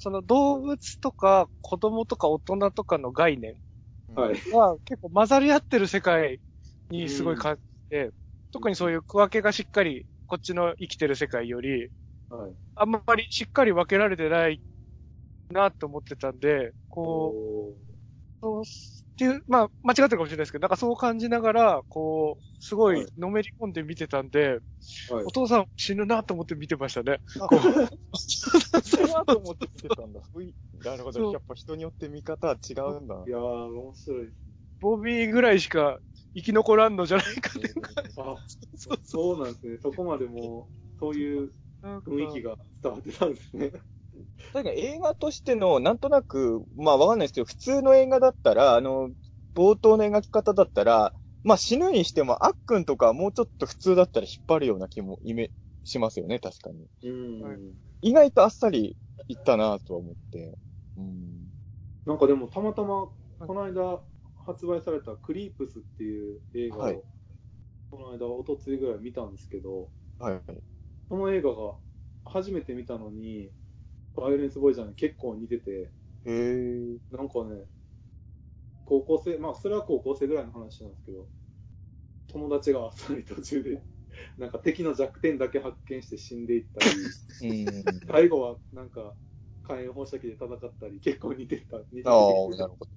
[0.00, 3.56] その動物とか子供とか大人とかの概念
[4.14, 6.40] は結構混ざり合ってる世界
[6.88, 8.10] にすごい感じて、
[8.52, 11.88] 特にそういう区分けがしっかりこっちの生きてる世界より、
[12.30, 12.52] はい。
[12.76, 14.60] あんまりしっかり分けられてない
[15.52, 17.36] なと思ってたんで、こ
[18.42, 18.64] う、おそうっ
[19.16, 25.30] ていう、まあ、間違ってるかもしれないですけど、なんかそう感じながら、こう、すごはいいのめり込んで見てたんで、ーはいお。
[25.30, 27.20] 父さん死ぬなと思って見てましたね。
[27.40, 27.60] あこう
[28.82, 30.20] それなと思って見てたんだ。
[30.84, 31.32] なるほど。
[31.32, 33.14] やっぱ人によって見方は違うんだ。
[33.26, 34.32] いやー、面白い。
[34.80, 35.98] ボビーぐらいしか
[36.34, 37.74] 生き残らんのじゃないかっていう
[38.76, 39.78] そうそうなんですね。
[39.78, 43.72] そこまでもう、そういう雰囲気が伝わってたんですね。
[44.52, 49.10] 確かに映画としての、なんとなく、まあわかんないですけど、普通の映画だったら、あの、
[49.54, 51.12] 冒頭の描き方だったら、
[51.44, 55.50] まあ死ぬにしても、あっくんとかはもうちょっと普通だったら引っ張るような気も、イメ、
[55.84, 56.86] しますよね、確かに。
[57.02, 57.42] うん。
[57.42, 57.58] はい
[58.00, 58.96] 意外とあっさり
[59.26, 60.56] いったなとは思って。
[60.96, 61.48] うん。
[62.06, 63.08] なんかでも、たまたま、
[63.40, 64.00] この間
[64.46, 67.00] 発売されたクリープスっていう映画を、はい
[67.90, 70.42] この間、おとついぐらい見たんですけど、はい。
[71.08, 71.74] その映画が
[72.24, 73.50] 初めて見たのに、
[74.20, 75.92] バイオレンスボーイジャーに結構似てて、
[76.24, 76.98] へー。
[77.10, 77.64] なんかね、
[78.86, 81.28] 高校生、まあ、それは高校生ぐらいの話なんですけど、
[82.28, 83.82] 友達があっさり途中で、
[84.38, 86.86] なんか敵の弱点だけ発見して死んでいったり、
[87.40, 88.00] うん。
[88.10, 89.14] 最後はなんか
[89.62, 91.78] 火炎放射器で戦ったり、結構似てた。
[91.92, 92.88] 似ててああ、なるほど。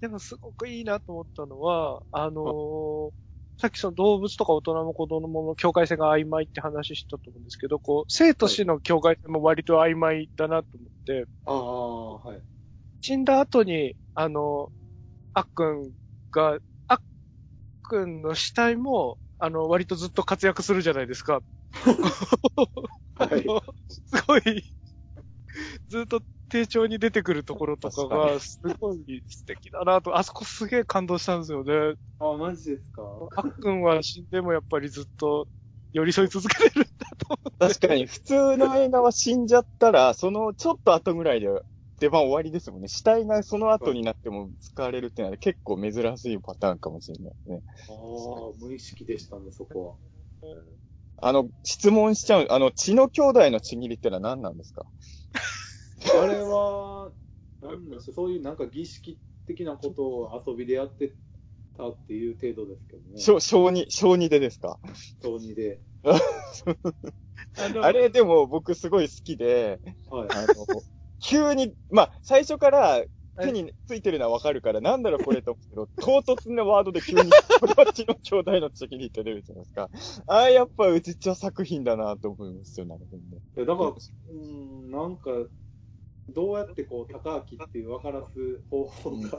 [0.00, 3.25] でもすごくいいなと思ったのは、あのー
[3.58, 12.42] さっきその動物とか大人も子供も境界線が曖昧って話したと思うんですけど、こう、生と死の境界線も割と曖昧だなと思って、ああ、はい。
[13.00, 14.70] 死んだ後に、あの、
[15.34, 15.92] あっくん
[16.32, 16.98] が、あっ
[17.82, 21.42] くんの死体も、あの、割とずっと活躍するじゃないですか。
[23.18, 23.44] はい
[23.88, 24.42] すごい、
[25.88, 31.96] ずっと丁重に出てくるところとかが、すごい素敵だなと、あそこすげえ感動したんですよね。
[32.18, 33.02] ああ、マジですか？
[33.36, 35.48] あっくんは死んでもやっぱりずっと
[35.92, 41.48] 寄り添い続けてるんだと思確かに、普通の映画は死んじゃったら、そのちょっと後ぐらいで
[42.00, 42.88] 出番終わりですもんね。
[42.88, 47.62] 死体がその後になっても使われるっていうのは結構珍しいパターンかもしれないね。
[47.88, 49.98] ああ、無意識でしたね、そこ
[51.22, 54.82] あの、質問しちゃう、あの、血の兄弟のちぎりってのは何なんですか？
[54.82, 54.90] は。
[56.04, 57.12] あれは、
[57.62, 61.14] なんでそういうなんか儀式的なことを遊びでやって
[61.76, 63.20] たっていう程度ですけどね。
[63.20, 64.78] 小、小児、小児でですか？
[65.22, 65.80] 小児で。
[66.04, 66.10] う。
[67.58, 69.80] あのあれでも僕すごい好きで、
[70.10, 70.28] はい。
[70.30, 70.48] あの、
[71.20, 73.04] 急に、まあ、最初から
[73.42, 77.30] 手についてるのはわかるから、なんだろうこれと思うけど、唐突なワードで急に、
[77.60, 79.90] これは血の兄弟のちぎりって出るじゃないですか。
[80.26, 83.40] ああ、やっぱうちちゃ作品だなと思いますよ、なるほどね。
[83.56, 85.30] だから、うーん、なんか、
[86.28, 89.38] どうやってこう、高明っていう分からす方法が、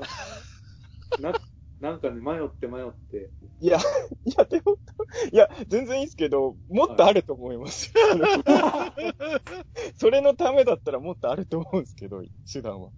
[1.19, 1.33] な、
[1.79, 3.29] なんかね、迷って迷って、
[3.59, 3.77] いや、
[4.25, 4.77] いや、でも、
[5.31, 7.91] いや、全然いいですけど、もっとあると思います。
[9.97, 12.91] それのためだったらもっとあると思うんですけど、手段は。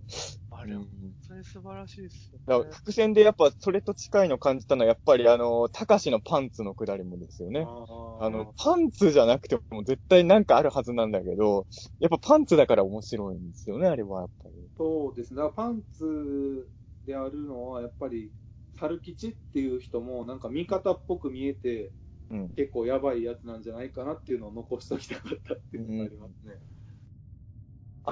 [0.59, 0.89] あれ、うん本
[1.27, 2.75] 当に素晴らしいですよねだから。
[2.75, 7.61] 伏線でやっぱそれと近いの感じたのは、やっぱりあの、高しのパンツのくだりもですよね。
[7.61, 11.67] ああの、パンツじゃなくても絶対なんかあるはずなんだけど、
[11.99, 14.55] やっぱパンツだから面白いんですよね、あれはやっぱり。
[14.77, 15.37] そうですね。
[15.37, 16.67] だからパンツ
[17.05, 18.31] であるのは、やっぱり、
[18.77, 21.93] 猿吉っていう人も、なんか味方っぽく見えて、
[22.29, 22.49] うん。
[22.55, 26.59] 結構やばいやつなんじゃないかなっていうのを残しときたかったっていうのがありますね。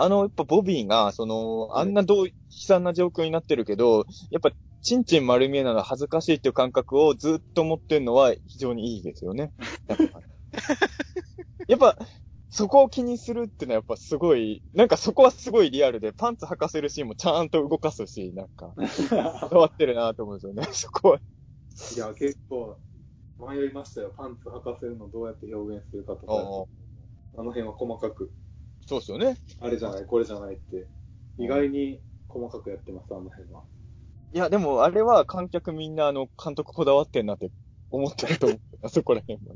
[0.04, 9.52] あの、やっぱボビーが、その、あんなどう、悲惨な状況になってるけど、やっぱ、チンチン丸見えなのは恥ずかしいっていう感覚をずっと持ってるのは非常にいいですよね。
[11.68, 11.98] やっぱ、
[12.50, 21.22] そこを気にするっていうのはやっぱすごい、なんかそこはすごいリアルで、パンツ履かせるシーンもちゃんと動かすし、なんか、伝わってるなと思うんですよね、 そこは。
[21.96, 22.78] いや、結構、
[23.40, 24.14] 迷いましたよ。
[24.16, 26.34] パンツ履かせるのどうやって表現するかとか、
[27.40, 28.32] あの辺は細かく、
[28.88, 29.38] そうですよね。
[29.60, 30.88] あれじゃない、これじゃないって、
[31.38, 33.62] 意外に細かくやってます、あの辺は。
[34.34, 37.52] いいや、でもあれは観客みんなあの、監督こだわってんなって
[37.92, 38.60] 思ってると思う。
[38.84, 39.56] あそこら辺 も。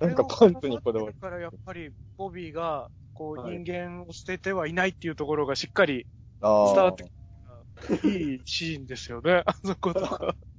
[0.00, 1.16] なんかパンツにこだわる。
[1.20, 6.06] だからやっぱり、ボビーが、こう、はい人間を捨ててはいないっていうところがしっかり
[6.40, 7.04] あ伝わって
[8.08, 10.34] いいシーンですよね、あそことか。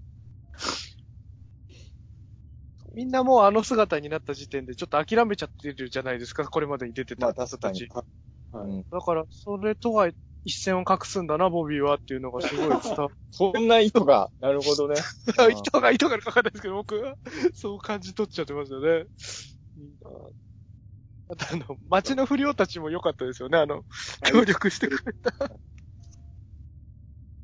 [2.96, 7.88] みんなもうあの姿になった時点でちょっと諦めちゃってるじゃないですか、これまでに出てまた人たち。
[7.94, 8.70] はい。
[8.70, 10.10] うんだから、それとは
[10.46, 14.96] 一線を画すんだな、ボビーはっていうのがすごい伝わそ んな意図が、なるほどね。
[15.38, 15.52] る。
[15.52, 17.16] 糸が糸がかかんないですけど、僕は
[17.54, 19.08] そう感じ取っちゃってますよね。
[21.28, 23.84] あとあの、街の不良たちも良かったですよね、あの、
[24.24, 25.32] 協力してくれた。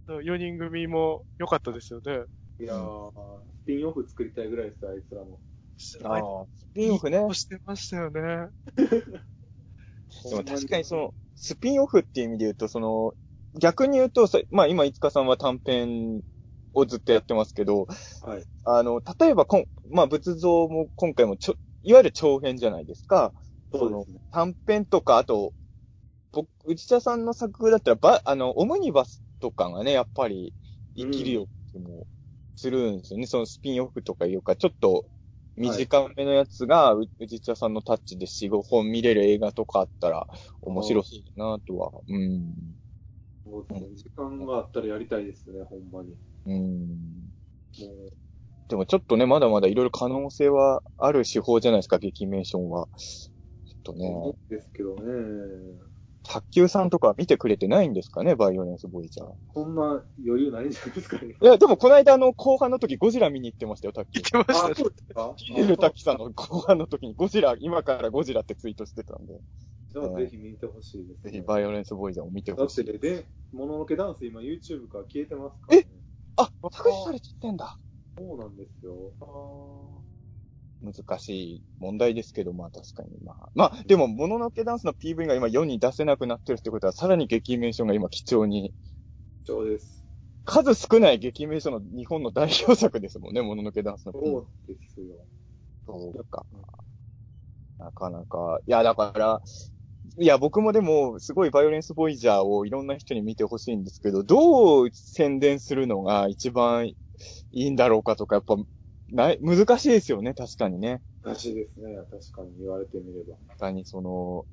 [0.07, 2.25] 4人組も良かったですよね。
[2.61, 3.11] いやー、
[3.63, 5.39] スピンオフ作りたいぐらいですよ、あいつらも。
[6.03, 7.17] ああ、スピンオフね。
[7.33, 8.49] してましたよね。
[10.29, 13.13] でも確かにその、スピンオフっていう意味で言うと、その、
[13.59, 16.21] 逆に言うと、さまあ今、いつかさんは短編
[16.73, 17.87] をずっとやってますけど、
[18.21, 18.43] はい。
[18.63, 23.33] あの、例えばこん、まあ仏像も今回もちょ、いわゆる長編じゃないですか。
[23.73, 24.19] そうですね。
[24.31, 25.53] 短編とか、あと、
[26.31, 30.53] 僕、内田さんの作風だったら、ば、あの、オムニバスとかがね、やっぱり
[30.95, 32.07] 生きるよっても
[32.55, 33.27] するんですよね。
[33.27, 35.05] そのスピンオフとかいうか、ちょっと
[35.55, 40.27] 短めのやつが、う内田さんのタッチで4、5本見れる映画とかあったら
[40.61, 41.91] 面白そうだなとは。
[42.07, 42.53] うん。
[43.45, 43.95] そうですね。
[43.95, 46.15] 時間があったらやりたいですね、ほんまに。
[46.45, 47.31] うん。
[47.77, 48.09] も
[48.69, 52.87] でもちょっとね、まだまだいろいろ可能性はある手法じゃないですか、劇メーションは。
[52.97, 55.90] ちょっとう、ね、ですけどね。
[56.31, 59.27] 卓球さんとか見てくれてないんですかね、バイオレンスボイジャー。
[59.53, 61.35] そんな余裕ないんじゃないですかね。
[61.41, 64.21] いや、でもこの間あの、後半の時ゴジラ見に行ってましたよ、卓球。
[64.31, 64.75] 言ってまあ、したね。
[64.75, 69.41] そうですかキールタキさんの後半の時にゴジラ、今からゴジラってツイートしてたんで、
[69.91, 71.39] じゃあぜひ見てほしいです、ぜね。
[71.39, 72.81] ひバイオレンスボイジャーを見てだほしい。
[72.81, 75.87] ってね、で、もののけダンス今 YouTube から消えてますから、ね。
[76.37, 77.77] あ、削除されちゃってんだ。
[78.17, 78.93] そうなんですよ。
[80.81, 83.09] 難しい問題ですけど、まあ確かに。
[83.23, 88.73] まあ、まあ、でも、もののけダンスの PV が今世に出せなくなってるってことは、さらに劇メーションが今貴重に、
[89.45, 90.03] そうです。
[90.45, 94.15] 数少ない劇メーションの日本の代表作ですもんね、もののけダンスの PV。
[94.21, 95.07] そうですよ。
[95.87, 96.45] そうか。
[97.77, 98.59] なかなか。
[98.65, 99.41] いや、だから、
[100.17, 106.95] いや、僕もでも、すごいバイオレンスボイジャーをいろんな人に見てほしいんですけど、どう宣伝するのが一番い
[107.51, 108.55] いんだろうかとか、やっぱ、
[109.11, 111.01] ない、難しいですよね、確かにね。
[111.23, 111.95] らしいですね。
[112.09, 113.35] 確かに言われてみれば。
[113.47, 114.45] 確かに、その、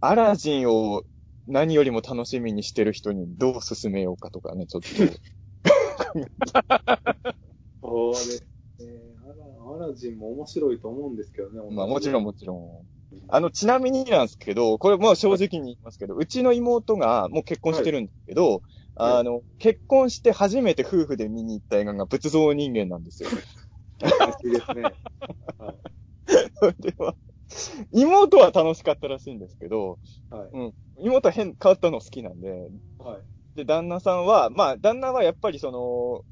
[0.00, 1.02] アラジンを
[1.46, 4.88] 何よりも楽しみにしてる人にどう進めようかとかね、ちょっと。
[7.82, 8.46] そうです
[8.80, 8.86] ね。
[9.24, 9.28] ア
[9.78, 11.74] ラアラジンも面白いと思うんですけどね。
[11.74, 12.30] まあもちろんも。
[12.30, 12.86] もちろん。
[13.28, 18.60] あの、ちなみになんですけど、これもう正直に言いますけど、うちの妹がもう結婚してるんですけど、はい
[18.96, 23.28] あの、結婚して初めて夫婦で見に行った映画が仏像人間なんですよ。
[24.00, 24.82] らしいですね。
[25.58, 25.78] はい。
[26.54, 27.16] そ れでは、
[27.92, 29.98] 妹は楽しかったらしいんですけど、
[30.30, 30.74] はい。
[30.98, 32.68] 妹は変、変わったの好きなんで、
[32.98, 33.22] はい。
[33.56, 36.24] で、旦那さんは、まあ、旦那はやっぱりその、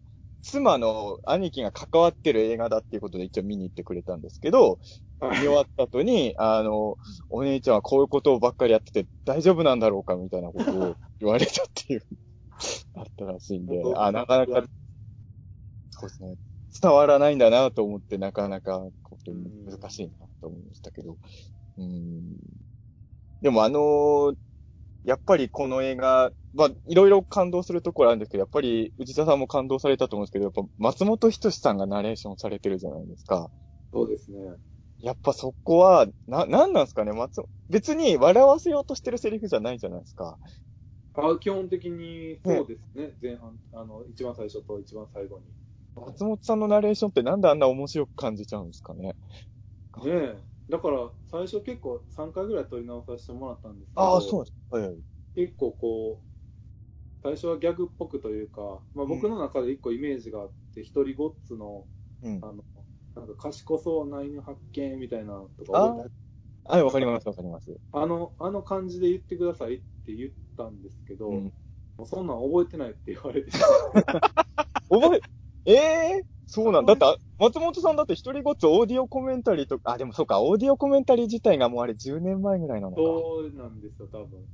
[0.43, 4.79] 妻の兄貴が関わってる映画だっていうことで一応見に行ってくれたんですけど、
[5.21, 6.97] はい見終わった後に、あの、
[7.31, 12.03] お姉ちゃんはこういうことばっかりやってて大丈夫なんだろうかみたいなことを言われたっていう、
[12.99, 14.65] あったらしいんで、あ、なかなか、
[15.91, 16.35] そうですね、
[16.81, 18.81] 伝わらないんだなと思って、なかなか、
[19.67, 21.19] 難しいなと思いましたけど。
[21.79, 22.37] うん。
[23.41, 24.37] でもあのー
[25.05, 33.51] やっぱりこの映画、まあ、いろいろ感動するところあるんですけど、やっぱり内田さんも感動されたと思うんですけど、やっぱ松本人志さんがナレーションされてるじゃないですか。
[33.93, 34.39] そうですね。
[35.01, 37.13] やっぱそこは、な、なんなんですかね？
[37.13, 40.39] 松、別に笑わせようとしてるセリフじゃないじゃないですか。
[41.15, 43.13] あ基本的にそうですね。
[43.21, 45.45] 前半、あの、一番最初と一番最後に。
[45.97, 49.17] 松本さんのナレーションってなんであんな面白く感じちゃうんですかね？
[49.97, 50.45] ねえ。
[50.69, 54.55] だから、最初結構3回ぐらい撮り直させてもらったんですけど、ああ、そうです。
[54.71, 55.03] はいはい。
[55.35, 56.27] 結構こう、
[57.23, 61.87] 最初はギャグっぽくというか、まあ、僕の中で一個イメージがあって、一人ごっつの、
[62.23, 62.41] うん。
[62.41, 62.65] あの、
[63.17, 66.09] なんか賢そうな犬発見みたいなのとか
[66.65, 67.77] はい、わかります、わかります。
[67.93, 71.53] あの、あの感じで言ってくださいって言ったんですけど、うん。
[71.97, 73.51] もうそんなん覚えてないって言われて、
[74.91, 75.21] 覚え、
[75.65, 76.95] ええそうなんだ。
[76.97, 83.03] だって、松本さんだって一人ごっつオーディオコメンタリーとか、あ、でもそうか、オーディオコメンタリー自体がもうあれ10年前ぐらいなのか。
[83.03, 84.45] そうなんですよ、多分。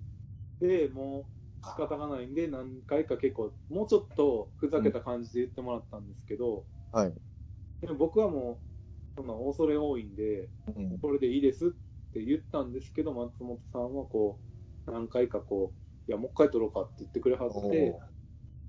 [0.60, 7.14] で、もう仕方がないんで、何回か結構、もうちょっとふざけた感じで言ってもらったんですけど、はい。
[7.80, 8.58] でも僕はもう、
[9.16, 10.98] そんな恐れ多いんで、うん。
[11.00, 11.70] これでいいですっ
[12.12, 14.40] て言ったんですけど、松本さんはこ
[14.86, 17.98] う、何回かこう、いや、もう一回撮ろうかって言ってくれはって、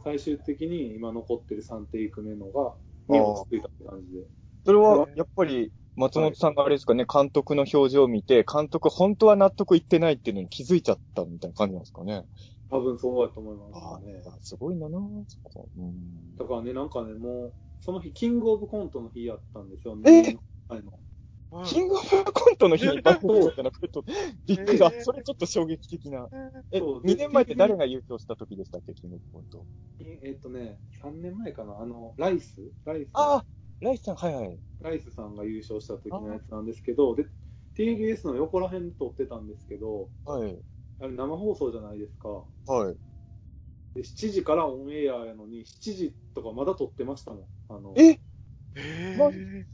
[0.04, 2.74] 最終的に今残ってる3テイク目のが、
[3.10, 4.24] に落ち着いたって感じで。
[4.66, 12.26] それは、やっぱり、松本さんがあれですかね、監督の表情を見て、監督本当は納得いってないっていうのに気づいちゃったみたいな感じなんですかね。
[12.70, 14.22] 多分そうだと思いますあね。
[14.26, 15.68] あ、すごいんだなそこ。
[15.78, 16.38] うん。
[16.38, 19.98] だからね、なんかね、もう、その日、キングオブコントの日やったんですよ。
[20.06, 20.38] え
[20.70, 20.82] あの
[21.66, 24.04] キングオブコントの日にバックってなくと、
[24.46, 24.92] びっくりだ。
[24.94, 26.30] えーそれちょっと衝撃的な。
[26.72, 29.66] え、そう2年前って誰が優勝した時でしたっけ、キングオブコント。
[30.24, 32.62] えっとね、3年前かな、あの、ライス？
[32.86, 33.46] ライスああ、
[33.82, 34.60] ライスさん、はいはい。
[34.82, 37.26] ライスさんが優勝した時のやつなんですけど、で、
[37.78, 40.58] TBS の横ら辺撮ってたんですけど、はい。
[41.02, 42.30] あれ生放送じゃないですか。
[42.68, 42.98] はい。
[43.96, 47.46] で、7時からオンエアやのに、7時とかまだ撮ってましたもん。
[47.70, 48.20] あの、え？
[48.76, 49.66] えまー、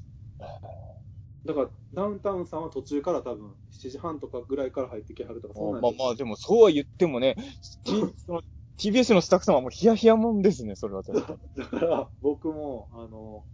[1.46, 7.36] だから、ダウンタウンさんは途中から多分、7時半とかぐらいから入ってきはるとか、そうなんですまあまあ、でもそうは言ってもね、
[7.86, 7.92] T
[8.26, 8.42] その
[8.78, 11.04] TBS のスタッフさんはもうヒヤヒヤもんですね、それは。
[11.56, 13.46] だから、僕も、あの、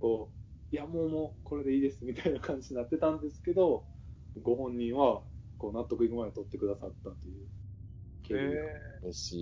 [0.00, 0.32] こ
[0.72, 3.84] う、いや、もうもう、これでいいです、みたいな感じになってたんですけど、
[4.42, 5.22] ご本人は、
[5.56, 7.46] こう、納得いくまで撮ってくださったという
[8.22, 8.44] 経緯が。
[8.44, 9.40] え嬉し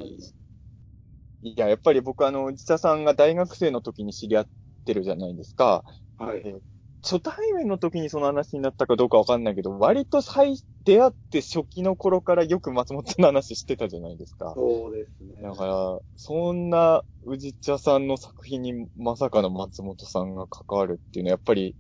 [1.43, 1.51] い。
[1.51, 4.49] いや、やっぱり僕あの、内田さんが大学生の時に知り合っ
[4.85, 5.85] てるじゃないですか。
[6.19, 6.43] はい。
[6.45, 6.61] え
[7.09, 14.53] 初対面の時にその話になったかどうかわかんないけど、割と最、出会って初期の頃からよく松本さんの話してたじゃないですか。
[14.57, 15.41] そうですね。
[15.41, 21.77] だから、そんな宇治茶さんの作品にまさかの松本さんが関わるっていうのはやっぱり、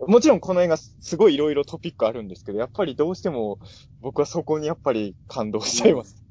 [0.00, 3.60] もちろんこの映画すごいいろいろトピックあるんですけど、やっぱりどうしても
[4.00, 6.22] 僕はそこにやっぱり感動しちゃいます。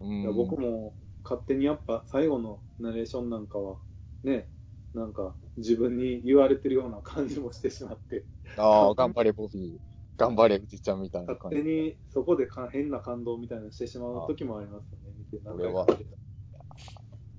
[0.00, 3.76] うん僕も勝手にやっぱ最後のナレーションなんかは、
[4.24, 4.48] ね、
[4.96, 8.24] なんか自分に言われてるような感じもしてしまって、
[8.56, 9.96] ああ、頑張れボビー。
[10.18, 11.56] 頑張れ宇治ちゃんみたいな感じ。
[11.58, 15.86] 勝手にそこでか変な感動みたいなのしてしまう時もありますよね、は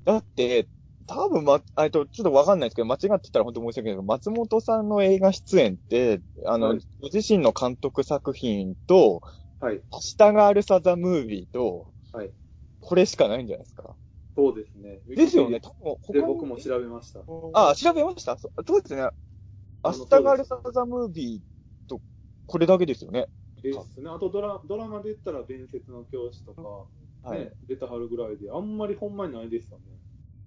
[0.06, 0.70] だって、
[1.08, 9.22] 多分ま、えっと、ちょっとわかんないですけど、間違ってたら本当申し訳ないけど、松本さんの映画出演って、あの、はいご自身の監督作品と、
[9.60, 12.32] はい、明日があるさザムービーと、はい。
[12.80, 13.96] これしかないんじゃないですか。
[14.38, 15.02] そうですね。
[15.08, 15.60] ですよね。
[15.60, 17.22] 多分他で、に僕も調べました。
[17.54, 18.38] あ、調べました？
[18.38, 19.02] そそうですね。
[19.02, 19.10] 明
[19.84, 22.00] あの日があるさザムービーと、
[22.46, 23.28] これだけですよね。
[23.64, 24.10] ですね。
[24.12, 26.62] あとドラドラマで言ったら伝説の教師とか、
[27.28, 27.40] はい。
[27.40, 29.98] ね、出たはるぐらいで、あんまりほんまにないですよね。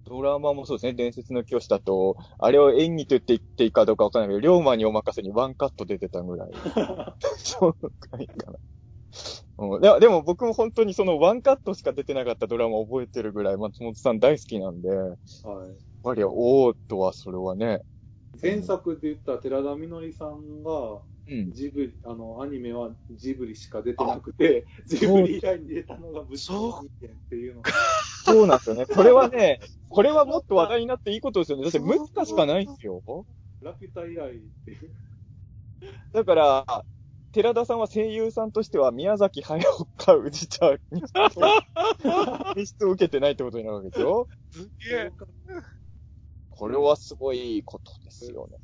[0.05, 0.93] ドラマもそうですね。
[0.93, 6.51] 伝説の教師だと、あれを演技と言って言っていいかどうかわからないけど、龍馬にお任せにワンカット出てたぐらい。
[7.37, 8.57] そうかいかな。
[9.67, 15.77] うん、いや、でも僕も本当にそのワンカットしか出てなかったドラマを覚えてるぐらい松本さん大好きなんで、やっはい。
[16.03, 17.81] ぱり、おーとはそれはね。
[18.41, 21.51] 前作で言ったら寺田みのりさんが、うん。
[21.51, 26.59] ジブリ、あの、アニメはジブリしか出てなくて、ジブリ以外に出たのが武士の
[26.99, 27.71] 人間っていうのが。
[28.25, 28.85] そうなんですよね。
[28.85, 29.59] これはね、
[29.89, 31.63] これはもっと話題になっていいことですよね。
[31.63, 33.01] だって6日しかないんですよ。
[33.61, 34.91] ラピュタ以来っていう。
[36.13, 36.65] だから、
[37.31, 39.63] 寺田さんは声優さんとしては宮崎駿
[39.97, 41.03] か宇治茶に
[42.55, 44.27] 演出を受けてないってことになるわけですよ。
[44.51, 44.59] す
[44.89, 45.11] げえ。
[46.49, 48.57] これはすごいことですよね。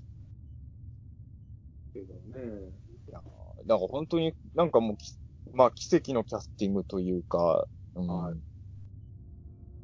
[1.93, 2.71] けどね。
[3.11, 5.13] だから本当になんかもうき、
[5.53, 8.35] まあ奇跡のキャスティングというか、うんはい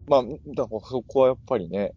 [0.08, 1.94] まあ、だからそこはやっぱりね、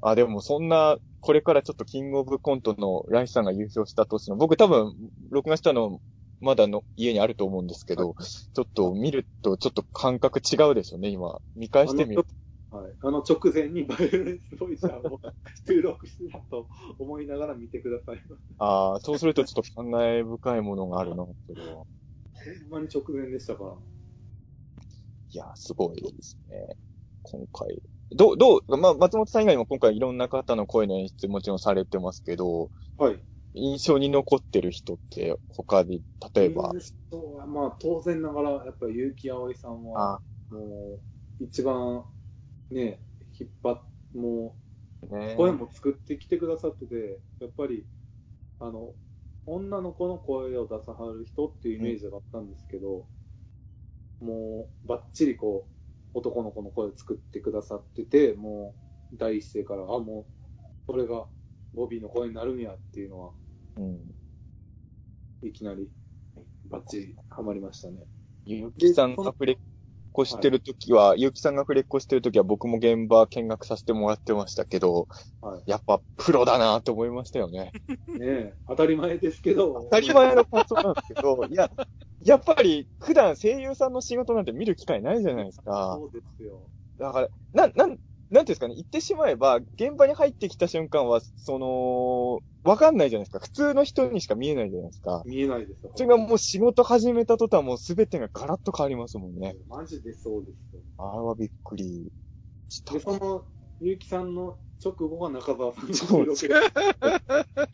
[0.00, 4.94] あ、でもそんな、これからちょっとキングオブコントのライスさんが優勝した年の、僕多分、
[5.30, 6.00] 録画したの、
[6.40, 11.40] まだの家にあると思うんですけど、ちょっと見るとちょっと感覚違うでしょうね、今。
[11.54, 12.24] 見返してみる。
[12.70, 12.92] はい。
[13.02, 15.20] あの直前にバイオレンスボイジャーを
[15.66, 16.68] 収録してたと
[16.98, 18.22] 思いながら見てください。
[18.58, 21.74] ああ、そうするとちょっと感慨深いものがあるな、それは。
[21.74, 21.86] ほ
[22.68, 23.76] んまに直前でしたから。
[25.32, 26.76] いや、すごいですね。
[27.22, 27.82] 今回。
[28.12, 33.18] どう、どう、まあ、松本さん以外にも今回いろんな方の声の演出もちろんされてますけど、はい。
[33.54, 36.00] 印象に残ってる人って他で、
[36.34, 36.72] 例えば。
[37.46, 40.20] まあ、当然ながら、やっぱり結城葵さんは、あ
[40.50, 41.00] も
[41.40, 42.04] う、一番、
[42.70, 43.00] ね、
[43.38, 43.82] 引っ張っ、
[44.14, 44.56] も
[45.10, 47.86] ねう、声も作ってきてくださってて、やっぱり、
[48.60, 48.94] あの、
[49.46, 53.08] 女の子の声を出さはる人っていうイメージがあったんですけど、
[54.20, 55.68] もう、バッチリこ
[56.14, 58.76] う、男の子の声を作ってくださってて、も
[59.12, 60.26] う、第一声から、あ、もう、
[60.86, 61.26] これが、
[61.74, 63.32] ボビーの声になるんやっていうのは、
[63.76, 64.00] うん。
[65.42, 65.88] いきなり、
[66.70, 68.06] バッチリハマりましたね。
[68.44, 69.56] ゆきさんがフレッ
[70.12, 75.08] コしてるときは、ゆきさんがフレッコしてるときは僕も現場見学させてもらってましたけど、
[75.40, 75.62] はい。
[75.66, 77.72] やっぱプロだなと思いましたよね。
[78.08, 79.74] ねえ、当たり前ですけど。
[79.74, 81.70] 当たり前の感想なんですけど、 いや、
[82.22, 85.96] やっぱり普段声優さんの仕事なんて見る機会ないじゃないですか。
[85.96, 86.70] そうですよ。
[86.98, 87.98] だから、な、なん、
[88.30, 93.40] なんていうんですかね、言ってしまえば、現場に入ってきた瞬間は、その、わかんないじゃないですか。
[93.40, 95.22] 普通の人にしか見えないじゃないですか。
[95.24, 95.92] 見えないですよ。
[95.96, 99.56] それがもう仕事始めた途端もう全てがガラッと変わりますもんね。
[99.68, 100.82] マジでそうですよ。
[100.98, 102.12] あれはびっくり
[102.68, 102.94] した。
[102.94, 103.44] で、その、
[103.80, 106.60] ゆうきさんの直後が中澤さんのそうです収録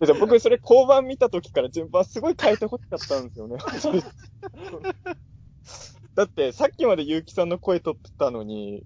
[0.01, 3.57] でで僕それ交番見た時から順番すごい変えてほしかったんですよね。
[6.15, 8.85] だってさっきまで結城さんの声取ってたのに、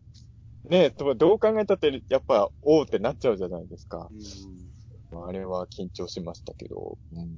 [0.68, 4.08] ねえ、どう考えたってやっぱ、おーってなっちゃうじゃないですか。
[4.10, 4.70] うん
[5.12, 6.98] あれは緊張しましたけど。
[7.12, 7.36] うん、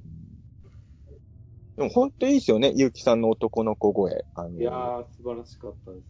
[1.77, 4.25] でも本当いいですよね、結城さんの男の子声。
[4.35, 6.03] あのいやー、素晴らしかったです。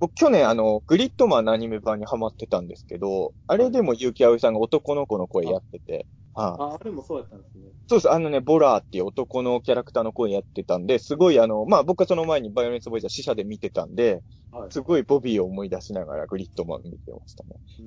[0.00, 6.06] 僕去年あの、グリッドマンのアニメ版にハマってたんですけど、あれでも結城葵さんが男の子の声やってて、はい、
[6.38, 7.64] あ、あれもそうやったんですね。
[7.88, 8.10] そうです。
[8.10, 14.70] あのね、ボラーっていう男のキャラクターの声やってたんで、すごいあの、まあ僕はその前にバイオレンスボイジャー死者で見てたんで、はい。
[14.70, 17.56] すごいボビーを思い出しながらグリッドマン見てましたね。
[17.78, 17.84] うー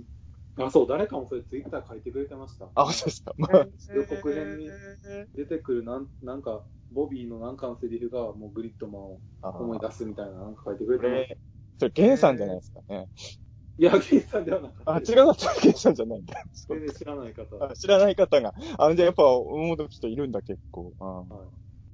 [0.00, 0.04] ん。
[0.56, 2.68] あ、そう、誰かもそれツイッター書いてくれてました。
[2.74, 3.32] あ、そうですか。
[3.38, 4.70] まあ、予告編に
[5.34, 11.38] 出てくるなん、なんか、ボビーのなんかのセリフがもうグリッドマンをあ思い出すみたいななんか書いてくれこてましたれ。、
[11.78, 13.08] それゲンさんじゃないですかね。
[13.80, 14.98] いや、ゲイさんではなかったあ。
[14.98, 15.54] 違かった。
[15.62, 16.34] ゲンさんじゃないんだ。
[16.68, 17.64] 全然知らない方。
[17.64, 18.52] あ知らない方が。
[18.78, 20.92] あ、じゃあやっぱ思う人いるんだ、結構。
[21.00, 21.26] あはい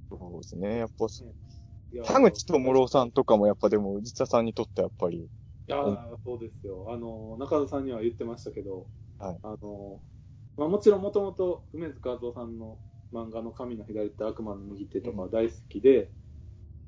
[0.09, 0.79] そうですね。
[0.79, 5.29] やっぱ、いや田口智郎さんとかもやっぱでも、内田さんにとってやっぱり、い
[5.67, 6.87] やー、そうですよ。
[6.89, 8.87] あの、中田さんには言ってましたけど、
[9.19, 10.01] はいあの、
[10.57, 12.79] まあもちろんもともと梅津和夫さんの
[13.13, 16.11] 漫画の神の左手悪魔の右手とか大好きで、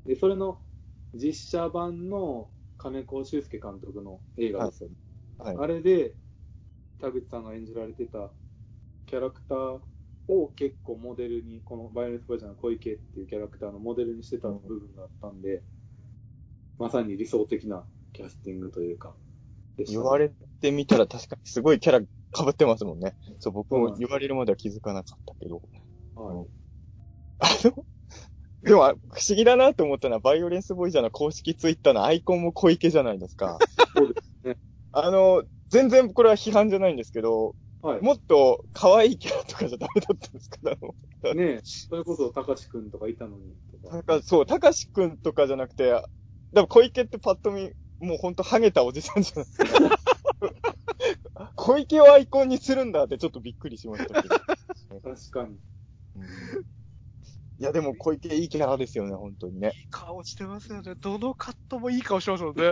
[0.06, 0.60] で、それの
[1.14, 2.50] 実写版の
[2.80, 4.96] 金子修介監督の映画ですよね。
[5.38, 5.58] はい。
[5.58, 6.16] あれで、
[7.00, 8.32] 田口さんが演じられてた
[9.06, 9.80] キャラクター
[10.28, 15.62] を結構モデルに、このバイオレンスバージョンの小池っていうキャラクターのモデルにしてた部分があったんで、
[16.78, 17.84] まさに理想的な
[18.14, 19.10] キャスティングというか、
[19.78, 20.30] ね言われ
[20.60, 23.16] てみたら確かにすごいキャラ被ってますもんね。
[23.40, 25.56] そう、僕も言われるまでは気づかなかったけど。
[26.16, 26.60] はい
[27.42, 27.86] あの、
[28.62, 33.58] でも、あ不思議だなと思ったのは、バイオレンスボイジャーの公式ツイッターのアイコンも小池じゃないですか。
[33.96, 34.14] そう
[34.44, 34.58] で
[34.92, 38.02] あの、全然これは批判じゃないんですけど、はい。
[38.02, 40.58] もっと可愛いキャラとかじゃダメだったんですか？
[40.64, 40.78] ね
[41.24, 44.22] あのねえ、それこそ、高志くんとかいたのに、とか。
[44.22, 46.04] そう、たかしくんとかじゃなくて、
[46.52, 50.00] でも小池ってパッと見、もうほんとハゲたおじさんじゃないですか。
[51.56, 54.36] 小池をアイコンにするんだってちょっとびっくりしましたけど。
[54.36, 55.58] 確かに。
[57.60, 59.74] いや、でも小池いいキャラですよね、本当にね。
[59.76, 60.96] いい顔してますよね。
[60.96, 62.72] どのカットもいい顔してますもんね。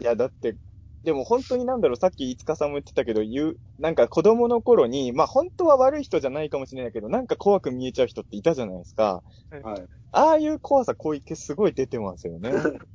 [0.00, 0.56] いや、だって、
[1.02, 9.22] でも本当になんだろう、さっきいつかさんも言ってたけど、言う、なんか子供の頃に、まあ本当は悪い人じゃないかもしれないけど、なんか怖く見えちゃう人っていたじゃないですか。
[9.62, 9.86] はい。
[10.12, 12.50] ああいう怖さ小池すごい出てますよね。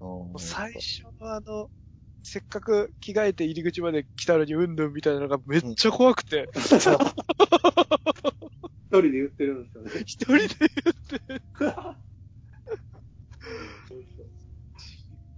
[0.00, 1.70] うん最初のあの、
[2.28, 6.66] せっかく着替えて入り口まで来たのにうんぬんみたいなのがめっちゃ怖くて、一
[8.90, 9.90] 人で言ってるんですよね。
[10.04, 10.58] 一人で言って、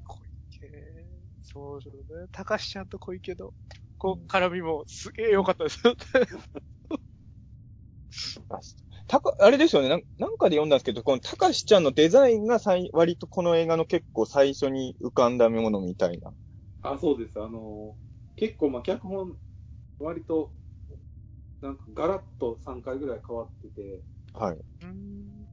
[0.06, 0.16] 小
[0.50, 0.70] 池、
[1.42, 2.26] そうですね。
[2.32, 3.52] 高橋ちゃんと小池の、
[3.98, 5.98] こう、絡みもすげえ良かったですよね。
[9.06, 16.32] たか、あれですよねなん、なんかで読んだんですけど、このたかしちゃんのデザインがさい割とこの映画の結構最初に浮かんだものみたいな。
[16.82, 17.40] あ、そうです。
[17.40, 17.96] あの、
[18.36, 19.36] 結構、まあ、脚本、
[19.98, 20.54] 割と、
[21.60, 24.02] なんか、ガラッと3回ぐらい変わってて、
[24.32, 24.58] はい。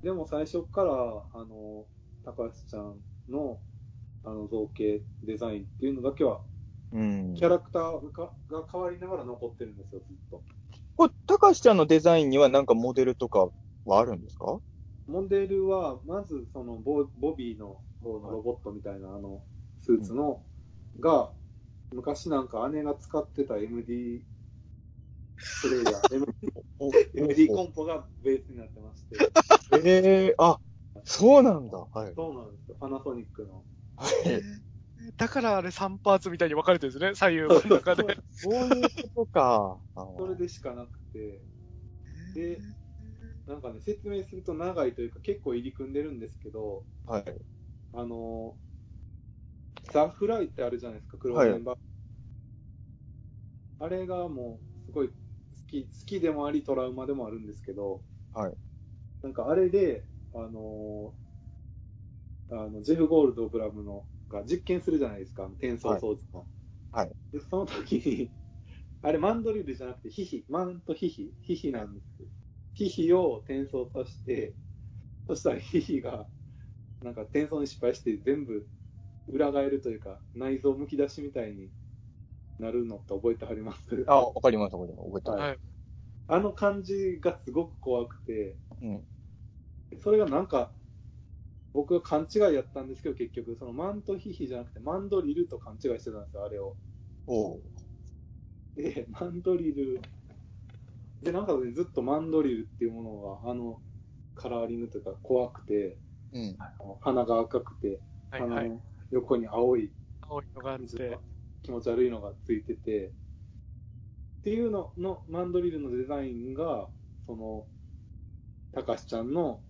[0.01, 0.93] でも最初から、
[1.33, 1.87] あの、
[2.23, 3.59] 高橋ちゃんの、
[4.23, 6.41] あの、造形、デザインっていうのだけは、
[6.91, 7.35] うん。
[7.35, 10.43] キャラクターがが変わりながら残ってるんですよ、ずっと。
[10.97, 13.49] これ、たかしちゃんのデザインにはなんかモデルとか
[13.85, 14.59] はあるんですか？
[15.07, 19.43] モデルは、まず、そのボ、ボビーの方のロボットみたいな、あの、
[19.79, 20.43] スーツの、
[20.99, 21.31] が、
[21.91, 24.23] 昔なんか姉が使ってた MD
[25.61, 26.25] プレイヤー、
[27.17, 29.15] MD, コンポがベースになってまして、
[29.73, 30.59] ええあ、
[31.03, 31.77] そうなんだ。
[31.77, 32.13] はい。
[32.15, 33.63] そうなんですよ、パナソニックの。
[33.97, 34.11] はい。
[35.17, 38.17] だからあれ3パーツみたいに分かれてるんですね、左右の中で。
[38.31, 39.81] そういうことか。
[39.95, 41.41] あそれでしかなくて、
[42.33, 42.61] で、
[43.47, 47.23] なんかね、説明すると長いというか結構入り組んでるんですけど、はい。
[47.93, 48.55] あの、
[49.83, 51.81] ザ・フライってあるじゃないですか、クローゼンバーグ。
[53.79, 55.15] あれがもう、すごい好
[55.67, 58.03] き、好きでもあり、トラウマでもあるんですけど、
[58.33, 58.57] はい。
[59.21, 61.15] なんかあれで、あの
[62.49, 66.47] あの、ジェフ・ゴールド・ブラムのが実験するじゃないですか、転送装置の。
[66.91, 67.11] はい。
[67.31, 68.31] で、その時に、
[69.01, 72.27] あれ、マンドリルじゃなくて、ヒヒ、マンとヒヒ、ヒヒなんですよ。
[72.73, 74.55] ヒヒを転送させて、
[75.27, 76.29] そしたらヒヒが、
[77.01, 78.67] なんか転送に失敗して全部
[79.27, 81.69] 裏返るというか、内臓むき出しみたいに
[82.59, 84.05] なるのって覚えてはります？
[84.07, 85.07] あ、わかります、わかります。
[85.07, 85.41] 覚えてます。
[85.41, 85.59] はい。
[86.27, 89.03] あの感じがすごく怖くて、うん。
[90.01, 90.71] それがなんか、
[91.73, 96.77] 僕は勘違いやったんですけど、結局、そのマントヒヒじゃなくて、マンドリルと勘違いしてたんですよ、あれを。
[97.27, 97.61] おう。
[98.75, 100.01] で、マンドリル、
[101.21, 103.81] で、なんかね、ずっとマンドリルっていうものが、あの、
[104.35, 105.99] カラーリングというか怖くて、
[106.33, 106.57] うん。
[107.01, 108.49] 鼻が赤くて、はいはい。
[108.49, 108.81] 鼻の
[109.15, 109.89] 横に青い
[110.21, 111.17] 青いのがあって。
[111.63, 116.87] 気持ち悪いのがついてて、っていうののマンドリルのデザインが、
[117.25, 117.65] その、
[118.73, 119.61] たかしちゃんの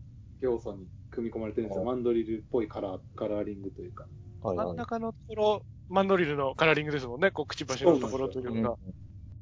[0.42, 1.84] 要素に組み込まれてるんですよ。
[1.84, 4.08] おマンドリルっぽいカラー、カラーリングというか。
[4.42, 4.68] はいはい。
[4.68, 7.30] 真ん中のところ、マンドリルのカラーリングですもんね。
[7.30, 8.78] こう、くちばしのところというか。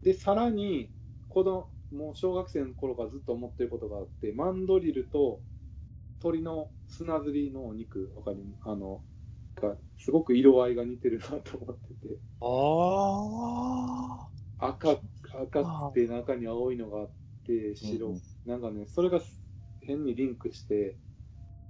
[0.01, 0.91] で、さらに、
[1.29, 5.39] 子供、もう小学生の頃からずっと思ってることがあって、マンドリルと
[6.19, 9.01] 鳥の砂ずりのお肉、わかりあの、
[9.61, 15.01] が、すごく色合いが似てるなと思ってて、あ赤、
[15.33, 17.11] 赤くて中に青いのがあっ
[17.43, 19.21] て、白、うんなんかね、それが
[19.81, 20.97] 変にリンクして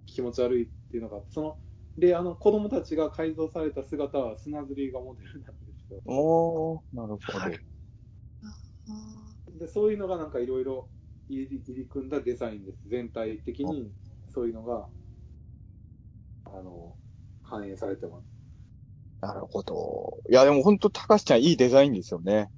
[0.05, 1.57] 気持ち悪いっていうのが、その、
[1.97, 5.99] で、あの、子供たちが改造された姿は砂ずりがモデルなんですよ。
[6.07, 6.11] あ。
[6.11, 7.39] おー、なるほど。
[7.39, 7.59] はい
[9.59, 10.89] で、そういうのがなんかいろいろ
[11.29, 12.79] 入り組んだデザインです。
[12.89, 13.91] 全体的に
[14.33, 14.87] そういうのが、
[16.45, 16.97] あの、
[17.53, 18.25] 反映されてます。
[19.21, 20.21] なるほど。
[20.29, 22.51] いや、でも本当高橋ちゃんいいデザインですよね。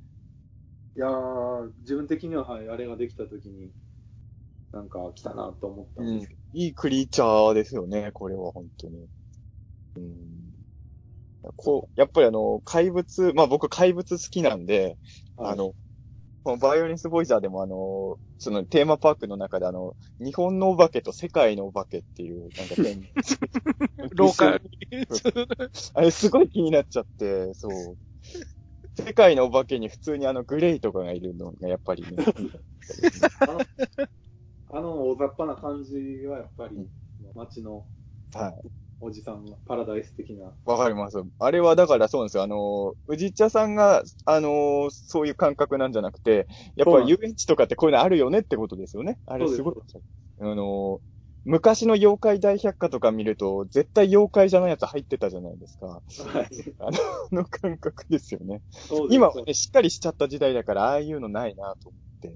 [0.95, 3.71] いやー、自分的には、はい、あれができた時に、
[4.71, 9.07] なんか来たなと思ったんですけど、いいクリーチャーですよね、これは本当に。
[9.95, 10.53] うん。
[11.55, 14.97] こう、やっぱりあの、怪物、まあ僕怪物好きなんで、
[15.37, 15.75] はいあの、
[16.43, 23.07] このバイオレンスボイジャーでもあの、そのテーマパークの中であの、日本のお化けと世界のお化けっていう、なんか展
[24.15, 24.59] 廊下に。
[25.93, 27.97] あれすごい気になっちゃって、そう。
[29.01, 32.09] 世界のお化けに普通にあのグレイとかがいるのがやっぱりね。
[34.71, 36.89] あの、大雑把な感じはやっぱりうん、
[37.35, 37.85] 街の
[38.33, 38.69] はい。
[39.05, 41.17] おじさんがパラダイス的な、わかります。
[41.37, 42.43] あれはだからそうなんですよ。
[42.43, 49.19] あの、宇治茶さんが、あの、そういう感覚なんじゃなくて、やっぱり遊園地とかってこういうのあるよねってことですよね。
[49.27, 49.75] あれすごい。
[50.41, 51.01] あの、
[51.45, 55.87] 昔の妖怪大百科とか見ると、絶対妖怪じゃないやつ入ってたじゃないですか。
[55.87, 56.01] は
[56.41, 56.49] い。
[56.79, 58.63] あの、あの感覚ですよね。
[58.71, 62.33] そうです今はね、しっかりしちゃった時代だから、ああいうのないなと思って。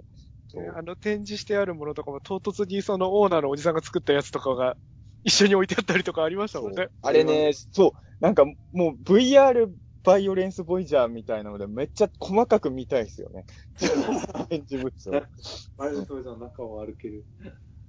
[0.47, 4.77] そうあの、展示してあるものとかも唐突にそのオーナーのおじさんが作ったやつとかが
[5.23, 6.89] 一緒に置いてあったりとかありましたもんね。
[7.01, 9.67] あれね、そう、なんかもう VR
[10.03, 13.45] バイオレンスボイジャーみたいなので、めっちゃ細かく見たいですよね。
[14.49, 15.23] 展示物を。
[15.77, 17.25] あれでそれじゃ中を歩ける。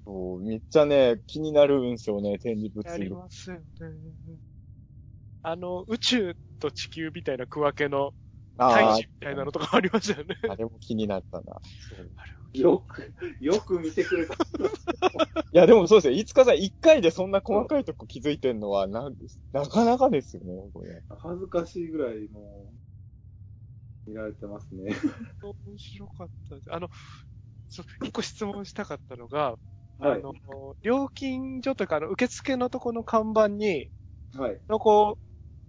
[0.05, 2.91] そうめっちゃね、気になるんですよね、展示物。
[2.91, 3.65] ありますよね。
[5.43, 8.13] あの、宇宙と地球みたいな区分けのあ
[8.67, 10.37] 大ー地みたいなのとかありましたよね。
[10.49, 11.61] あれも気になったな。
[11.89, 12.11] そう
[12.53, 14.35] よく、よく見てくれた。
[15.53, 16.13] いや、でもそうですよ。
[16.15, 19.11] いつかさん、一回でそんな細かいとこ気づいてんのは、な、
[19.53, 21.03] なかなかですよね、これ。
[21.19, 22.73] 恥ずかしいぐらいも
[24.07, 24.95] う、見られてますね。
[25.43, 26.73] 面白かったです。
[26.73, 26.89] あの、
[27.69, 29.55] そう一個質問したかったのが、
[29.99, 30.33] はいあの、
[30.83, 33.91] 料金所というか、あの、受付のとこの看板に、
[34.33, 34.61] はい。
[34.69, 35.19] のこ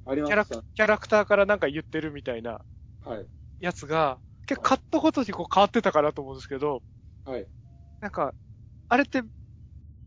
[0.06, 0.64] ありう、ました。
[0.76, 2.64] キャラクターからなんか言ってるみたいなはい。
[3.60, 6.84] やつが、結構カットごとにこう変わってたかなと思うんですけど、
[7.26, 7.48] はい。
[8.00, 8.34] なんか、
[8.90, 9.22] あれって、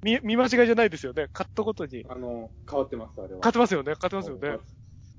[0.03, 1.29] 見、見間違いじゃないですよね。
[1.33, 2.05] カットごとに。
[2.09, 3.41] あの、変わってます、あれは。
[3.43, 3.85] 変わってますよね。
[3.87, 4.59] 変わってますよね。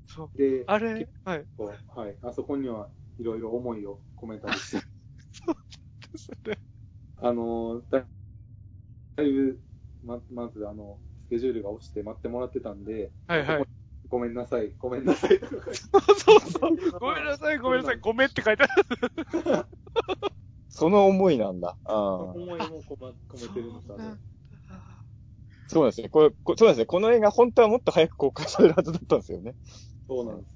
[0.06, 0.38] そう。
[0.38, 1.46] で、あれ結、はい。
[1.56, 2.18] 構はい。
[2.22, 4.86] あそこにはいろいろ思いを込めたりして、
[6.12, 6.58] ですね。
[7.16, 8.06] あの、だ
[9.16, 9.60] だいぶ、
[10.02, 13.64] ま、まずあの、スケジュールが落ちて待ってもらってたんで、はいはい。
[14.08, 16.98] ごめんなさい、ごめんなさいとか書いてそうそう。
[17.00, 19.66] ごめんなさい、ごめんなさい、ごめんって書いてある。
[20.68, 21.76] その思いなんだ。
[21.84, 22.16] ああ。
[22.18, 24.18] 思いも込ま込めてるのかね。
[25.68, 26.08] そうなんですね。
[26.08, 26.86] これ、こそうですね。
[26.86, 29.54] この映画、本当はもっと早く公開されるはずだったんですよね。
[30.06, 30.50] そうなんです。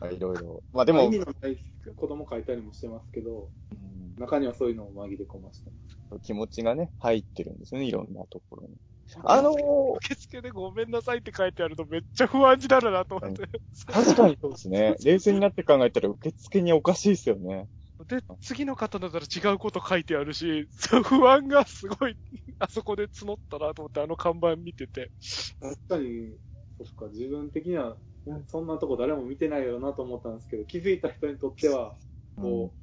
[0.00, 0.62] あいろいろ。
[0.72, 1.58] まあでもまあ意、味のない
[1.96, 5.70] 子供書いたりもしてますけど、うん中にはそういうのを紛れ込まして
[6.10, 6.24] ます。
[6.24, 7.86] 気持ちがね、入ってるんですよね。
[7.86, 8.76] いろんなところに。
[9.24, 9.54] あのー、
[9.96, 13.48] 受付でごめんなさいって書いてあるとめっちゃ不安になるなと思って。
[13.86, 14.96] 確かにそうですね。
[15.04, 17.68] 冷静になって考えたら受付におかしいですよね。
[18.08, 22.16] で、次の方だったら違うこと書いてあるし、そう不安がすごい、
[22.58, 25.12] あそこで募ったなと思って、あの看板見てて。
[25.60, 26.36] 確かに、
[26.78, 27.96] そっか、自分的には、
[28.48, 31.94] そんなとこ誰も見てないよなと思ったんですけど、気づいた人にとっては、
[32.36, 32.74] こ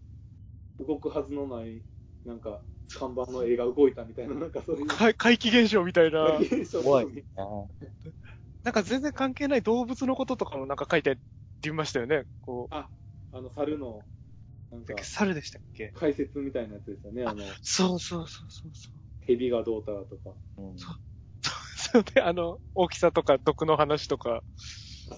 [0.80, 1.84] う、動くはずのない、
[2.26, 2.64] なんか、
[2.94, 4.88] 看板の絵が動いたみたいな、なんかそういう。
[4.88, 6.38] 怪怪奇現象みたいな。
[6.38, 7.26] 現象怖いね。
[8.64, 11.16] なんか全然関係ない動物のこととかもなんか書いてあ
[11.64, 12.24] りましたよね。
[12.42, 12.90] こう、あ、
[13.32, 14.02] あの、猿の、
[14.72, 15.92] なんか、猿でしたっけ？
[15.96, 17.26] 解説みたいなやつですよね。
[17.26, 18.94] あの、そうそうそうそうそう。
[19.26, 20.32] 蛇がどうたらとか。
[20.58, 20.76] うん
[21.76, 24.44] そうで、あの、大きさとか毒の話とか。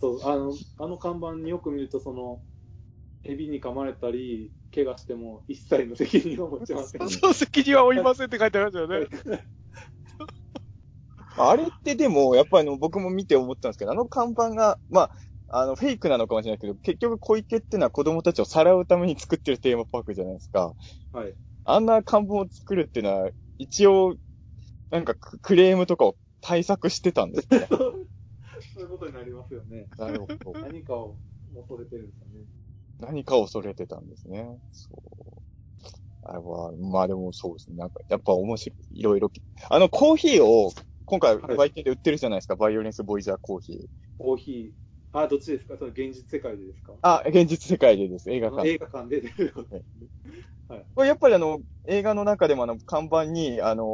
[0.01, 2.41] そう、あの、あの看板によく見ると、その、
[3.23, 7.07] 蛇に噛まれたり、怪我しても一切の責任を持ちません。
[7.09, 9.07] そう、責任は負いませんって書いてありますよね。
[11.37, 15.11] あれってでも、やっぱり僕も見て思ったんですけど、あの看板が、ま
[15.47, 20.73] あ、あの、フェイクなのかもしれないけど、結局小池ってのは子供たちをさらうために作ってるテーマパークじゃないですか。
[21.11, 21.35] はい。
[21.63, 24.15] あんな看板を作るっていうのは、一応、
[24.91, 27.67] なんかククレームとかを対策してたんですね。
[28.73, 29.87] そういうことになりますよね。
[29.97, 30.59] なるほど。
[30.59, 31.17] 何かを
[31.53, 32.45] 恐れてるんですよね。
[32.99, 34.59] 何かを恐れてたんですね。
[34.71, 35.41] そう。
[36.23, 37.75] あれは、まあでもそうですね。
[37.75, 38.99] なんか、やっぱ面白い。
[38.99, 39.31] いろいろ。
[39.69, 40.71] あの、コーヒーを、
[41.05, 42.55] 今回、はい売店で売ってるじゃないですか。
[42.55, 43.85] バイオレンスボイジャーコーヒー。
[44.17, 45.77] コーヒー、あ、どっちですか？
[45.77, 46.93] その現実世界でですか？
[47.01, 48.31] あ、現実世界でです。
[48.31, 48.67] 映画館。
[48.67, 49.53] 映画館で出る
[50.95, 53.85] これやっぱりあの、映画の中でもあの、看板に、あのー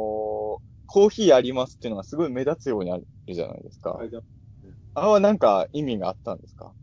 [0.94, 3.92] コーヒーありますっていうのがすごい目立つようにあるじゃないですか。
[3.92, 4.18] はいで
[4.94, 6.74] あれはなんか意味があったんですか？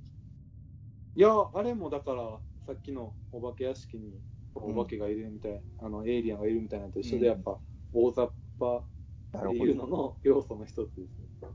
[1.16, 4.14] いや、あれもだから、さっきのお化け屋敷に
[4.56, 7.60] お化けがいるみたい、あの、エイリアンがいるみたいなのと一緒で、うんやっぱ、
[7.94, 8.78] 大雑把。
[8.80, 11.50] っていうのの要素の一つですね。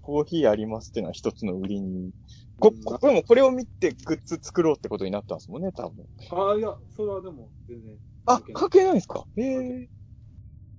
[0.00, 2.12] コーヒーありますっていうのは一つの売りに。
[2.58, 6.06] こ、うんこ、でもこれを見てグッズ作ろうってことになったんですもんね、多分。
[6.30, 9.24] ああ、いや、それはでも、全然、あ、関係ない関係ないんですか？
[9.36, 9.88] へえ。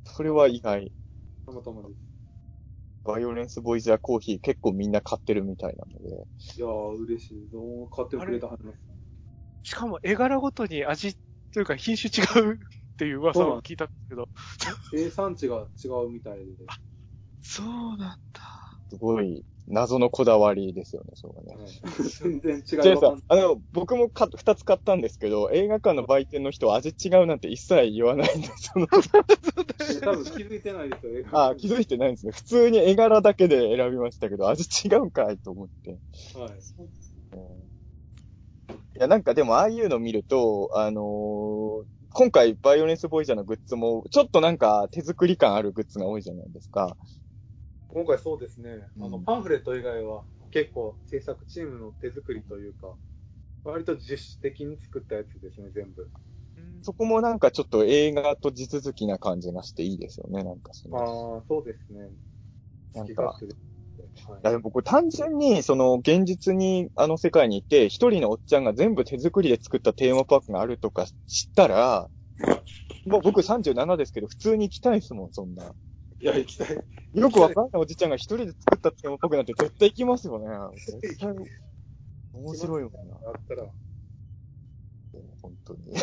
[0.05, 0.91] それは意外。
[1.45, 2.08] たまたまです。
[3.09, 6.15] バイオレンスボイジャーコーヒー結構みんな買ってるみたいなので。
[6.57, 7.49] いやー、嬉しい。
[7.51, 8.79] どう買ってくれたはずです。
[9.63, 11.15] しかも絵柄ごとに味
[11.51, 12.57] というか品種違うっ
[12.97, 14.29] ていう噂を聞いたんですけど。
[14.91, 16.45] 生産地が違うみたいで。
[17.41, 18.17] そうなんだ。
[18.91, 21.55] すごい謎のこだわりですよね、そうね。
[22.19, 28.71] 全然違じゃあさあの、僕もか二つ買ったんですけど、映画館の売店の人は味違うなんて一切言わないんです。
[28.73, 28.87] その。
[30.01, 32.31] 多分気づいてないですよ、映画あ、気づいてないんですね。
[32.31, 35.99] 普通に絵柄だけで選びましたけど、味違うんかいと思って。
[36.33, 36.51] はい。
[38.95, 46.97] いや、なんかでも、ああいうの見ると、あのー今回、バイオレンスボイジャーのグッズも、ちょっとなんか手作り感あるグッズが多いじゃないですか。
[47.89, 52.93] 今回そうですね、あの、うんパンフレット以外は結構制作チームの手作りというか、
[53.63, 56.07] 割と自主的に作ったやつですね、全部。
[56.83, 60.97] そこもなんかちょっと映画と地続きな感じがしていいですよね、なんかその。
[60.99, 62.09] ああ、そうですね。
[62.93, 63.35] なんか
[64.43, 72.09] い僕単純に、その、現実にあの世界にいて、一人のおっちゃんが全部手作りで作ったテーマパークがあるとか知ったら、
[73.05, 75.75] もう僕37ですけど、普通に行きたいですもん、そんな。
[76.21, 76.77] いや、行きたい。
[77.13, 80.45] よくわかんないおじちゃんが一人で作ったテーマパークなんて絶対行きますよね。
[81.01, 81.33] 絶対、
[82.33, 83.15] 面白いもんな。
[83.15, 83.65] あったら。
[85.41, 85.93] 本当に。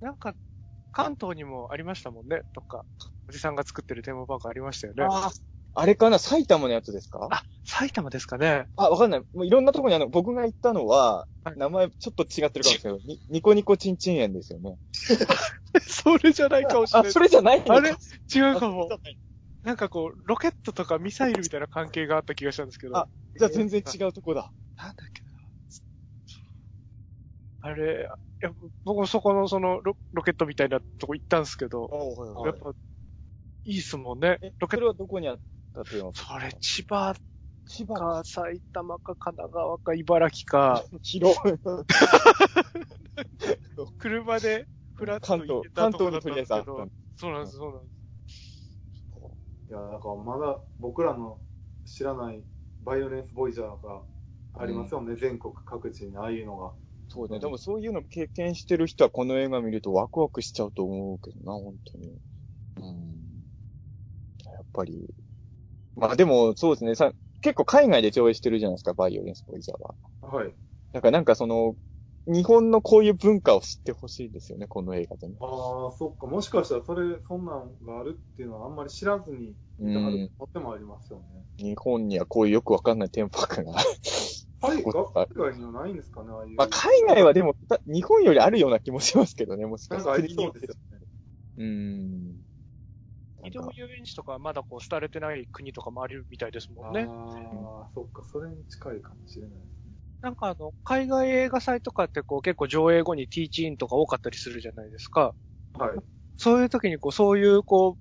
[0.00, 0.34] なんか、
[0.92, 2.84] 関東にもありましたもんね、とか。
[3.28, 5.06] おじさんが作ってるテーマパークありましたよね。
[5.10, 5.30] あ
[5.76, 6.18] あれかな？
[6.18, 7.26] 埼玉のやつですか？
[7.32, 8.68] あ、埼玉ですかね。
[8.76, 9.20] あ、わかんない。
[9.20, 14.78] もういろんなとこにあの、僕が行ったのは、はい名前ちょっと違ってるかもしれないけど、にニコニコチンチン園ですよね。
[15.88, 17.12] それじゃないかもしれあ、ない。
[17.12, 17.90] それじゃないあれ？
[18.34, 18.98] 違うかもあ。
[19.62, 22.96] なんかこう、ロケットとかミサイルみたいな関係があった気がしたんですけど。
[22.96, 24.52] あじゃあ全然違うとこだ。
[24.76, 25.28] なんだっけな。
[27.60, 28.08] あれ、
[28.42, 28.52] いや
[28.84, 32.72] 僕もそこのそのロロケットみたいなとこ行ったんですけど、はいやっぱ、
[33.64, 34.52] いいっすもんねえ。
[34.58, 35.40] ロケット、それはどこにあっ
[35.74, 36.12] たというの？
[36.14, 37.14] それ千葉
[37.66, 41.52] 千葉か埼玉か神奈川か茨城か、 広い。
[43.98, 47.58] 車でフラッと関東関東にとりあえずあったんだなんです、そうなんです。
[49.68, 51.38] いや、だからまだ僕らの
[51.84, 52.42] 知らない
[52.82, 54.02] バイオレンスボイジャーが
[54.58, 56.72] ありますよね、全国各地にああいうのが。
[57.08, 57.38] そうね。
[57.38, 62.18] でもそういうの経験してる人はこの映画見るとワクワクしちゃうと思うけどな、本当に。
[62.76, 63.48] うん。
[64.44, 65.14] やっぱり。
[65.96, 66.94] まあでも、そうですね。
[66.94, 69.94] さ結構海外で上映してるじゃないですか、バイオレンスボイジャーは。
[70.22, 70.54] はい。
[70.92, 71.76] だからなんかその、
[72.26, 75.34] 日本のこういう文化を知ってほしいですよね、この映画でね。
[75.40, 76.26] ああ、そっか。
[76.26, 80.28] もしかしたらそれ、そんなんがあるっていうのはあんまり知らずにう見たはるん。
[80.38, 81.44] とってもありますよね。
[81.58, 83.72] 日本にはこういうよくわかんないテンポパークが。
[83.72, 84.84] はい、海
[85.36, 86.56] 外 にはないんですかね、ああいう。
[86.56, 90.16] まあ海外はでも、た日本よりあるような気もしますけどね、もしかしたら。
[90.16, 91.00] かありそうですよね。
[91.58, 92.36] うん。
[93.44, 97.06] 移動遊園地とかはまだこう、廃れてない国とかもあるみたいですもんね。
[97.06, 98.22] ああ、そっか。
[98.24, 99.83] それに近いかもしれないですね。
[100.24, 105.34] なんかあの、海外映画祭とかってこう結構上映後にティーチインとか多かったりするじゃないですか。
[105.78, 106.04] はい。
[106.38, 108.00] そういう時にこう、そういうこう、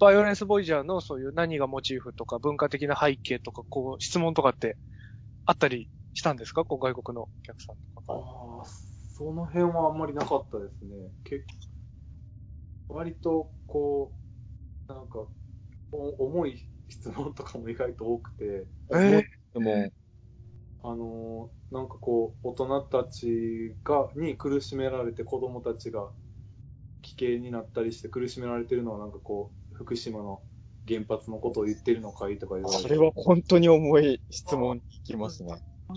[0.00, 4.78] バイオレンスボイジャーのそういう何がモチーフとか文化的な背景とか、こう、質問とかって
[5.46, 6.64] あったりしたんですか？
[6.64, 8.02] こう、外国のお客さんとか。
[8.08, 11.12] ああ、その辺はあんまりなかったですね。
[11.24, 11.44] 結
[12.88, 14.16] 割と、こ
[14.88, 15.28] う、なんか、
[15.92, 19.22] お重い質問とかも意外と多くて、え
[19.54, 19.90] でも、
[20.82, 26.10] あのーなんかこう、大人たちが、に苦しめられて子供たちが
[27.02, 30.42] 危険になったりして苦しめられてるのはなんかこう、福島の
[30.88, 32.82] 原発のことを言ってるのかいとか言われて。
[32.82, 35.50] これは本当に重い質問に行きますね。
[35.50, 35.96] なるほ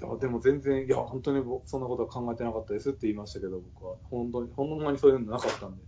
[0.00, 0.14] ど。
[0.14, 3.96] あでも全然、いや、本当に僕そんなことは考えてなかったですって言いましたけど、僕は。
[4.04, 5.82] 本当に、ほんまにそういうのなかったんで。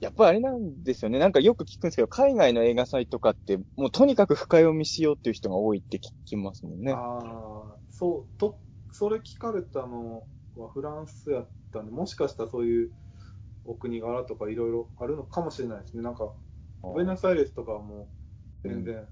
[0.00, 1.18] やっぱりあれなんですよね。
[1.18, 6.92] なんかよく聞くんですけど、海外の映画祭とかって、もうとにかく深読みしようっていう人が多いって聞きますもんね。
[6.92, 8.58] ああ、そう、と、
[8.90, 10.24] それ聞かれたの
[10.56, 12.90] はフランスやったんで、もしかしたらそういう
[13.64, 16.02] お国柄とかいろいろあるのかもしれないですね。
[16.02, 16.32] なんか、
[16.82, 18.08] ブエノスアイレスとかはも
[18.64, 19.08] う全然、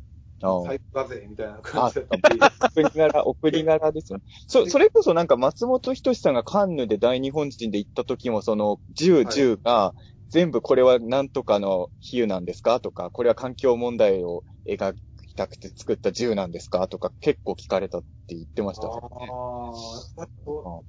[0.67, 2.47] 最高だぜみたいな感じだったんで。
[2.61, 4.25] お国柄、 お国柄ですよね。
[4.47, 9.95] そ、それこそなんか松本人志さんがカンヌで大日本人で行った時も、その、銃、はい銃が、
[10.33, 12.81] 全部これは何とかの比喩なんですか？
[12.81, 16.89] とか、これは環境問題を描きたくて作った銃なんですか？
[16.89, 18.93] とか、結構聞かれたって言ってましたね。
[18.95, 19.03] あ、やっ
[20.17, 20.85] ぱりそ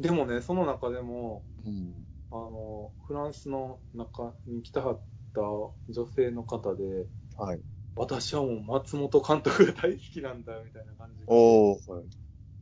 [0.00, 1.94] うでもね、その中でも、うん。
[2.30, 5.04] あの、フランスの中に来たはっ
[5.34, 5.42] た
[5.90, 7.60] 女性の方で、はい。
[7.94, 12.04] 私はもう松本監督が大好きなんだみたいな感じで、おー。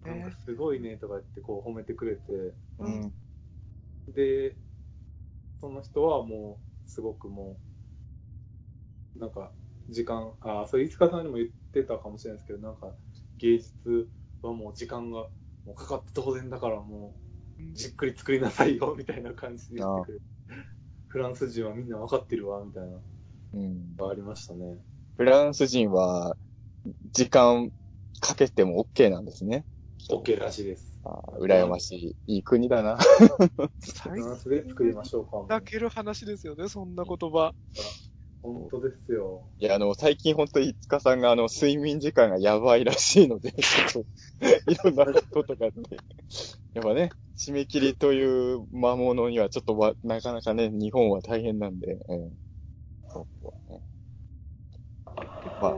[0.05, 2.23] なんかすごいねとか言ってこう褒めてくれて、
[2.81, 3.15] うん。
[4.09, 4.57] で、
[5.61, 7.61] その人はもう、すごくも
[9.16, 9.53] う、なんか、
[9.89, 12.95] 時間、あ、それ、飯塚さんにも言ってたかもしれないですけど、なんか、
[13.37, 14.09] 芸術
[14.43, 15.28] はもう時間が
[15.65, 20.23] もうかかって当然だからもう、じっくり作りなさいよ、 みたいな感じで言ってく。
[21.09, 23.03] フランス人はみんな分かってるわ、みたいなの
[23.53, 23.97] うん。
[23.99, 24.81] がありましたね。
[25.16, 26.37] フランス人は、
[27.12, 27.73] 時間
[28.20, 29.66] かけても OK なんですね。
[30.11, 30.90] OK らしいです。
[31.05, 32.35] あー羨ましい。
[32.35, 32.97] いい国だな。
[32.97, 35.47] フ最ランスで作りましょうか。
[35.48, 37.52] 泣ける話ですよね、そんな言葉。
[38.43, 39.47] 本当ですよ。
[39.59, 44.06] いや、あの、最近本当に、いつかさんが、あの、睡眠時間がやばいらしいので、ちょっと、
[44.70, 45.97] いろんなことがあって、
[46.74, 52.32] やっぱね、締め切りという魔物にはちょっとわ、なかなかね、日本は大変なんで、うん。
[53.12, 53.82] そうね。
[55.60, 55.70] ま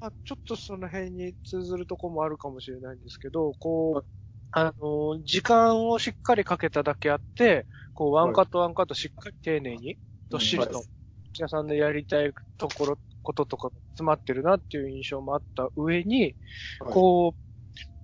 [0.00, 4.19] まあ、ちょっとその辺に通ずるとこもあるかもしれないんですけど、こう、
[4.52, 9.98] あの、時間をしっかりかけただけあって、こう、ワンカットワンカットしっかり丁寧に、
[10.28, 10.86] どっしりとはい、
[11.32, 16.36] 土屋さんのやりたいところ、こととかが詰まってるなっていう印象もあった上に、
[16.78, 16.96] はい。
[16.96, 17.40] こう、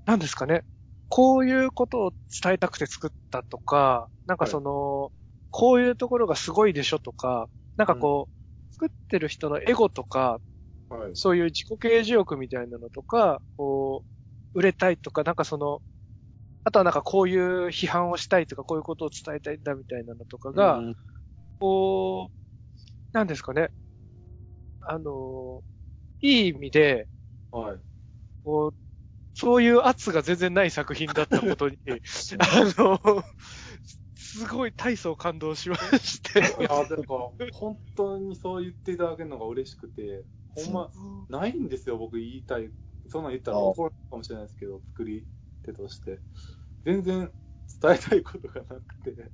[0.07, 0.65] なんですかね、
[1.09, 2.13] こういうことを
[2.43, 5.13] 伝えたくて作ったとか、なんかその、
[5.51, 10.41] こういうところがすごいでしょとか、なんかこう、作ってる人のエゴとか、
[10.89, 11.13] はい。
[11.15, 14.05] そういう自己啓示欲みたいなのとか、こ
[14.55, 15.83] う、売れたいとか、なんかその、
[16.67, 20.97] あとはなんかこういう批判をしたいとか、こういうことを伝えたいんだみたいなのとかが、うん
[21.61, 23.71] こう、なんですかね。
[24.81, 25.63] あの、
[26.21, 27.07] いい意味で、
[27.53, 27.79] はい。
[28.43, 28.75] こう、
[29.33, 31.79] そういう圧が全然ない作品だったことに、
[32.41, 33.23] あの、
[34.17, 36.41] すごい大層感動しまして。
[36.41, 40.91] いや、なんか、本当にそう言っていただけるのが嬉しくて、ほんま、
[41.29, 42.73] ないんですよ、僕言いたい。
[43.07, 45.29] そんなん言ったら怒られるかもしれないですけど、作り
[45.63, 46.21] 手として。
[46.87, 47.31] 全然
[47.83, 49.31] 伝えたいことがなくて。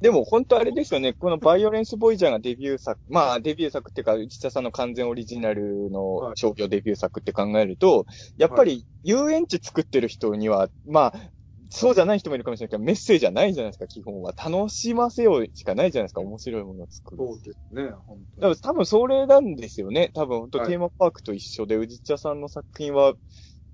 [0.00, 11.30] でも本当あれですよね、このバイオレンスボイジャーがデビュー作、まあデビュー作っていうか、内田さんの完全オリジナルの商業デビュー作って考えると、やっぱり遊園地作ってる人には、まあ、
[11.70, 14.32] そうじゃない人もいるかもしれないけど、メッセージはないじゃないですか、基本は。
[14.32, 17.26] 楽しませようしかないじゃないですか、面白いものを作る。
[17.26, 18.56] そうですね、本当に。
[18.56, 20.10] 多分それなんですよね。
[20.14, 23.14] 多分本当はいテーマパークと一緒で、宇治茶さんの作品は、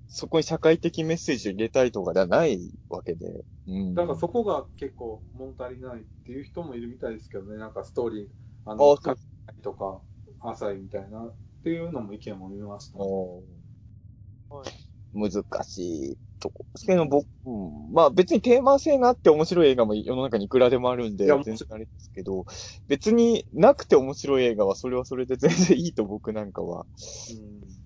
[0.07, 3.45] そこに社会的メッセージを入れたいとかではないわけで。
[3.67, 3.95] うん。
[3.95, 8.27] だからそこが結構物足りないっていう人もいるみたいですけどね、なんかストーリー、
[8.65, 8.97] あの、あ
[9.61, 10.01] とか、
[10.41, 11.33] 浅いみたいなっ
[11.63, 12.99] ていうのも意見も見ました。
[12.99, 14.67] おーはい
[15.15, 22.45] 難しいとこですけど、僕、うんまあ別にテーマ性があって面白い映画も世の中にいくらでもあるんで、全然あれですけど、
[22.87, 26.85] 別になくて面白い映画はそれはそれで全然いいと僕なんかは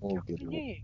[0.02, 0.38] うん思うけど。
[0.38, 0.82] 逆に、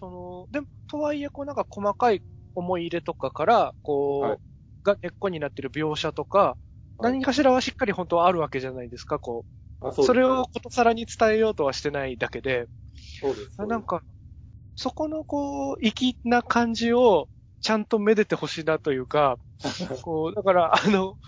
[0.00, 2.22] その、でも、とはいえ、こうなんか細かい
[2.54, 4.40] 思い入れとかから、こう、はい
[4.84, 6.58] が根っこになってる描写とか、
[6.98, 9.46] はい何かしらはしっかり本当はあるわけじゃないですか、こ
[9.80, 10.04] あう。
[10.04, 12.68] それをことさらに伝えようとはしてないだけで、
[13.20, 13.56] そうです。
[13.56, 14.02] そうですなん、か、
[14.76, 17.28] そこのこう、粋な感じを、
[17.62, 19.38] ちゃんとめでてほしいなというか、
[20.02, 21.18] こう、だから、あの、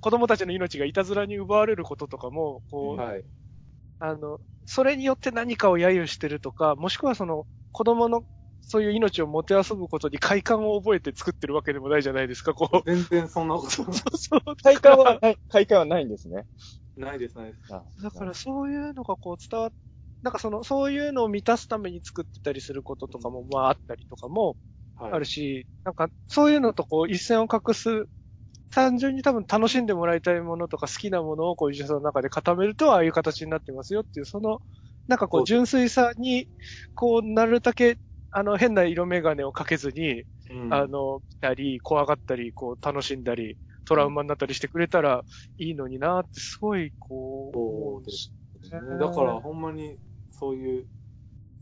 [0.00, 3.24] 子供たちの命がいたずらに奪われることとかも、こう、はい。
[3.98, 7.46] あの、それによって何かを揶揄してるとか、もしくはその、
[7.78, 8.22] 子供の
[8.60, 12.82] そういう命をもてあそぶことに快感を覚えて作ってるわけでもないじゃないですか、こう。
[12.84, 13.86] 全然そんなことそう
[14.16, 14.40] そう。
[14.64, 16.44] 快感はない、快感はないんですね。
[16.96, 17.72] ないです、ないです。
[17.72, 19.70] あだからそういうのがこう伝わっ、
[20.22, 24.56] なんかその、そういうのを満たすために作ってたりすることとかもまああったりとかも
[24.96, 25.12] はい。
[25.12, 28.06] あるし、なんかそういうのとこう一線を画す、
[28.70, 34.60] 単純に多分楽しんでもらいたいものとか好きなものをこう医者さんの中で固めるとああいう形になってますよっていう、その、
[35.08, 36.48] なんかこそうう純粋さに、
[36.94, 37.98] こうなるだけ、
[38.30, 40.72] あの変な色眼鏡をかけずに、うん。
[40.72, 45.24] あ、の、見たり、怖がったり、こう楽しんだり、トラウマになったりしてくれたら
[45.56, 48.98] いいのになってすごいこう、そうですねね。
[48.98, 49.98] だからほんまに
[50.30, 50.86] そういう、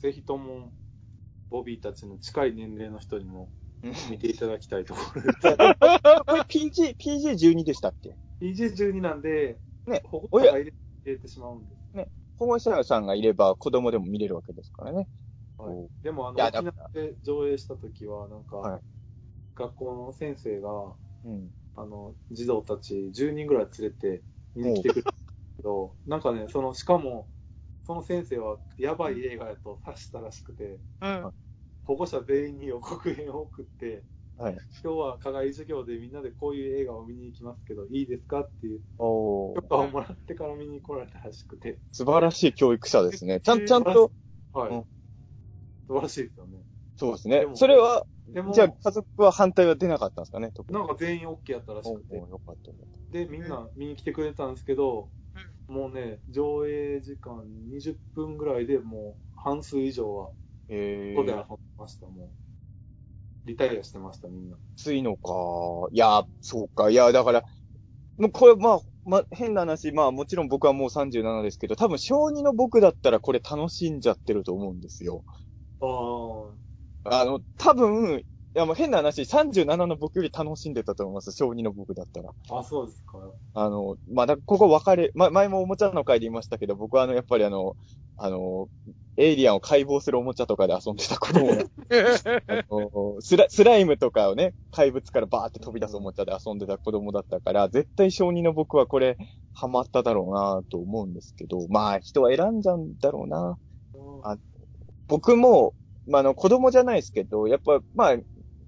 [0.00, 0.72] ぜひとも、
[1.50, 3.48] ボビーたちの近い年齢の人にも
[4.10, 5.28] 見ていただきたいところで。
[5.38, 5.38] す。
[6.26, 10.74] これ PG、PG12 でしたっけ？PG12 なんで、ね保護者が入れ
[11.04, 12.08] 入れてしまうんです。
[12.38, 15.08] 保護者さんがいれば子供でも見れるわけですからね。
[15.58, 18.80] はい、でも、あの、沖縄で上映した時は、なんか、はい
[19.56, 20.94] 学校の先生が、
[21.24, 21.50] うん。
[21.74, 24.22] あの、児童たち10人ぐらい連れて
[24.54, 25.24] 見に来てくれたんです
[25.56, 27.26] けど、なんかね、その、しかも、
[27.86, 31.32] その先生はやばい映画やと察したらしくて、うん。
[31.84, 34.04] 保護者全員に予告編を送って、
[34.38, 34.56] はい。
[34.84, 38.40] 今日は課外授業でみんなでこういう映画を見に行きますけど、いいですか？
[38.40, 43.40] っていう許可をもらってから見に来られたらしくて、素晴らしい教育者ですね。
[43.40, 44.12] ちゃん、ちゃんと、
[44.52, 44.70] はい。
[44.70, 44.84] うん
[45.88, 46.58] 素晴らしいですよね。
[46.96, 47.46] そうですねで。
[47.46, 50.52] もそれは、でも、じゃあ家族は反対は出なかったんですかね。
[50.68, 52.72] なんか全員 OK やったらしおくて、およかった
[53.12, 55.08] で、みんな見に来てくれたんですけど、
[55.68, 60.34] もうね、上映時間20分ぐらいでもう半数以上は、こ
[60.68, 61.44] こで遊んえで
[61.78, 62.45] ました、もう。
[63.46, 64.56] リタイアしてました、みんな。
[64.76, 65.32] ついのか。
[65.92, 66.90] いや、そうか。
[66.90, 67.44] いや、だから、
[68.18, 75.24] もうこれ、まあ、まあ、変な話、まあもちろん僕はもう37ですけど、多分小2の僕だったらこれ楽しんじゃってると思うんですよ。
[75.80, 76.54] あ
[77.04, 78.26] あの、多分、い
[78.56, 81.32] やもう変な話、37の僕より楽しんでたと思います。
[81.32, 82.30] 小2の僕だったら。
[82.50, 83.18] あ、あ、そうですか。
[83.54, 87.76] あの、まあ、だここ分かれ、ま、前もおもちゃの回で言いましたけど、僕はあの、やっぱりあの、
[88.16, 88.68] あの、
[89.18, 91.48] エイリアンを解剖するおもちゃとかで遊んでた子供
[93.20, 99.16] スラスライムとかをね、怪物からバーって飛び出すおもちゃで遊んでた子供だったから、絶対小児の僕はこれ、
[99.52, 103.58] ハマっただろうなと思うんですけど、まあ、人は選んじゃうんだろうな。
[104.22, 104.36] あ
[105.08, 105.74] 僕も、
[106.06, 108.16] まあ、あの、子供じゃないですけど、やっぱ、まあ、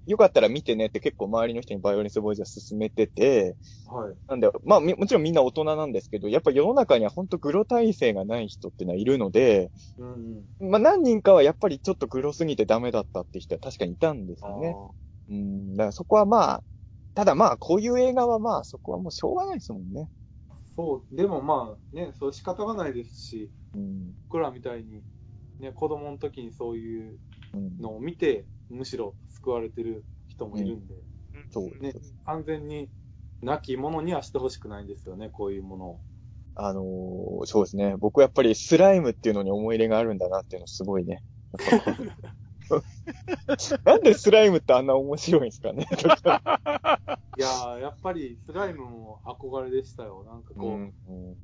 [0.09, 4.19] よかったら見てねって結構周りの人にバイオレンスボーイズは勧めてて、はい。
[4.27, 10.49] なんで、まあ、みもちろんみんな大人なんですけど、やっぱ世の中には本当グロ体制がない人ってのはいるので、うんうん。
[10.59, 14.79] まあ何人かはやっぱりちょっとグロすぎてダメだったって人は確かにいたんですあよね。
[15.29, 16.63] うん、だからそこはまあ、
[17.15, 20.09] ただまあ、こういう映画はまあ、そこはもうしょうがないですもんね。
[20.77, 24.15] そう、でもまあね、そう仕方がないですし、うん。
[24.29, 25.03] 僕らみたいに、
[25.59, 27.19] ね、子供の時にそういう
[27.53, 30.93] うん、のを見て、むしろ救われてる人もいるんで、
[31.51, 31.93] そうね、
[32.25, 32.89] 完全に
[33.41, 35.99] 亡き者にはしてほしくないんですよね、こういうものを。
[36.55, 37.95] あのーそうですね。
[37.97, 41.23] 僕はやっぱりスライムっていうのに思い入れがあるんだなっていうのすごいね。
[43.85, 45.87] なんでスライムってあんな面白いんですかね。
[47.37, 50.23] いやー、やっぱりスライムも憧れでしたよ。
[50.25, 51.35] なんかこう、うんうん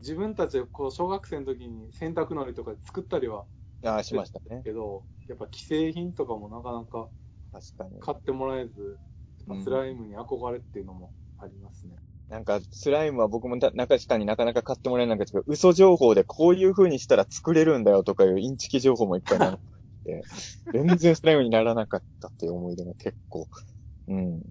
[0.00, 3.44] 自分たちがこう小学生の時に洗濯のりとかで作ったりは
[3.84, 4.62] ああ、しましたね。
[4.64, 7.08] けど、やっぱ既製品とかもなかなか
[7.52, 8.00] 確かに。
[8.00, 8.98] 買ってもらえず、
[9.62, 11.96] スライムに憧れっていうのもありますね。
[12.28, 19.60] なんか、スライムは僕もな中下になかなか買ってもらえなかったけど、嘘情報でこういう風にしたら作れるんだよとかいうインチキ情報もいっぱいなっ
[20.04, 20.22] て、
[20.72, 23.46] 全然スライムにならなかったっていう思い出が結構。
[24.08, 24.42] うん。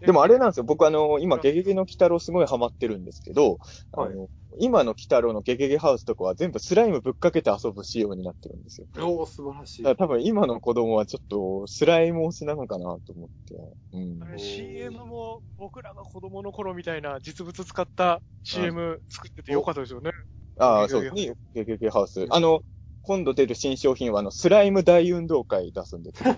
[0.00, 0.64] でもあれなんですよ。
[0.64, 3.58] 僕あの、今、ゲゲゲの鬼太郎すごいハマってるんですけど、
[3.92, 4.28] あの、
[4.60, 8.86] 今の鬼太郎のゲゲゲハウスとかは全部スライムぶっかけて遊ぶ仕様になってるんですよ。
[8.96, 9.82] おー、素晴らしい。
[9.82, 13.54] だから多分今の子供はちょっとスライム推しなのかなと思って。
[13.92, 20.10] うん CM も僕らが子供の頃みたいな実物使った CM 作っててよかったですよね。
[20.58, 21.34] ああ、そうですね。
[21.54, 22.26] ゲゲゲハウス。
[22.30, 22.62] あの、
[23.02, 26.36] 今度出る新商品はあの、スライム大運動会出すんですよ。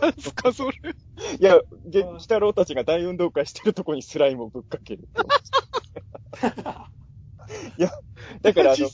[0.00, 0.72] なんすか、それ。
[1.40, 5.08] いや、ゲ、鬼太郎たちが大運動会してるとこにスライムをぶっかける。
[7.78, 7.90] いや、
[8.42, 8.86] だからあの、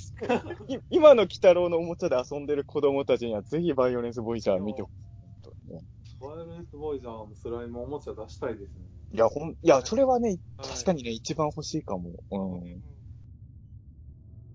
[0.68, 5.84] い今の鬼太郎のおもちゃで遊んでる子供たちにはぜひバイオレンスボイジャー見てほしい本当にね。
[6.20, 8.86] ワイルドレスボーイズはスライムおもちゃ出したいですね。
[9.12, 12.10] いや、ほん、いや、それはね、はい確かにね、一番欲しいかも。
[12.30, 12.82] うん。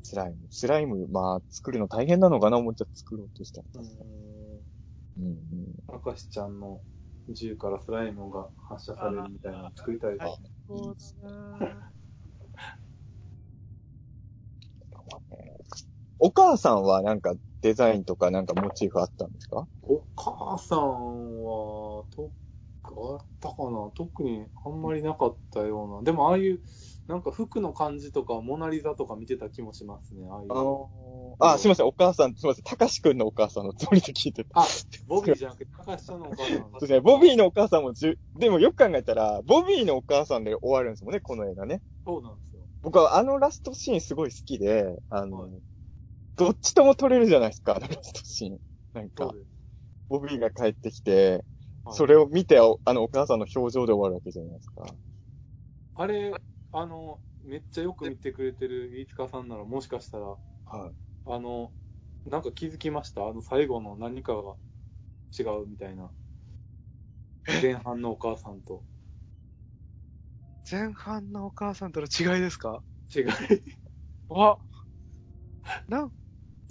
[0.03, 0.47] スライム。
[0.49, 3.67] スライム、まあ、作るの大変なのかな、おもちゃ作ろうとしたら。
[3.75, 3.84] う
[5.17, 5.31] うん、うん。
[5.31, 5.75] ん。
[6.05, 6.81] 明石ちゃんの
[7.30, 10.49] 銃からスライムが発射されるみたいなの作りたいですね。
[10.67, 11.93] そうだな
[16.26, 19.68] お母さんはなんかデザインとかなんかモチーフあったんですか？
[19.82, 22.32] お母さんは、と、
[22.86, 23.91] あったかな？
[23.94, 26.02] 特にあんまりなかったような。
[26.02, 26.62] でもああいう、
[27.08, 30.26] なんか服の感じとか、モナリザとか見てた気もしますね。
[30.32, 30.50] ああいう。
[31.40, 34.62] あ、すいません、お母さん、すいません、たかしくんのお母さんのつもりで聞いてた。
[34.62, 34.66] あ、
[35.06, 41.82] ボビーじゃなくて、高橋さんのお母さんそうですね、ボビーのお母さんもじゅ、でもよく考えたら、ボビーのお母さんで終わるんですもんね、この映画ね。
[42.06, 42.62] そうなんですよ。
[42.82, 45.52] 僕はあのラストシーンすごい好きで、あの、はい
[46.35, 48.60] どっちとも撮れるじゃないですか、あのラストシーン。
[48.93, 49.34] なんか。
[50.10, 51.43] ボビーが帰ってきて、
[51.85, 54.95] はいそれを見て、おあの、お母さんの表情で終わるわけじゃないですか。
[55.95, 56.34] あれ、
[56.72, 60.95] あの、めっちゃよく見てくれてる飯塚さんなら、もしかしたら、はい。
[61.26, 61.73] あの、
[62.26, 63.27] なんか気づきました？
[63.27, 64.55] あの最後の何かが
[65.38, 66.11] 違うみたいな。
[67.61, 68.84] 前半のお母さんと。
[70.69, 72.81] 前半のお母さんとの違いですか？
[73.15, 73.23] 違い。
[74.30, 74.60] わ、
[75.88, 76.11] なん、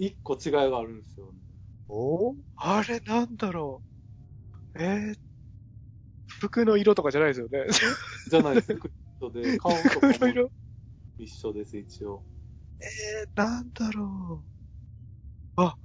[0.05, 1.39] 一個違いがあるんですよね。
[1.87, 2.35] お？
[2.57, 3.81] あれなんだろ
[4.75, 4.81] う。
[4.81, 5.15] えー、
[6.27, 7.65] 服の色とかじゃないですよね。
[8.29, 8.75] じゃないです。
[8.75, 8.89] 服
[9.21, 10.51] 一緒で、顔と服かもの色？
[11.17, 12.25] 一緒です、一応。
[12.81, 14.43] えー、なんだろ
[15.57, 15.61] う。
[15.61, 15.77] あ、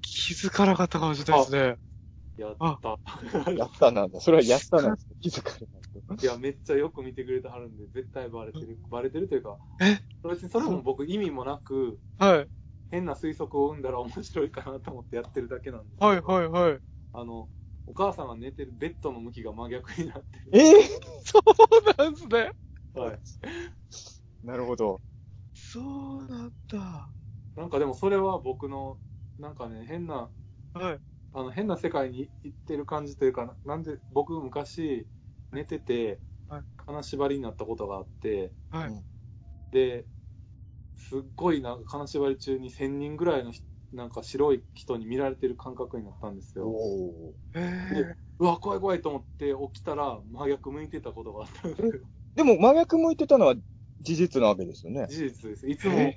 [0.00, 1.78] 気づかなかったかもしれないですね。
[2.36, 2.98] やった。
[3.52, 4.20] やったなんだ。
[4.20, 5.82] それはやったなんです気づかれない
[6.16, 6.26] と。
[6.26, 8.78] いや、めっちゃよく見てくれてはるんで、絶対バレてる。
[8.90, 10.00] バレてるというか、え？
[10.28, 12.48] 別にそれも僕意味もなく、はい。
[12.90, 16.80] 変な推測を生んだら面白いかなと思ってやってるだけなんですけどはい、はい、はい。
[17.12, 17.48] あの、
[17.86, 20.50] お母さんが寝てるベッドの向きが真逆になってる。
[20.52, 20.88] ええ
[21.24, 21.42] そう
[21.98, 22.50] なんですね。
[22.94, 23.20] はい。
[24.42, 25.00] なるほど。
[25.54, 25.80] そ
[26.18, 27.10] うなんだ。
[27.56, 28.98] なんかでもそれは僕の、
[29.38, 30.30] なんかね、変な、
[30.74, 31.00] はい。
[31.32, 35.06] あの、変な世界に行ってる感じというか、なんで、僕昔
[35.52, 38.88] 寝ててはい、金縛りになったことがあって、はい。
[38.88, 39.04] うん
[39.70, 40.04] で、
[41.08, 46.68] すっごいなんか金縛り中に1000人ぐらいの人なんか白い人に見られてる感覚になったんですよ。
[46.68, 51.92] おえー、うわ、怖い怖いと思って起きたら真逆向いてたことがあったんですよ。
[52.36, 53.56] でも真逆向いてたのは
[54.00, 55.06] 事実なわけですよね。
[55.08, 55.68] 事実です。
[55.68, 56.16] いつも、い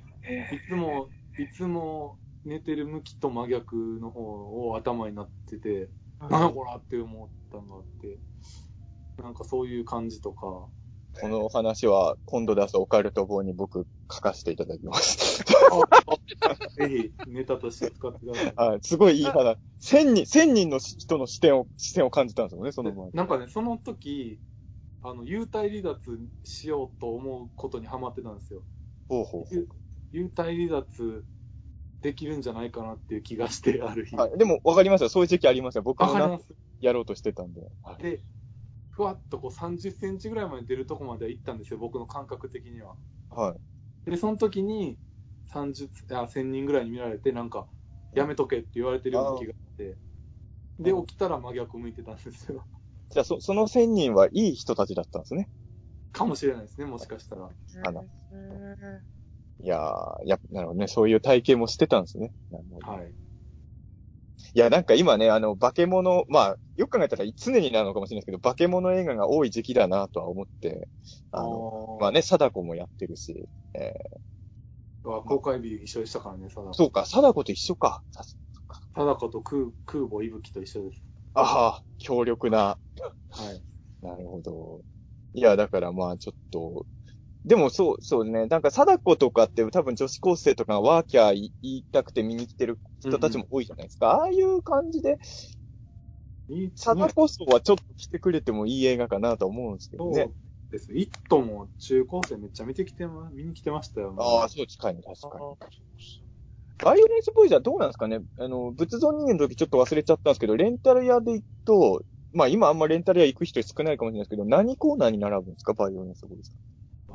[0.68, 1.08] つも、
[1.38, 5.90] いつも寝てる向きと真逆の方を頭になってて、
[6.20, 8.18] なんだこらって思ったのがあって、
[9.20, 10.68] なんかそういう感じとか、
[11.20, 15.44] この話は今度出すオカルト本に僕書かせていただきます。
[16.76, 18.54] ぜひネタとして使ってください。
[18.56, 19.56] はい、すごいいい話。
[19.78, 24.40] 千人、千人の人の視点を、視線を感じたんですよね、その前でなんかね、その時、
[25.02, 28.62] あの、幽体離脱しようと思うことにハマってたんですよ。
[29.08, 29.68] ほうほうほう。
[30.12, 31.24] 幽体離脱
[32.00, 34.16] できるんじゃないかなっていう気がして、ある日。
[34.16, 35.08] はい、でも分かりますよ。
[35.08, 35.82] そういう時期ありますよ。
[35.82, 36.42] 僕も。
[36.80, 37.62] やろうとしてたんで。
[37.82, 38.20] はいで、
[38.94, 42.96] ふわっとこう30センチぐらいまで出るとこまでは行ったんですよ、僕の感覚的には。
[43.30, 43.60] はい。
[44.06, 44.98] で、その時に、
[45.46, 47.68] 30、あ、1000人ぐらいに見られて、なんか、
[48.12, 49.98] やめとけって言われてるような気がして、
[50.78, 52.66] で、うん起きたら真逆向いてたんですよ。
[53.08, 55.48] じゃあ、そ、その千人はいい人たちだったんですね。
[56.12, 57.50] かもしれないですね、もしかしたら。
[57.82, 59.14] あらえ
[59.60, 60.86] いやー、やなるほどね。
[60.88, 62.32] そういう体験もしてたんですね。
[62.80, 63.14] はい。
[64.54, 70.88] いや、なんか今ね、あの、化け物、まあ、よく考えたら常になのかもしれないですけど、化け物映画が多い時期だなとは思って、
[71.32, 73.94] あの、まあね、貞子もやってるし、え
[75.04, 76.70] あ公開日一緒でしたからね、貞子。
[76.70, 78.02] ーそうか、貞子と一緒か。
[78.94, 81.04] 貞子と空空母息吹と一緒です。
[81.34, 82.78] ああ、強力な。
[83.28, 83.64] はい。
[84.02, 84.84] なるほど。
[85.32, 86.86] いや、だからまあちょっと、
[87.44, 88.46] でもそう、そうね。
[88.46, 94.12] なんか、貞子とかって多分女子高生とかがワーキャー言いたくて見に来てる人たちも多いじゃないですか。
[94.12, 95.18] ああいう感じで、
[96.48, 100.30] いい貞子層はちょっと来てくれてもいい映画かなと思うんですけどそうね。
[100.70, 100.92] です。
[100.94, 104.16] イットも中高生めっちゃ見てきてま、見に来てましたよ、ね。
[104.20, 105.44] ああ、そう近いね、確ーかに。
[106.80, 108.20] バイオレンスボーイズはどうなんですかね？
[108.38, 112.02] あの、仏像人間の時ちょっと忘れちゃったんですけど、レンタル屋で行くと、
[112.32, 115.72] まあ今あんまレンタル屋行く人少ないかもしれないですけど、何コーナーに並ぶんですか？
[115.72, 116.50] バイオレンスボーイズ。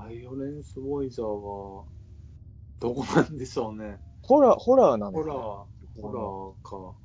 [0.10, 1.86] バイオレンスボイジャーは、
[2.80, 4.00] どこなんでしょうね。
[4.24, 6.98] ホラー、ホラーなんですかホラー、ホラーか。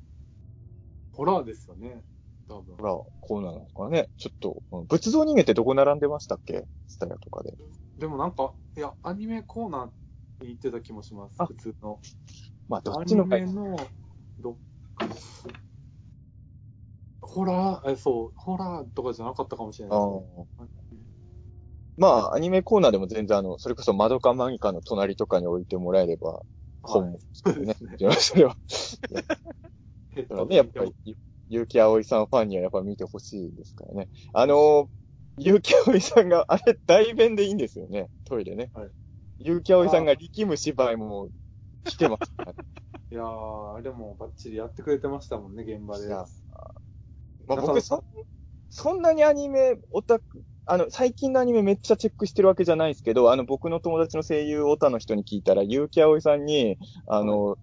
[1.11, 2.03] ホラーですよね。
[2.49, 2.75] 多分。
[2.77, 6.65] ホラーコーナーなんですかねちょっと、うん仏像人間ってどこ並んでましたっけ？
[6.87, 7.53] スタヤとかで。
[7.99, 11.35] でもなんか、いや、アニメコーナーに行ってた気もします。
[11.37, 11.99] あ普通の。
[12.67, 13.77] まあどアニっちのかメの、
[14.39, 14.55] どっ
[14.95, 15.07] か
[17.21, 20.47] ホラー、え、そう、ホラーとかじゃなかったかもしれないですね。
[21.97, 26.41] まあ、アニメコーナーでも全然あの、それこそマドカマギカの隣とかに置いてもらえれば、
[26.81, 27.97] 本もそうねですね。。
[28.19, 28.57] それは。
[30.47, 31.17] ね、やっぱり、
[31.47, 34.09] ゆ結城葵さんファンにはやっぱ見てほしいですからね。
[34.33, 38.71] あのー、結城葵さんが、あれ、代弁でいいんですよね、トイレね。
[38.73, 38.89] はい
[39.37, 41.29] 結城葵さんが力む芝居も、
[41.83, 42.53] 来てますね。
[43.11, 46.07] いやー、あれもバッチリやってくれてましたもんね、現場で。
[46.07, 46.25] いや
[47.47, 48.03] まあ、僕そ、
[48.69, 56.77] そんなにアニメオタク、あの、最近のアニメめっちゃチェックしてるわけじゃないですけど、あの、僕の友達の声優オタの人に聞いたら、結城葵さんに、
[57.07, 57.57] あの、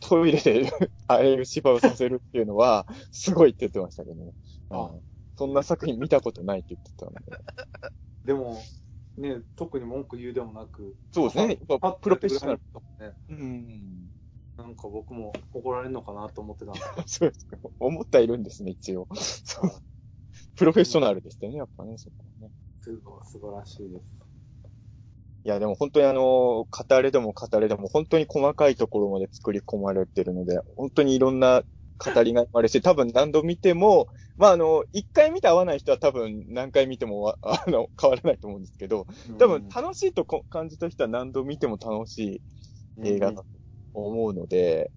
[0.00, 0.70] トイレで、
[1.06, 4.32] ああいう芝をさせるっていうのは、すごいって言ってましたけどね。
[4.70, 5.02] あうん
[5.36, 7.18] そんな作品見たことないって言ってたので。
[8.26, 8.60] でも、
[9.16, 11.58] ね、特に文句言うでもなく、そうですね。
[11.66, 12.60] やっぱプロフェッショナル。
[12.98, 13.14] ね。
[13.30, 14.10] うん。
[14.58, 17.56] なんか僕も怒られるのかなと思ってたんですけ そうですか。
[17.78, 19.08] 思ったいるんですね、一応。
[19.14, 19.70] そう。
[20.60, 22.52] プロフェッショナルでしたよね、やっぱね、そこはね。
[22.86, 24.04] ど、素晴らしいです。
[25.42, 31.62] いや、でも本当にあの、語れでも語れでも本当に細かいところまで作り込まれてるので、本当にいろんな
[31.96, 39.06] 語りがあるし、多分何度見ても、まああの、一回見て合わない人は多分何回見てもわあの、変わらないと思うんですけど、
[39.38, 42.42] 多分楽しいとこ感じた人は何度見ても楽し
[43.02, 43.46] い映画だと
[43.94, 44.92] 思うので、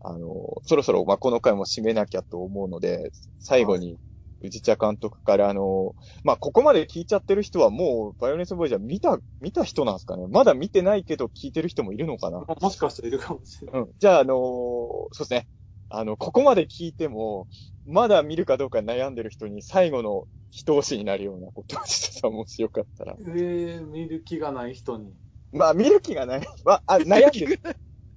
[0.00, 3.98] あの、そろそろまあこの回も締めなきゃと思うので、最後に、
[4.42, 5.94] 宇治茶監督からあの、
[6.24, 13.80] まあ、ここまで聞いちゃってる人はもう、バイオレンスボーイじゃ見た、見た人なんですかねまだ見てないけど聞いてる人もいるのかなももしかしたらいるかもしれない。
[13.82, 13.88] うん。
[13.98, 15.48] じゃあ、あのーそうですね。
[15.88, 17.48] あの、ここまで聞いても、
[17.86, 23.14] まだ見るかどうか悩んでる人に最後の一押しになるようなことをしてたもしよかったら。
[23.18, 25.12] えー、見る気がない人に。
[25.52, 26.42] まあ、見る気がない。
[26.64, 27.60] まあ、あ 悩んでる。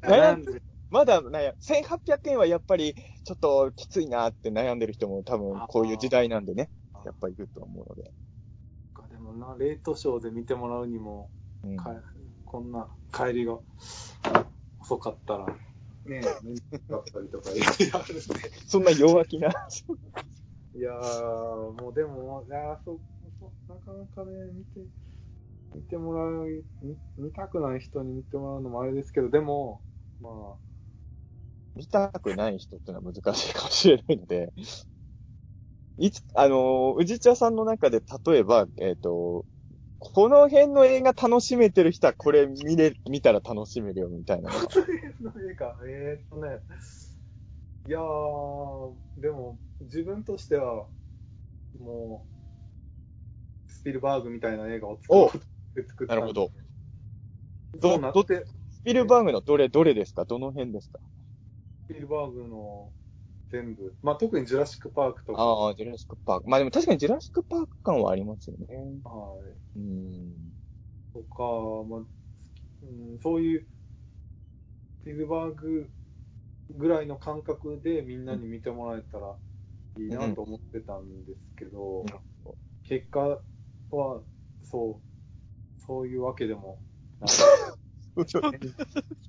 [0.01, 0.53] 悩んでる。
[0.53, 1.55] でまだ悩む。
[1.59, 2.95] 1800円はやっぱり、
[3.25, 6.69] ちょっときついなって悩んでる人も多分こういう時代なんでね。
[7.03, 8.13] やっぱりいると思うので。
[9.09, 11.29] でもな、レートショーで見てもらうにも、
[11.63, 11.91] うんか
[12.45, 13.57] こんな帰りが
[14.79, 15.55] 遅かったら、ね
[16.05, 18.23] え、めんどくさかったりとかいろいろあるんで。
[18.67, 19.49] そんな弱気な。
[20.75, 22.99] いやー、もうでも、いやーそ
[23.39, 24.87] そなかなかね、見て、
[25.73, 29.81] 見てもらう、見見たくない人に見てもらうのもあれですけど、でも、
[30.19, 30.55] まあ、
[31.75, 34.53] 見たくない人っていうのは難しいかもしれないので、
[35.97, 39.45] いつ、あのー、宇治茶さんの中で例えば、えっ、と、
[39.99, 44.65] この辺の映画楽しめてる人はこれ見れ、見たら楽しめるよみたいなのが。
[45.21, 46.59] の映画、えーっとね、
[47.87, 50.87] いやー、でも、自分としては、
[51.79, 52.25] も
[53.67, 55.41] う、スピルバーグみたいな映画を作っ
[55.75, 56.15] て作った。
[56.15, 56.51] なるほど。
[57.81, 60.25] そうなって、スピルバーグのどれ、どれですか？
[60.25, 60.99] どの辺ですか？
[60.99, 61.14] ス
[61.87, 62.91] ピルバーグの
[63.51, 66.49] 全部、まあ特にジュラシック・パークとか、ああ、ジュラシックパーク。
[66.49, 68.65] まあでも確かにジュラシックパーク感はありますよね。
[69.03, 69.37] は
[69.75, 70.33] い、うん。
[71.13, 71.43] とか、
[71.87, 71.99] まあ
[72.83, 73.67] うん、そういう、
[75.01, 75.89] スピルバーグ
[76.71, 79.35] ぐらいの感覚でみんなに見てもらえたら
[79.99, 82.07] いいなと思ってたんですけど、うん
[82.87, 83.39] 結果
[83.89, 84.21] は、
[84.61, 86.79] そう、そういうわけでも
[87.19, 87.29] ない。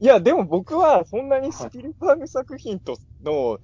[0.00, 3.58] いや、でも僕はそんなにスピルバーグ作品との、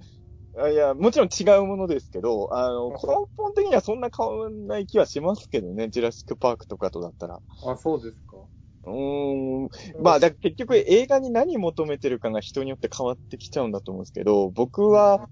[0.57, 7.41] あいや、もちろん違うものですけど、あの、はい根本的にはそんな変わんない気はしますけどね、ジュラシックパークとかとだったら。
[7.61, 8.37] あ、そうですか。
[8.83, 9.69] うーん。
[10.03, 15.29] まあ、だ結局映画に何求めてるかが人によって変わってきちゃうんだと思うんですけど、僕は、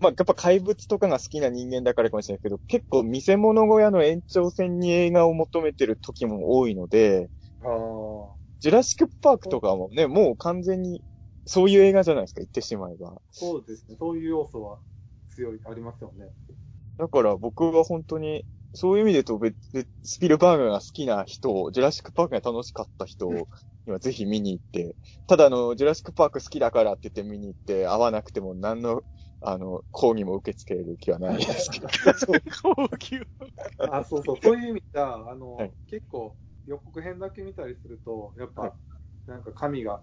[0.00, 11.02] まあ、やっぱ怪物とかが好きな人間だからかもしれないけど、結構見せ物小屋の延長線に映画を求めてる時も多いので、ああ、ジュラシックパークとかもね、もう完全に
[11.46, 13.14] そういう映画じゃないですか、言ってしまえば。
[13.30, 13.96] そうですね。
[13.98, 14.78] そういう要素は
[15.28, 16.30] 強い、ありますよね。
[16.98, 23.30] だから僕は本当に、そういう意味で言うとスピルバーグが好きな人、ジュラシックパークが楽しかった人
[23.86, 24.96] には ぜひ見に行って、
[25.26, 29.02] ただあの、ジュラシックパーク好きだからって言って見に行って、合わなくても何の、
[29.40, 31.88] あの、講義も受け付ける気はないですけど。
[32.62, 33.20] 高級。
[33.78, 38.72] あ、そうそう、そういう意味じゃ、あの、はい結構予告編だけ見たりすると、やっぱ、はい。
[39.26, 40.02] なんか神が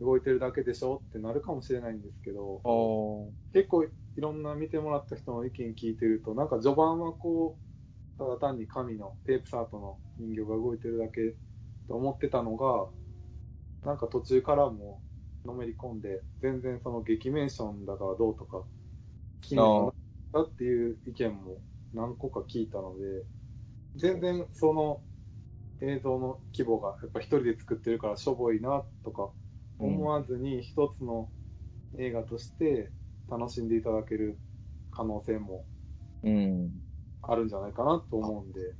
[0.00, 7.58] 動いてるだけでしょってなるかもしれないんですけど、お結構いろんな見てもらった人の意見聞いてると、なんか序盤はこ
[8.16, 11.36] う、ただ単に神のテープサートの人形が動いてるだけ
[11.88, 12.90] と思ってたのが、
[13.82, 15.02] なんか途中からも
[15.44, 18.64] のめり込んで、全然その劇メンションだからどうとか、
[19.40, 19.94] 機能
[20.32, 21.62] だっていう意見も
[21.92, 23.26] 何個か聞いたので、
[23.96, 25.02] 全然その
[25.80, 29.32] 映像の規模がやっぱ一人で作ってるからしょぼいなとか
[29.78, 31.32] 思わずに一つの
[31.98, 32.92] 映画として
[33.28, 34.40] 楽しんでいただける
[34.90, 35.68] 可能性も
[36.22, 36.84] うん。
[37.22, 38.76] あるんじゃないかなと思うんで。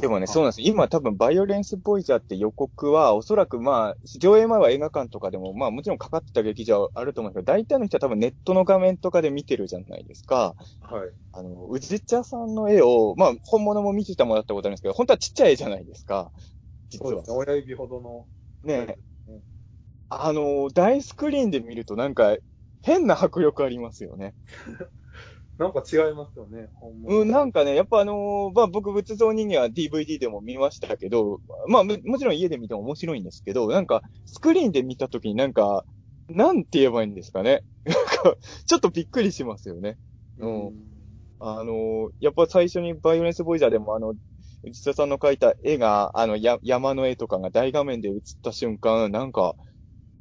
[0.00, 0.60] でもね、そうなんです。
[0.60, 10.54] 今多分バイオレンスボイジャーって予告は、おそらくまあ、上映前は映画館とかでも、まあもちろんかかってた劇場はあると思うんですけど、大体の人は多分ネットの画面とかで見てるじゃないですか。
[10.82, 11.10] はい。
[11.32, 16.30] あの、宇治茶さんの絵を、まあ本物も見せてもらったことあるんですけど、本当はちっちゃい絵じゃないですか。
[16.90, 17.30] 実はそうです。
[17.30, 17.36] ね。
[17.36, 18.26] 親指ほどの。
[18.64, 18.98] ね
[20.08, 22.36] あの、大スクリーンで見るとなんか、
[22.82, 24.34] 変な迫力ありますよね。
[25.58, 26.70] なんか違いますよね。
[27.08, 35.84] うん、なんかね、やっぱあのーまあ、僕、仏像人間は DVD でも見ましたけど、まあ、ももちろん家で見ても面白いんですけど、なんか、スクリーンで見たときになんか、
[36.28, 37.62] なんて言えばいいんですかね。
[37.84, 39.98] なんか、ちょっとびっくりしますよね。
[40.38, 40.74] うん
[41.38, 44.14] あのーやっぱ最初にバイオレンスボイジャーでもあの、
[44.62, 49.56] 内田さんの描いた絵が、あの、や、山の絵とかが大画面で映った瞬間、なんか、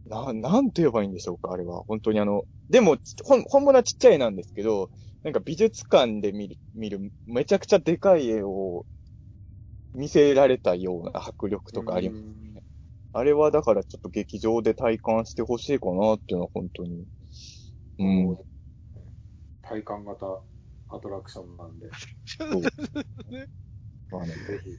[0.06, 1.84] な、なんて言えばいいんでしょうか、あれは。
[1.88, 4.92] 本当にあの、でも、ほん、本物はちっちゃい絵なんですけど、
[5.26, 8.86] なんか美術館で見る、見る、めちゃくちゃでかい絵を
[9.96, 12.20] 見せられたような迫力とかあります。
[12.20, 12.36] うん
[13.12, 17.06] あれはだからちょっと劇場で体感してほしいかなっていうのは本当に。
[17.98, 18.38] うん。
[19.64, 20.42] 体感型
[20.90, 21.88] アトラクションなんで、
[22.28, 22.62] そう
[24.12, 24.78] まあね、ぜひ。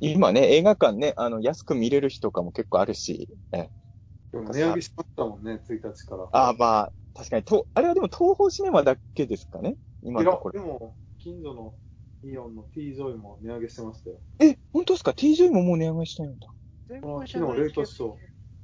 [0.00, 3.70] 今ね、映画館ね、あの、安く見れる日とかも結構あるし、ね、
[4.32, 6.28] でも値上げしましたもんね、1日から。
[6.32, 9.76] ああ、まあ、確かに、と、あれはでも東宝シネマだけですかね？
[10.02, 10.52] 今いやのとこ、ろ。
[10.52, 11.74] でも、近所の
[12.22, 14.20] イオンの T ジョイも値上げしてましたよ。
[14.40, 16.48] え、本当ですか ?TJ ももう値上げしたんだ。
[16.88, 18.16] 全昨部じゃない日レイトショー。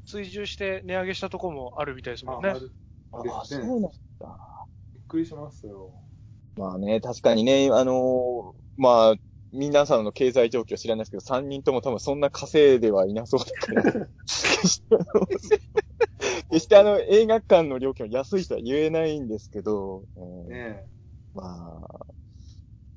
[0.06, 2.50] 追従して値上げしたとこもあるみたいですもんね。
[2.50, 2.72] あある
[3.12, 4.38] ああ、ですねそうなんだ。
[4.94, 5.92] びっくりしましたよ。
[6.56, 9.14] まあね、確かにね、あのーまあ、
[9.52, 13.84] 皆さんの経済状況知らないですけど、3人とも多分そんな稼いではいなそうだから、
[14.26, 15.26] 決してあの、
[16.50, 20.84] 決してあの、映画館の料金を安いとは言えないんですけど、うんね
[21.34, 21.42] ま
[21.88, 22.06] あ、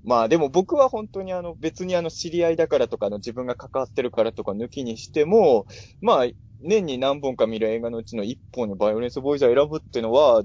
[0.04, 5.66] まあでも僕は本当にあの別にあの知り合いだからとかあの自分が関わってるからとか抜きにしても、
[6.02, 6.26] まあ
[6.60, 10.44] 年に何本か見る映画のうちの1本のバイオレンスボーイズを選ぶっていうのは、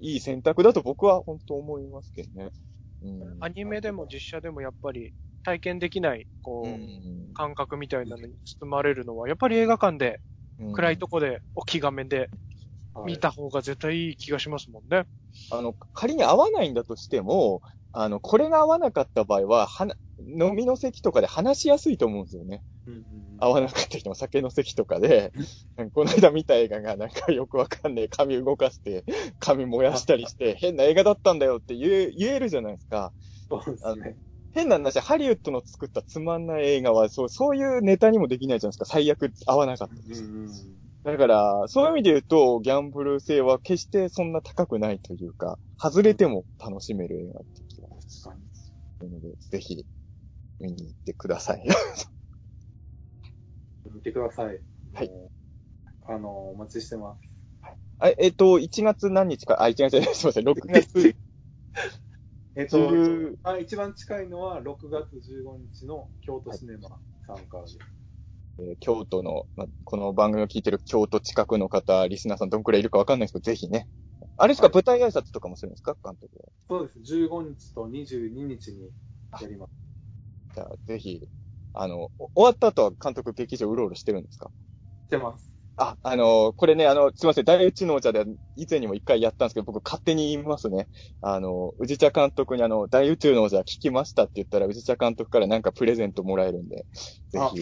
[0.00, 2.50] いい選択だと僕は本当思いますけどね。
[3.02, 3.44] うん。
[3.44, 5.12] アニメでも実写でもやっぱり
[5.42, 7.34] 体験できない、こう、うん。
[7.34, 10.20] 感覚みたいなのに包まれるのは、やっぱり映画館で、
[10.58, 10.72] うん。
[10.72, 12.28] 暗いとこで、大きい画面ではい
[13.04, 15.06] 見た方が絶対いい気がしますもんね。
[15.50, 17.60] あの、仮に合わないんだとしても、
[17.92, 22.62] あの、これが合わなかった場合は、はな、飲みの席とかで話しやすいと思うんですよね。
[22.86, 23.04] うん
[23.38, 25.32] 合わなかった人も酒の席とかで、
[25.92, 29.04] この間見た映画がなんかよくわかんねえ紙動かして、
[29.40, 33.12] 紙燃やしたりして、 変な映画だったんだよって言え、言えるじゃないですか。
[33.50, 34.16] そうですね。
[34.54, 38.84] 変な話、ハリウッドの作ったつまんない映画は、そう、そういうネタにもできないじゃないですか。
[38.86, 39.94] 最悪合わなかった。
[39.94, 48.28] うんうんだから、そういう意味で言うと、ギャンブル性は決してそんな高くないというか、外れても楽しめる映画って気がす。
[49.02, 49.86] るので、ぜひ、
[50.58, 51.64] 見に行ってください。
[53.94, 54.60] 見てください。
[54.94, 55.10] はい。
[56.08, 57.20] あの、お待ちしてます。
[58.00, 61.14] あえっと、1月何日か、あ、1月じゃない、 すいません、6月
[62.56, 66.88] えっと、10あ一番近いのは6月15日の京都シネマ
[67.28, 67.78] さんからです。
[68.58, 73.88] えー京都の、まあ、この番組を聞いてる京都近くの方、リスナーさんどんくらいいるかわかんないですけど、ぜひね。
[74.36, 76.52] あれですか、はい舞台挨拶とかもするんですか監督は？
[76.68, 77.00] そうです。
[77.02, 78.92] 15日と22日に
[79.40, 79.70] やります。
[80.54, 81.28] じゃあ、ぜひ、
[81.72, 84.50] あの、お終わった後は監督劇場うろうろしてるんですか？
[85.06, 85.52] してます。
[85.78, 88.24] あ、あの、これね、あの、すいません、大宇宙のお茶で
[88.54, 90.88] 以前にも一回やったんですけど、僕勝手に言いますね。
[91.20, 96.86] あの、宇治茶監督にあの、大宇宙のお茶聞きましたって言ったら、宇治茶監督からなんかプレゼントもらえるんで、
[97.30, 97.58] ぜあひ、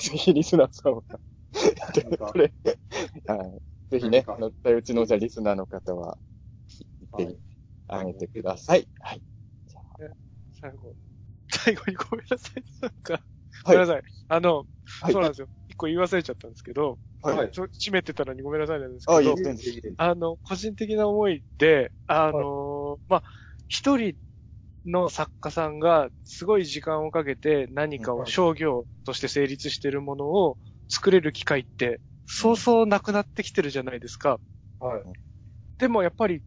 [0.00, 1.02] ぜひリスナーさんは、
[2.32, 2.52] これ、
[3.26, 3.62] はい。
[3.90, 6.18] ぜひね、何かあの、大宇宙のお茶リスナーの方は、
[7.10, 7.38] はいぜひ、
[7.88, 8.88] あげてください。
[9.00, 9.22] はい。
[10.52, 10.94] 最後。
[11.50, 12.64] 最後にごめんなさい。
[12.80, 13.22] なんか、はい
[13.64, 14.02] ごめんなさい。
[14.28, 14.66] あの、
[15.02, 15.48] はいそうなんですよ。
[15.68, 17.46] 一個言い忘れちゃったんですけど、はい。
[17.48, 19.94] 閉めてたのにごめんなさいなんですあ、けどいい。
[19.96, 23.22] あの、個人的な思いで、あの、まあ、
[23.68, 24.16] 一人
[24.86, 34.40] の作家さんがすごい時間をかけて何かを商業として成立しているものを作れる機会って、そうそうなくなってきてるじゃないですか。
[34.78, 35.02] はい。
[35.78, 36.42] でもやっぱり、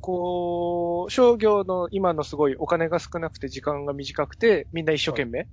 [0.00, 5.48] こう、商業の今のすごいお金が少なくて時間が短くて、みんな一生懸命、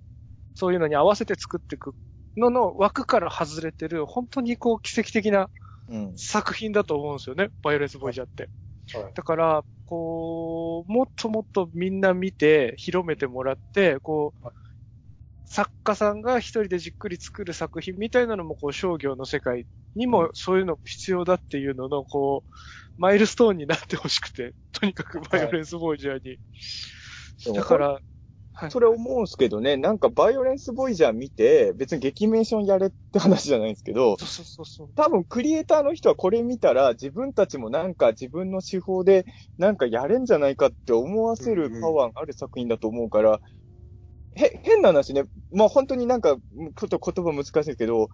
[0.56, 1.94] そういうのに合わせて作っていく
[2.38, 5.50] のの枠から外れてる、本当にこう奇跡的な
[5.88, 6.14] うん。
[6.16, 8.50] 作品だと思うんですよね、バイオレンスボイジャーって。
[8.94, 9.14] はい。
[9.14, 14.54] だから、こう、もっともっとみんな見て、広めてもらって、こうはい、
[15.46, 19.66] 作家さんが一人でじっくり作る作品みたいなのも、こう、商業の世界
[19.96, 22.52] にもそういうの必要だっていうのの、こう、
[22.98, 26.40] マイルストーンになってほしくて、とにかくバイオレンスボイジャーに。
[27.46, 28.00] でもだから、
[28.60, 34.90] はいそれ思うんですけどね、なんかバイオレンスボイジャー見て、別に劇メーションやれって話じゃないんですけど、そうそうそう。
[34.96, 39.26] 多分クリエイターの人はこれ見たら、自分たちもなんか自分の手法で
[39.60, 43.40] なんかやれんじゃないかって思わせるパワーがある作品だと思うから、
[44.36, 48.10] へ、変な話ね、まあ本当になんか、ちょっと言葉難しいですけど、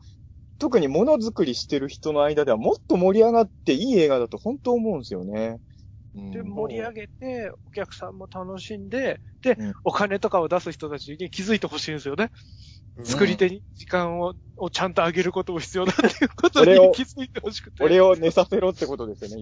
[0.59, 5.59] 特にものづくりしてる人の間ではもっと盛り上がっていい映画だと本当思うんですよね。
[6.15, 12.31] うんで、盛り上げて、お客さんも楽しんで、で、うんお金とかを出す人たちに気づいてほしいんですよね。
[13.03, 17.83] 作り手に時間ををちゃんと上げることも必要だっていうことに気づいてほしくて。
[17.83, 19.39] 俺を寝させろってことですよね、違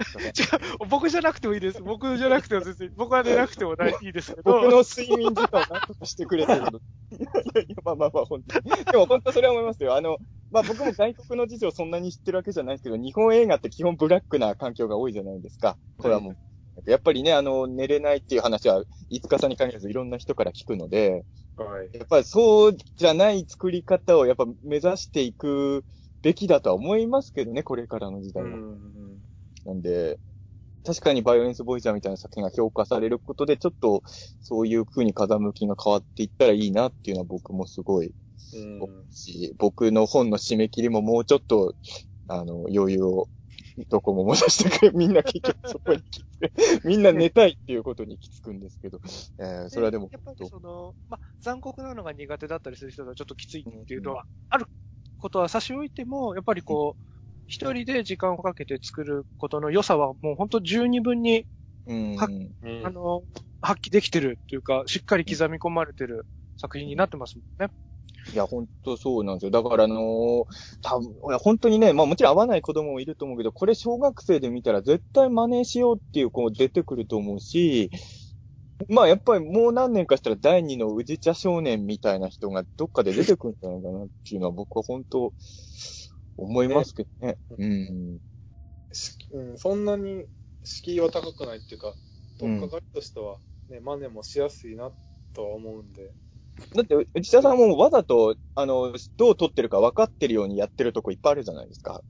[0.86, 1.82] う、僕じゃなくてもいいです。
[1.82, 6.82] 僕じゃなくても全然、 僕は寝なくてもないいいですけ僕ど、の睡眠時間を何とかしてくれってこと。
[7.12, 7.18] い
[7.56, 8.86] やいや、まあまあまあ、本当に。
[8.86, 9.96] でも本当それは思いますよ。
[9.96, 10.18] あの、
[10.50, 15.78] まあ僕も外国の事情をそんなに知ってるわけじゃないですけど、日本映画って基本ブラックな環境が多いじゃないですか。
[15.98, 16.38] これはもう。
[16.86, 21.26] やっぱりね、あの、寝れないっていう話は、5日さんに限らずいろんな人から聞くので、
[21.56, 21.90] はい。
[21.94, 25.86] やっぱりそうじゃない作り方をやっぱ目指していく
[26.22, 28.50] べきだとは思いますけどね、これからの時代は。
[28.50, 29.20] うん。
[29.66, 30.20] なんで、
[30.86, 34.04] 確かにバイオレンスボイジャーみたいな作品が評価されることで、ちょっと
[34.40, 38.14] そういう風に風向きが変わっていったらいいなっていうのは僕もすごい
[38.54, 38.82] うん。
[38.82, 41.76] 思うし、僕の本の締め切りももうちょっと、
[42.28, 43.30] あの、余裕を、
[43.90, 46.52] どこも持たせてくれ、 みんな結局そこにきつく、
[46.88, 49.00] みんな寝たいっていうことにきつくんですけど、
[49.40, 54.68] えー、それはでもやっぱりその、まあ、残酷なのが苦手だったりする人がちょっときついっていうのは、ある
[55.20, 57.04] ことは差し置いても、やっぱりこう、
[57.48, 61.46] 一人で時間をかけて作ることの良さはもう本当十二分に、
[61.86, 62.28] うん、は
[62.86, 63.24] あの、
[63.62, 66.26] 発揮できてるというか、しっかり刻み込まれてる
[66.58, 67.74] 作品になってますもんね。
[68.34, 69.52] いや、本当そうなんですよ。
[69.52, 70.46] だからあのー
[70.82, 77.92] 多分、いや本当にね、まあもちろん合わない子供もいると思うけど、これ小学生で見たら絶対真似しようっていう子出てくると思うし、
[78.88, 85.34] まあやっぱりもう何年かしたら第二の宇治茶少年みたいな人がどっかで出てくるんじゃないかなっていうのは僕は本当
[86.38, 87.38] 思いますけどね。
[87.58, 88.20] うん。
[88.94, 90.26] しうん、そんなに
[90.64, 93.38] 敷居は高くないっていうか、うんとっかかりとしては、
[93.70, 94.92] ね、真似もしやすいな
[95.34, 96.12] とは思うんで。
[96.76, 102.04] だって、内田さんもわざと、あの、どう撮ってるか分かってるようにやってるとこいっぱいあるじゃないですか。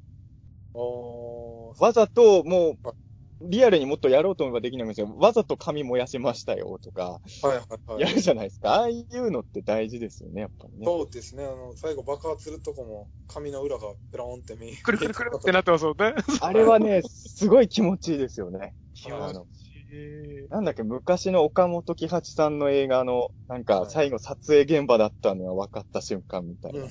[0.73, 2.95] わざと、もう、
[3.43, 5.11] リアルにもっとやろうと思えばできないんですよ。
[5.18, 8.01] わざと髪燃やしましたよとか、はいはいはい。
[8.01, 8.76] やるじゃないですか。
[8.76, 10.85] ああいうのって大事ですよね、やっぱりね。
[10.85, 11.43] そうですね。
[11.43, 16.13] あの、最後爆発するとこも、髪の裏がペロンって見えくるくるくるってなってますもんね。
[16.41, 18.76] あれはね、すごい気持ちいいですよね。
[18.93, 19.47] 気持
[19.91, 26.88] ちいいあの、へなんだっけ、昔の岡本喜八さんの映画の、なんか、最後撮影現場だったのが分かった瞬間みたいな。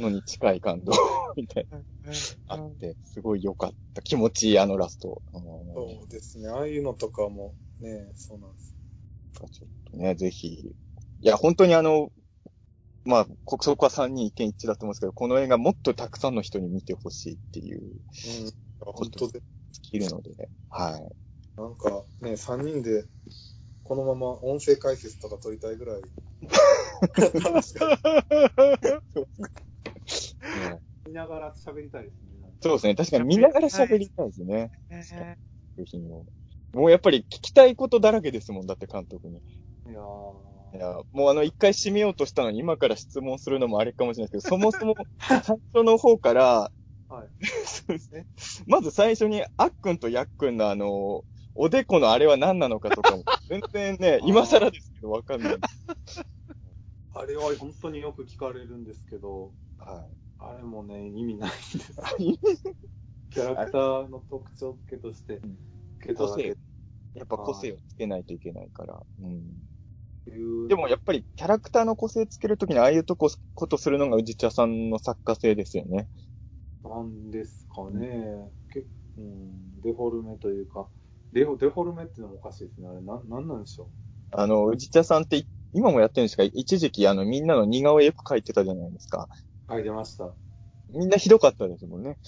[0.00, 0.92] のに近い感動
[1.36, 4.02] みたいな、ーあって、すごい良かった。
[4.02, 5.22] 気持ちいい、あのラスト。
[5.32, 6.48] うんそうですね。
[6.48, 8.76] ああいうのとかも、ね、そうなんです。
[9.52, 10.48] ちょっとね、ぜひ。
[10.48, 10.74] い
[11.20, 12.12] や、本当にあの、
[13.04, 17.92] まあ、こそこは3人意見一致だと思うんですけど、この映画もっとたくさんの人に見てほしいっていううん。
[18.78, 19.42] 本当で、
[19.72, 21.16] スキルので、はい。
[21.56, 23.06] なんかね、3人で、
[23.84, 26.02] このまま音声解説とか取りたいぐらい。
[26.02, 26.08] ね
[31.06, 32.54] 見ながら喋りたいですね。
[32.60, 32.94] そうですね。
[32.94, 34.70] 確かに見ながら喋りたいですね。
[34.90, 36.24] え作品を。
[36.72, 39.34] もうやっぱり聞きたいことだらけですもん、だって監督に。
[39.34, 39.38] い
[39.92, 40.00] や
[40.74, 45.38] いや、もうあの、一回締めようとしたのに、今から質問するのもあれかもしれないですけど、そもそも、最
[45.74, 46.72] 初の方から、
[47.08, 47.28] はい。
[47.66, 48.26] そうですね。
[48.66, 51.24] まず最初に、あっくんとやっくんのあの、
[51.54, 55.56] おでこのあれは何なのかとかも、 全然ね、今更ですけどわかんない。
[57.14, 60.08] あれは本当によく聞かれるんですけど、は
[60.38, 61.92] あれもね、意味ないんです。
[62.18, 62.38] い。
[63.30, 65.40] キャラクターの特徴付けとして
[66.00, 66.56] けただけっ
[67.14, 69.00] やっぱ個性をつけないといけないから。
[69.20, 70.68] うん。
[70.68, 76.08] でもやっぱりキャラクターの個性つけるときにああいうとこ、ことするのが宇治茶さんの作家性ですよね。
[76.84, 78.50] なんですかね。
[78.72, 78.86] け
[79.18, 80.88] うん、デフォルメというか、
[81.32, 82.88] デフォデフォルメっていうのもおかしいですね。
[82.88, 83.90] あれ、な、なんなんでしょ
[84.30, 86.42] あの、宇治茶さんってい今もやってるんですか？
[86.42, 89.28] 一時期あのみんなの似顔絵よく描いてたじゃないですか。
[89.68, 89.72] う。
[89.72, 90.34] はい、出ました。
[90.90, 92.18] みんなひどかったですもんね。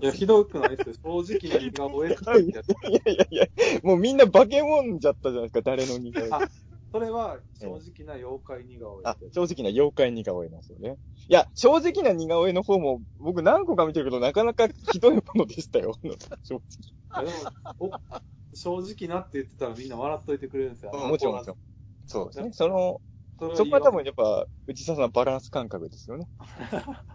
[0.00, 0.94] いや、ひどくないですよ。
[1.24, 2.68] 正直な似顔絵描いてやつ。
[2.88, 3.46] いやいやいや、
[3.82, 6.30] もうみんな化け物じゃったじゃないですか、誰の似顔絵。
[6.92, 7.66] あそれは正
[8.04, 9.16] 直な妖怪似顔絵あ。
[9.32, 10.98] 正直な妖怪似顔絵なんですよね。
[11.28, 15.94] いや、正直な似顔絵の方も、僕何個か見てるけど、なかなかひどいものでしたよ。
[16.44, 16.60] 正い
[17.16, 17.90] やでもお
[18.54, 20.92] 正直なって言ってたらみんな笑っといてくれるんですよ。
[20.92, 21.08] 直。
[21.08, 21.56] もちろん、もちろん。
[22.06, 22.52] そうですね。
[22.52, 23.00] その、
[23.56, 26.28] そこは多分やっぱ、内田さんのバランス感覚ですよね。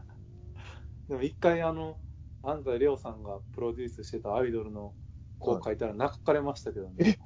[1.08, 2.00] でも一回あの、
[2.42, 4.96] 安西レオさんがプロデュースしてたアイドルの
[5.40, 7.20] 子を書いたら泣かれましたけどね。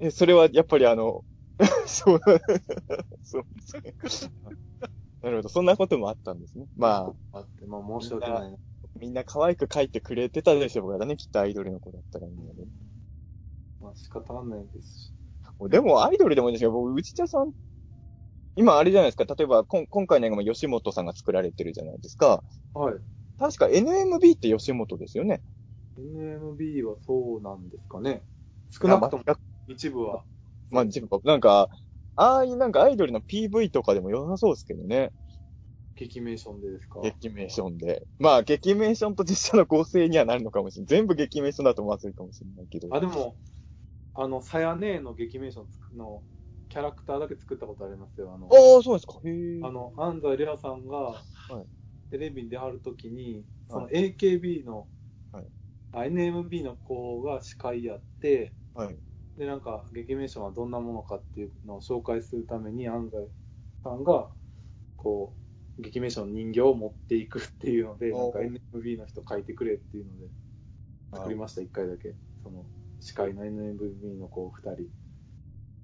[0.00, 1.24] え、それはやっぱりあの、
[1.86, 2.20] そう、
[3.22, 3.94] そうですね。
[5.22, 5.48] なるほど。
[5.48, 6.66] そんなこともあったんですね。
[6.76, 8.58] まあ、あって、まあ申し訳ないな。
[8.98, 12.64] みんな可愛く描いてくれてたでしょうからね、きっとアイドルの子だったらみんなで。
[13.80, 15.12] まあ仕方がないですし。
[15.68, 17.52] でも、アイドルでもいいんですけど、僕、内田さん
[18.56, 22.42] 今あれじゃないですか、例えばこん今回の映画も吉本さんが作られてるじゃないですか。
[22.72, 23.00] はい。
[23.38, 25.42] 確か NMB って吉本ですよね。
[25.96, 28.22] NMB はそうなんですかね。
[28.70, 29.24] 少なくとも
[29.70, 30.24] 一部は。
[30.70, 31.68] まあ、自分なんか、
[32.16, 35.12] ああいうなんかアイドルの PV とかでも良さそうですけどね。
[35.96, 37.00] 劇メーションでですか？
[37.02, 38.06] 劇メーションで。
[38.18, 40.86] まあ、劇メーションと実写の合成にはなるのかもしれない。
[40.88, 42.88] 全部劇メーションだとまずいかもしれないけど。
[42.94, 43.36] あ、でも、
[44.14, 46.22] あの、さやねえの劇メーションの
[46.68, 48.32] キャラクターだけ作ったことありますよ。
[48.34, 49.20] あの、ああ、そうですか。
[49.24, 49.60] へえ。
[49.62, 51.54] あの、安西レアさんがい、
[52.10, 54.88] テレビに出はるときに、そはの AKB の、
[55.32, 55.44] はい
[55.92, 58.96] あ NMB の子が司会やって、はい。
[59.40, 63.28] で、なんか、劇メーションはどんなものかっていうのを紹介するために、安西
[63.82, 64.28] さんが、
[64.98, 65.34] こ
[65.78, 70.26] う、劇メーションの人形を持っていくっていうので、なんかお NMB の人書いてくれっていうので、
[71.14, 72.14] 作りました、一回だけ。
[72.42, 72.66] その、
[73.00, 74.88] 司会の NMB の子二人。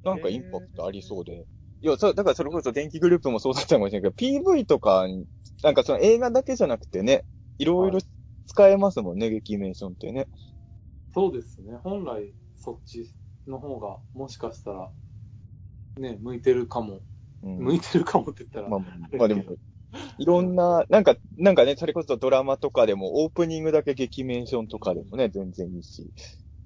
[0.05, 1.47] なんかインパクトありそうで。
[1.81, 5.25] いや、そう、だからそれこそ電気グループもそうだったかもしれないけど、PV とかに、
[5.63, 7.25] なんかその映画だけじゃなくてね、
[7.57, 8.01] いろいろ
[8.47, 10.29] 使えますもんね、劇メーションってね。
[11.15, 11.79] そうですね。
[11.83, 13.11] 本来、そっち
[13.47, 14.91] の方が、もしかしたら、
[15.99, 17.01] ね、向いてるかも。
[17.43, 18.81] うん向いてるかもって言ったら、まあ、
[19.17, 19.45] まあでも、
[20.19, 26.11] いろんな、なんか、なんかね、それこそドラマとかでも、オープニングだけ劇メーションとかでもね、全然いいし。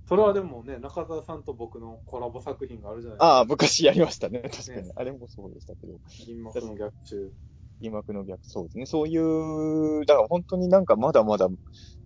[0.06, 3.26] それはでもね、中澤さんと僕のコラボ作品があるじゃないですか。
[3.26, 4.88] ああ、昔やりましたね、確かに。
[4.88, 5.98] ねあれもそうでしたけど。
[6.26, 7.32] 銀幕の逆中。
[7.80, 8.86] 疑惑の逆、そうですね。
[8.86, 11.48] そういう、だから本当になんかまだまだ、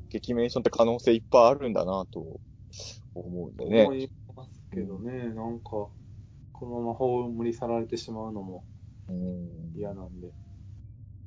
[0.09, 2.41] 劇メーションって可能性いっぱいあるんだなと
[3.15, 3.83] 思うんでね。
[3.85, 4.11] 思い
[4.75, 5.89] けどね、なんか、
[6.53, 8.65] このまま葬り去られてしまうのも
[9.09, 9.73] うん。
[9.77, 10.29] 嫌なんで。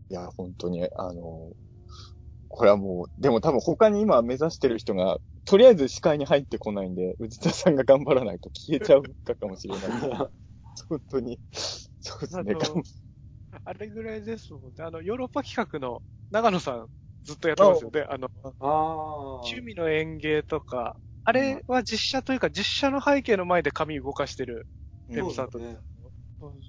[0.09, 1.51] いや、本当に、あの、
[2.49, 9.81] これはもう、でも多分他に今目指してる人が、とりあえず視界に入ってこないんで、内田さんが頑張らないと消えちゃうかかもしれない。
[10.89, 11.39] 本当に。
[11.51, 12.55] そうですね。
[13.63, 14.83] あれぐらいですもんね。
[14.83, 16.01] あの、ヨーロッパ企画の
[16.31, 16.89] 長野さん、
[17.23, 18.05] ずっとやってますよね。
[18.09, 19.41] あの、ああ。
[19.41, 20.97] 趣味の園芸とか、
[21.27, 24.65] あれは実写というか、実写の背景の前で紙動かしてる。
[25.09, 25.79] ペそうプさんとですね。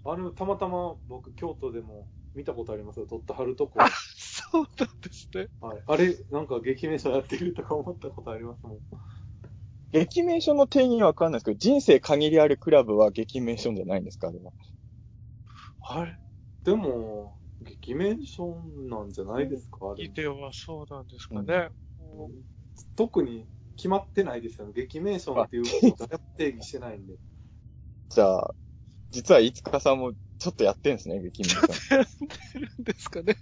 [0.05, 3.06] あれ、たまたま僕、京都でも見たことありますよ。
[3.06, 3.74] 撮ってはるとこ。
[3.80, 5.47] あ、そうなんですね。
[5.60, 5.82] はい。
[5.86, 8.80] あれ、なんか劇メーションやってるとか思ったことありますもん。
[9.93, 14.26] 劇メーションの定義はわかんないですけど、人生限りあるクラブは劇メーションじゃないんですか？
[14.26, 14.51] あれは。
[15.86, 16.18] あれ？
[16.64, 19.93] でも、劇メーションなんじゃないですか？
[19.93, 20.12] あれイ。
[20.12, 21.70] デオはそうなんですかね。
[22.97, 23.47] 特に
[23.78, 24.72] 決まってないですよね。
[24.74, 27.14] 劇メーションっていうことを定義してないんで。
[28.10, 28.55] じゃあ、
[29.12, 32.06] 実は五日さんもちょっとやってんですね、劇メーシやっ
[32.52, 33.36] てるんですかね。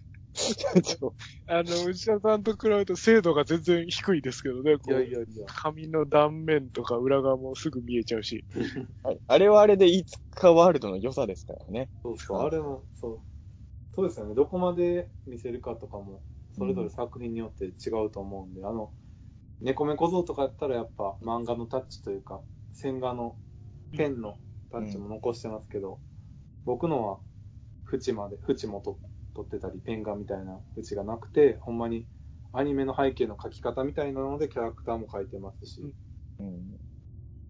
[1.47, 4.77] あの、内田さんと比べると精度が全然低いですけどね。
[4.77, 5.47] こいやういやいや。
[5.47, 8.45] 紙の断面とか裏側もすぐ見えちゃうし。
[9.03, 10.05] はいあれはあれで五
[10.35, 11.89] 日ワールドの良さですからね。
[12.03, 12.41] そうそう。
[12.41, 13.21] あれも、そう。
[13.95, 14.35] そうですよね。
[14.35, 16.23] どこまで見せるかとかも、
[16.53, 18.93] それぞれ作品によって違うと思うんで、あの、
[19.61, 22.43] 猫目小僧とかやったらやっぱ漫画のタッチというか、
[22.73, 23.37] 線画の
[23.97, 24.39] ペンの
[24.71, 26.01] タッチも残してますけど、
[26.65, 27.21] 僕のは
[27.93, 28.99] 縁まで、縁もと
[29.35, 32.07] 取ってたり、ペン画みたいな縁がなくて、ほんまに
[32.53, 35.95] アニメの背景の描き方みたいなのでキャラクターも描いてますし、
[36.39, 36.77] うん。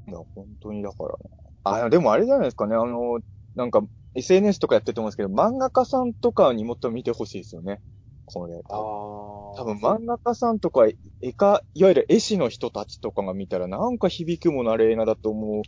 [0.08, 1.16] いや、本当にだからね。
[1.64, 2.76] あ、でもあれじゃないですかね。
[2.76, 3.20] あの、
[3.54, 3.82] なんか、
[4.14, 7.80] SNS とかやってると思うんですけど、漫画家さんとかにもっと見てほしいですよね。
[8.26, 8.56] これ。
[8.56, 9.64] あ多あ。
[9.64, 10.86] 分漫画家さんとか、
[11.22, 15.62] 絵か、いわゆる絵師の人たちとかが見たら、なんか響くものある映画だと思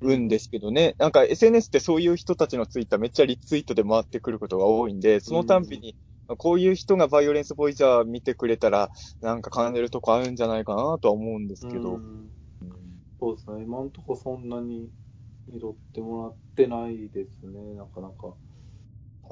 [0.00, 0.94] うんですけどね。
[0.98, 5.96] なんか SNS ってそういう人たちのツイッターめっちゃリツイートで回ってくることが多いんで、そのたんびに、
[6.38, 8.90] こういう人がバイオレンスボイジャー見てくれたら、
[9.20, 11.96] なんか感じるとこあるんじゃないかなとは思うんですけど。
[11.96, 12.30] うん
[13.18, 13.62] そうですね。
[13.62, 14.90] 今んとこそんなに
[15.50, 17.74] 拾ってもらってないですね。
[17.74, 18.34] なかなか。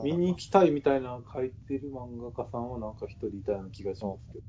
[0.03, 4.45] 見に行きたいみたいなの書いてる漫画家さんはなんか一人いたような気がしますけど。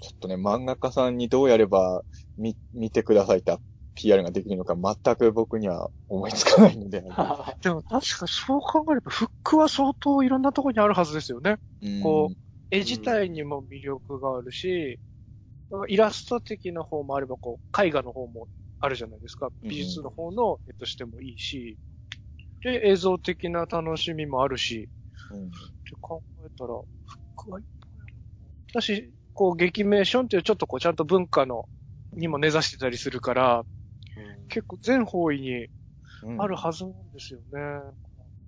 [0.00, 2.02] ちょっとね、漫画家さんにどうやれば
[2.36, 3.56] 見、見てくださいって
[3.94, 7.00] PR ができるのか全く僕には思いつかないので。
[7.62, 11.58] でも確かそう考えれば、フックは相当いろんなところにあるはずですよね。
[12.02, 12.36] こう
[12.70, 14.98] 絵自体にも魅力があるし、
[15.88, 18.48] イラスト的な方もあれば、こう、絵画の方も
[18.80, 19.46] あるじゃないですか。
[19.62, 21.78] うん美術の方の絵としてもいいし、
[22.64, 24.88] で、映像的な楽しみもあるし、
[25.30, 25.54] うん、って
[26.00, 26.84] 考えたら、フッ
[27.36, 28.14] クはいっぱいある。
[28.74, 31.68] だし、こう、劇メーションっていうちょっとこう、ちゃんと文化の、
[32.12, 33.64] にも根ざしてたりするから、
[34.48, 35.66] 結構全方位に
[36.22, 37.44] うんあるはずなんですよね。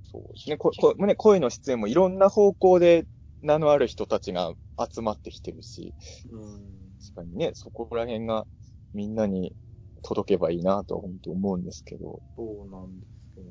[0.05, 0.57] そうですね。
[0.57, 3.07] ここね声の出演もいろんな方向で
[3.43, 5.95] 名のある人たちが集まってきてるし、
[6.31, 8.47] うん確かにね、そこら辺が
[8.95, 9.55] みんなに
[10.03, 12.21] 届けばいいなと本当思うんですけど。
[12.37, 13.07] そうなんで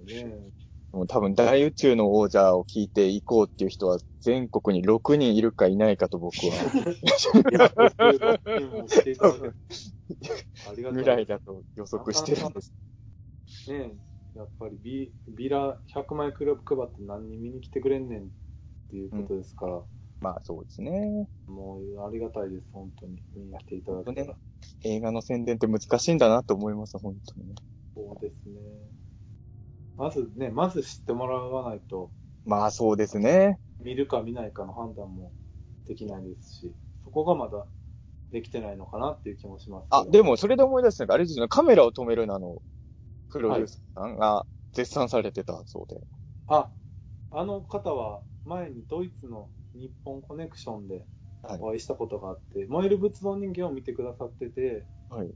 [0.06, 0.52] ね。
[0.92, 6.54] もう多分大宇宙の王者を聞いていこうっていう人は全国に6人いるかいないかと僕は。
[10.94, 12.74] ぐらいだと予測してるんです。
[13.68, 13.92] ね
[14.36, 18.28] え、やっぱりビビラ100枚クラブ配って何人見に来てくれんねんっ
[18.90, 19.84] ていうことですから、
[20.22, 21.28] まあそうですね。
[21.46, 23.22] もうありがたいです、本当に。
[23.36, 24.38] 見に来ていただけたら。
[24.84, 27.56] 映画の宣伝って難しいんだなと思います、本当にね。
[27.96, 28.56] そうですね。
[29.98, 32.12] まずね、まず知ってもらわないと、
[32.46, 33.60] まあそうですね。
[33.80, 35.34] 見るか見ないかの判断も
[35.86, 37.68] できないですし、そこがまだ
[38.32, 40.02] できてないのかなっていう気もしますけど。
[40.02, 42.62] あ、でもそれで思い出したのが、あれですよね、カメラを止めるなの、
[43.30, 46.02] プロデューサーさんが絶賛されてたそうで。
[46.48, 46.72] あ、
[47.32, 51.06] あの方は前にドイツの日本コネクションで
[51.44, 55.36] はいお会いしたことがあって、燃える仏像人間を見てくださってて、はい。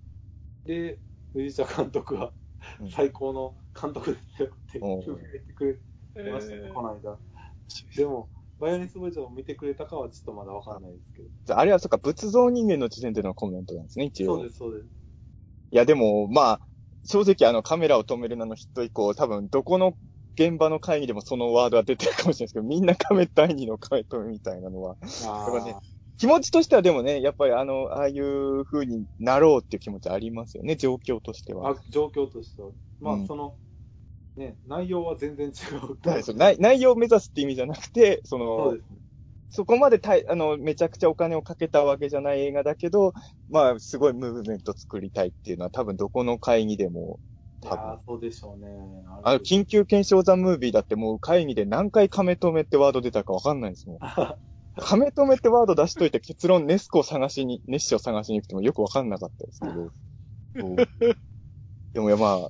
[0.65, 0.99] で、
[1.33, 2.33] 藤田監督は
[2.79, 5.79] うん最高の監督ですよって言ってく
[6.15, 7.17] えれましたね、ーこの間。
[7.95, 8.29] でも、
[8.59, 11.29] バイオレンスボイジャーを見てくれたかはちょっとまだわかんないですけど。
[11.45, 14.37] じゃああれはそっか、仏像人間の時点でのコメントなんですね、一応。
[14.37, 14.85] そうです、そうです。
[15.71, 16.61] いや、でも、まあ、
[17.05, 19.95] 正直あのカメラを止めるなのヒット以降、多分どこの
[20.35, 24.97] 現場の会議でもそのワードは出てるかもしれないですけど、みんなカメ第二のカメ止めみたいなのは。
[26.17, 31.69] 気持ちとしてはでもね、やっぱりあの、ああいう風になろうっていう気持ちありますよね、状況としては。
[31.69, 32.71] あ状況としては。
[32.99, 33.55] まあ、うんその、
[34.35, 35.97] ね、内容は全然違う。
[36.35, 38.77] 内内容を目指すって意味じゃなくて、その。
[39.51, 43.13] そこまでたいあの、めちゃくちゃお金をかけたわけじゃない映画だけど、
[43.49, 47.19] まあ、すごいムーブメント作りたいっていうのは多分どこの会議でも、
[47.63, 48.67] いやーそうでしょうね。
[49.23, 53.99] あの、緊急検証ザムービーだってもう会議で何回カメ止めってワード出たかわかんないですもん。
[54.79, 59.91] カメ止めってワード出しといて結論ネスコを探しに、ネッシを探しに行くてもよくわかんなかったですけど。
[61.93, 62.49] でもいやまあ、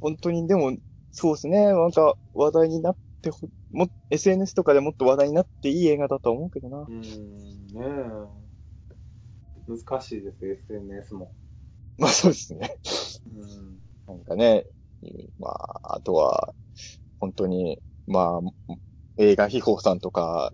[0.00, 0.76] 本当にでも、
[1.18, 6.86] そうですね、なんか話題になってほ、も、SNS とかでもっと話題になっていい映画だとは思うけどなう。
[6.86, 8.46] ーん、ねえ。
[9.66, 11.32] 難しいです、SNS も。
[11.96, 12.76] まあそうですね。
[13.34, 13.78] うん。
[14.06, 14.66] なんかね、
[15.38, 16.54] まあ、あとは、
[17.18, 18.74] 本当に、まあ、
[19.16, 20.52] 映画秘宝さんとか、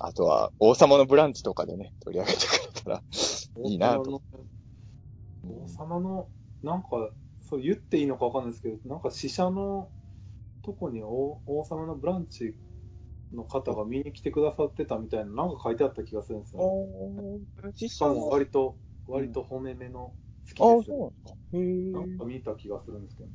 [0.00, 3.02] あとは、王様のブランチとかでね、取り上げてくれたら、
[3.64, 4.22] いいなと王様の。
[5.64, 6.28] 王様の、
[6.62, 6.88] なんか、
[7.48, 9.88] そう言っていいのかわかんないですけど、なんか死者の
[10.62, 12.54] とこに王王様のブランチ
[13.32, 16.60] の方が見に来てくださってたみたいな、なんか書いてあった気がするんですよ、
[17.72, 17.76] ね。
[17.76, 18.76] しかもあ割と、
[19.06, 20.04] 割と骨目のあ、
[20.50, 20.86] 好きです。
[20.86, 21.34] そうなんですか。
[21.52, 21.58] へ
[21.92, 23.34] なんか見た気がするんですけどね。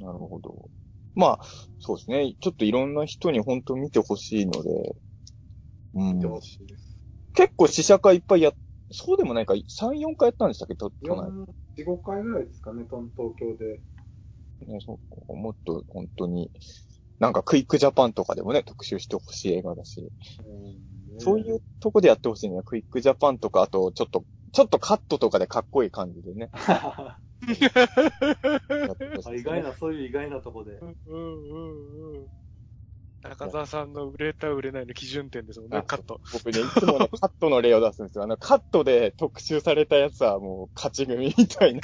[0.00, 0.04] え。
[0.04, 0.68] なるほど。
[1.14, 1.40] まあ、
[1.78, 2.34] そうですね。
[2.40, 4.68] ちょっといろんな人に本当見てほしいので、
[5.94, 6.26] うん見て。
[6.26, 6.98] ほしいです。
[7.34, 8.52] 結構試写会いっぱいや、
[8.92, 10.74] そうでもないか、3、4回やったんでしたっけ？
[10.74, 11.30] 都都内。
[11.76, 13.80] 4、5回ぐらいですかね、東東京で。
[14.66, 16.50] ね、そうかもっと本当に、
[17.18, 20.10] なんかクイックジャパンとかでもね、特集してほしい映画だし、
[20.44, 22.62] うんそういうとこでやってほしいね。
[22.64, 26.50] クイックジャパンとか、あと、ちょっと、ちょっとカットとかでかっこいい感じでね
[29.36, 30.72] 意外な、そういう意外なとこで。
[30.72, 32.26] うんうんうん。
[33.22, 36.20] 中澤さんの売れた売れないの基準点ですもんねあ、カット。
[36.32, 38.24] 僕ね、いつもね、 カットの例を出すんですよ。
[38.24, 41.80] あの、カットで特集されたやつはもう勝ち組みたいな。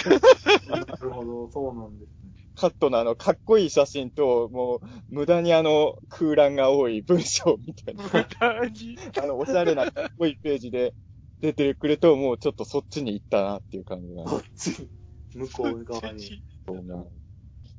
[0.69, 2.33] なるほど、そうなんですね。
[2.55, 4.81] カットのあの、かっこいい写真と、もう、
[5.11, 8.05] 無駄にあの、空欄が多い文章みたいな。
[8.41, 10.95] 何あの、おしゃれなかっこいいページで
[11.41, 14.89] 出てくると、もうちょっとそっちに行ったなっていう感じなんでこっち、
[15.35, 16.43] 向こう側に。
[16.67, 17.05] そうね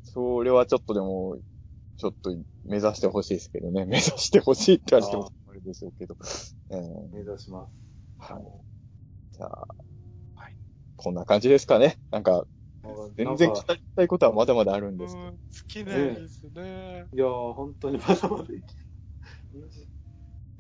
[0.03, 1.37] それはちょっとでも、
[1.97, 2.29] ちょっと
[2.63, 3.85] 目指してほしいですけどね。
[3.89, 6.15] 目指してほしいって言われてもあれでしょうけど。
[6.69, 7.73] えー目指します。
[8.19, 8.43] はい。
[9.31, 9.67] じゃあ、
[10.35, 10.55] はい。
[10.95, 11.99] こんな感じですかね。
[12.11, 12.45] なんか、
[13.15, 15.27] 全然語りたいことはまだまだあるんですけど。
[15.27, 17.07] うん、尽きないですね。
[17.13, 18.63] いやー、本当にまだまだい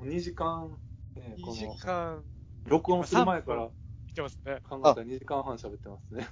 [0.01, 0.77] 2時間、
[1.15, 2.23] ね、2こ時の、間
[2.65, 3.69] 録音する前から
[4.07, 4.59] 見てますね。
[4.63, 6.27] 考えたら2時間半喋ってますね。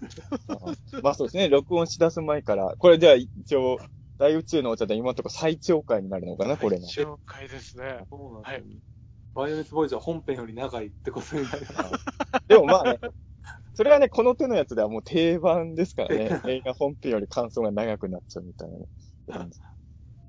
[1.02, 1.49] まあそうですね。
[1.49, 2.76] 録音し出す前から。
[2.77, 3.80] これじゃあ一応、
[4.18, 6.88] 大宇宙のお茶で今のところ最長回になるのかな、これが。
[6.88, 8.06] 紹介ですね。
[8.10, 8.82] そうなんですよ、ね。
[9.34, 12.06] バイオレンスボーイズは本編より長いってことになります。
[12.48, 13.00] でもまあね、
[13.74, 16.42] それはね、この手のやつではもう定番ですからね。
[16.48, 18.88] 映画本編より感想が長くなっちゃうみたいなね。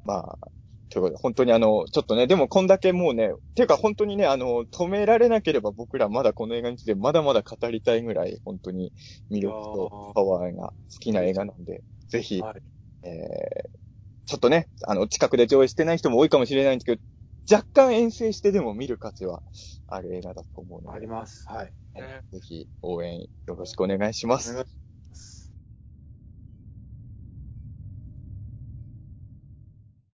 [0.04, 0.48] まあ、
[0.88, 8.92] ということで、本当にあの、ちょっとね、でもこんだけもうね、ていうか本当にね、あの、止められなければ僕らまだこの映画についてまだまだ語りたいぐらい、本当に
[9.30, 12.62] 魅力とパワーが好きな映画なんで、ぜひ、はい
[13.06, 13.70] えー、
[14.26, 17.02] ちょっとね、あの、近くで上映してない人も多いかもしれないんですけど、
[17.50, 19.42] 若干遠征してでも見る価値は
[19.86, 21.44] ある映画だと思うので、あります。
[21.46, 21.72] はい。
[21.94, 24.66] ねぜひ応援よろしくお願いします。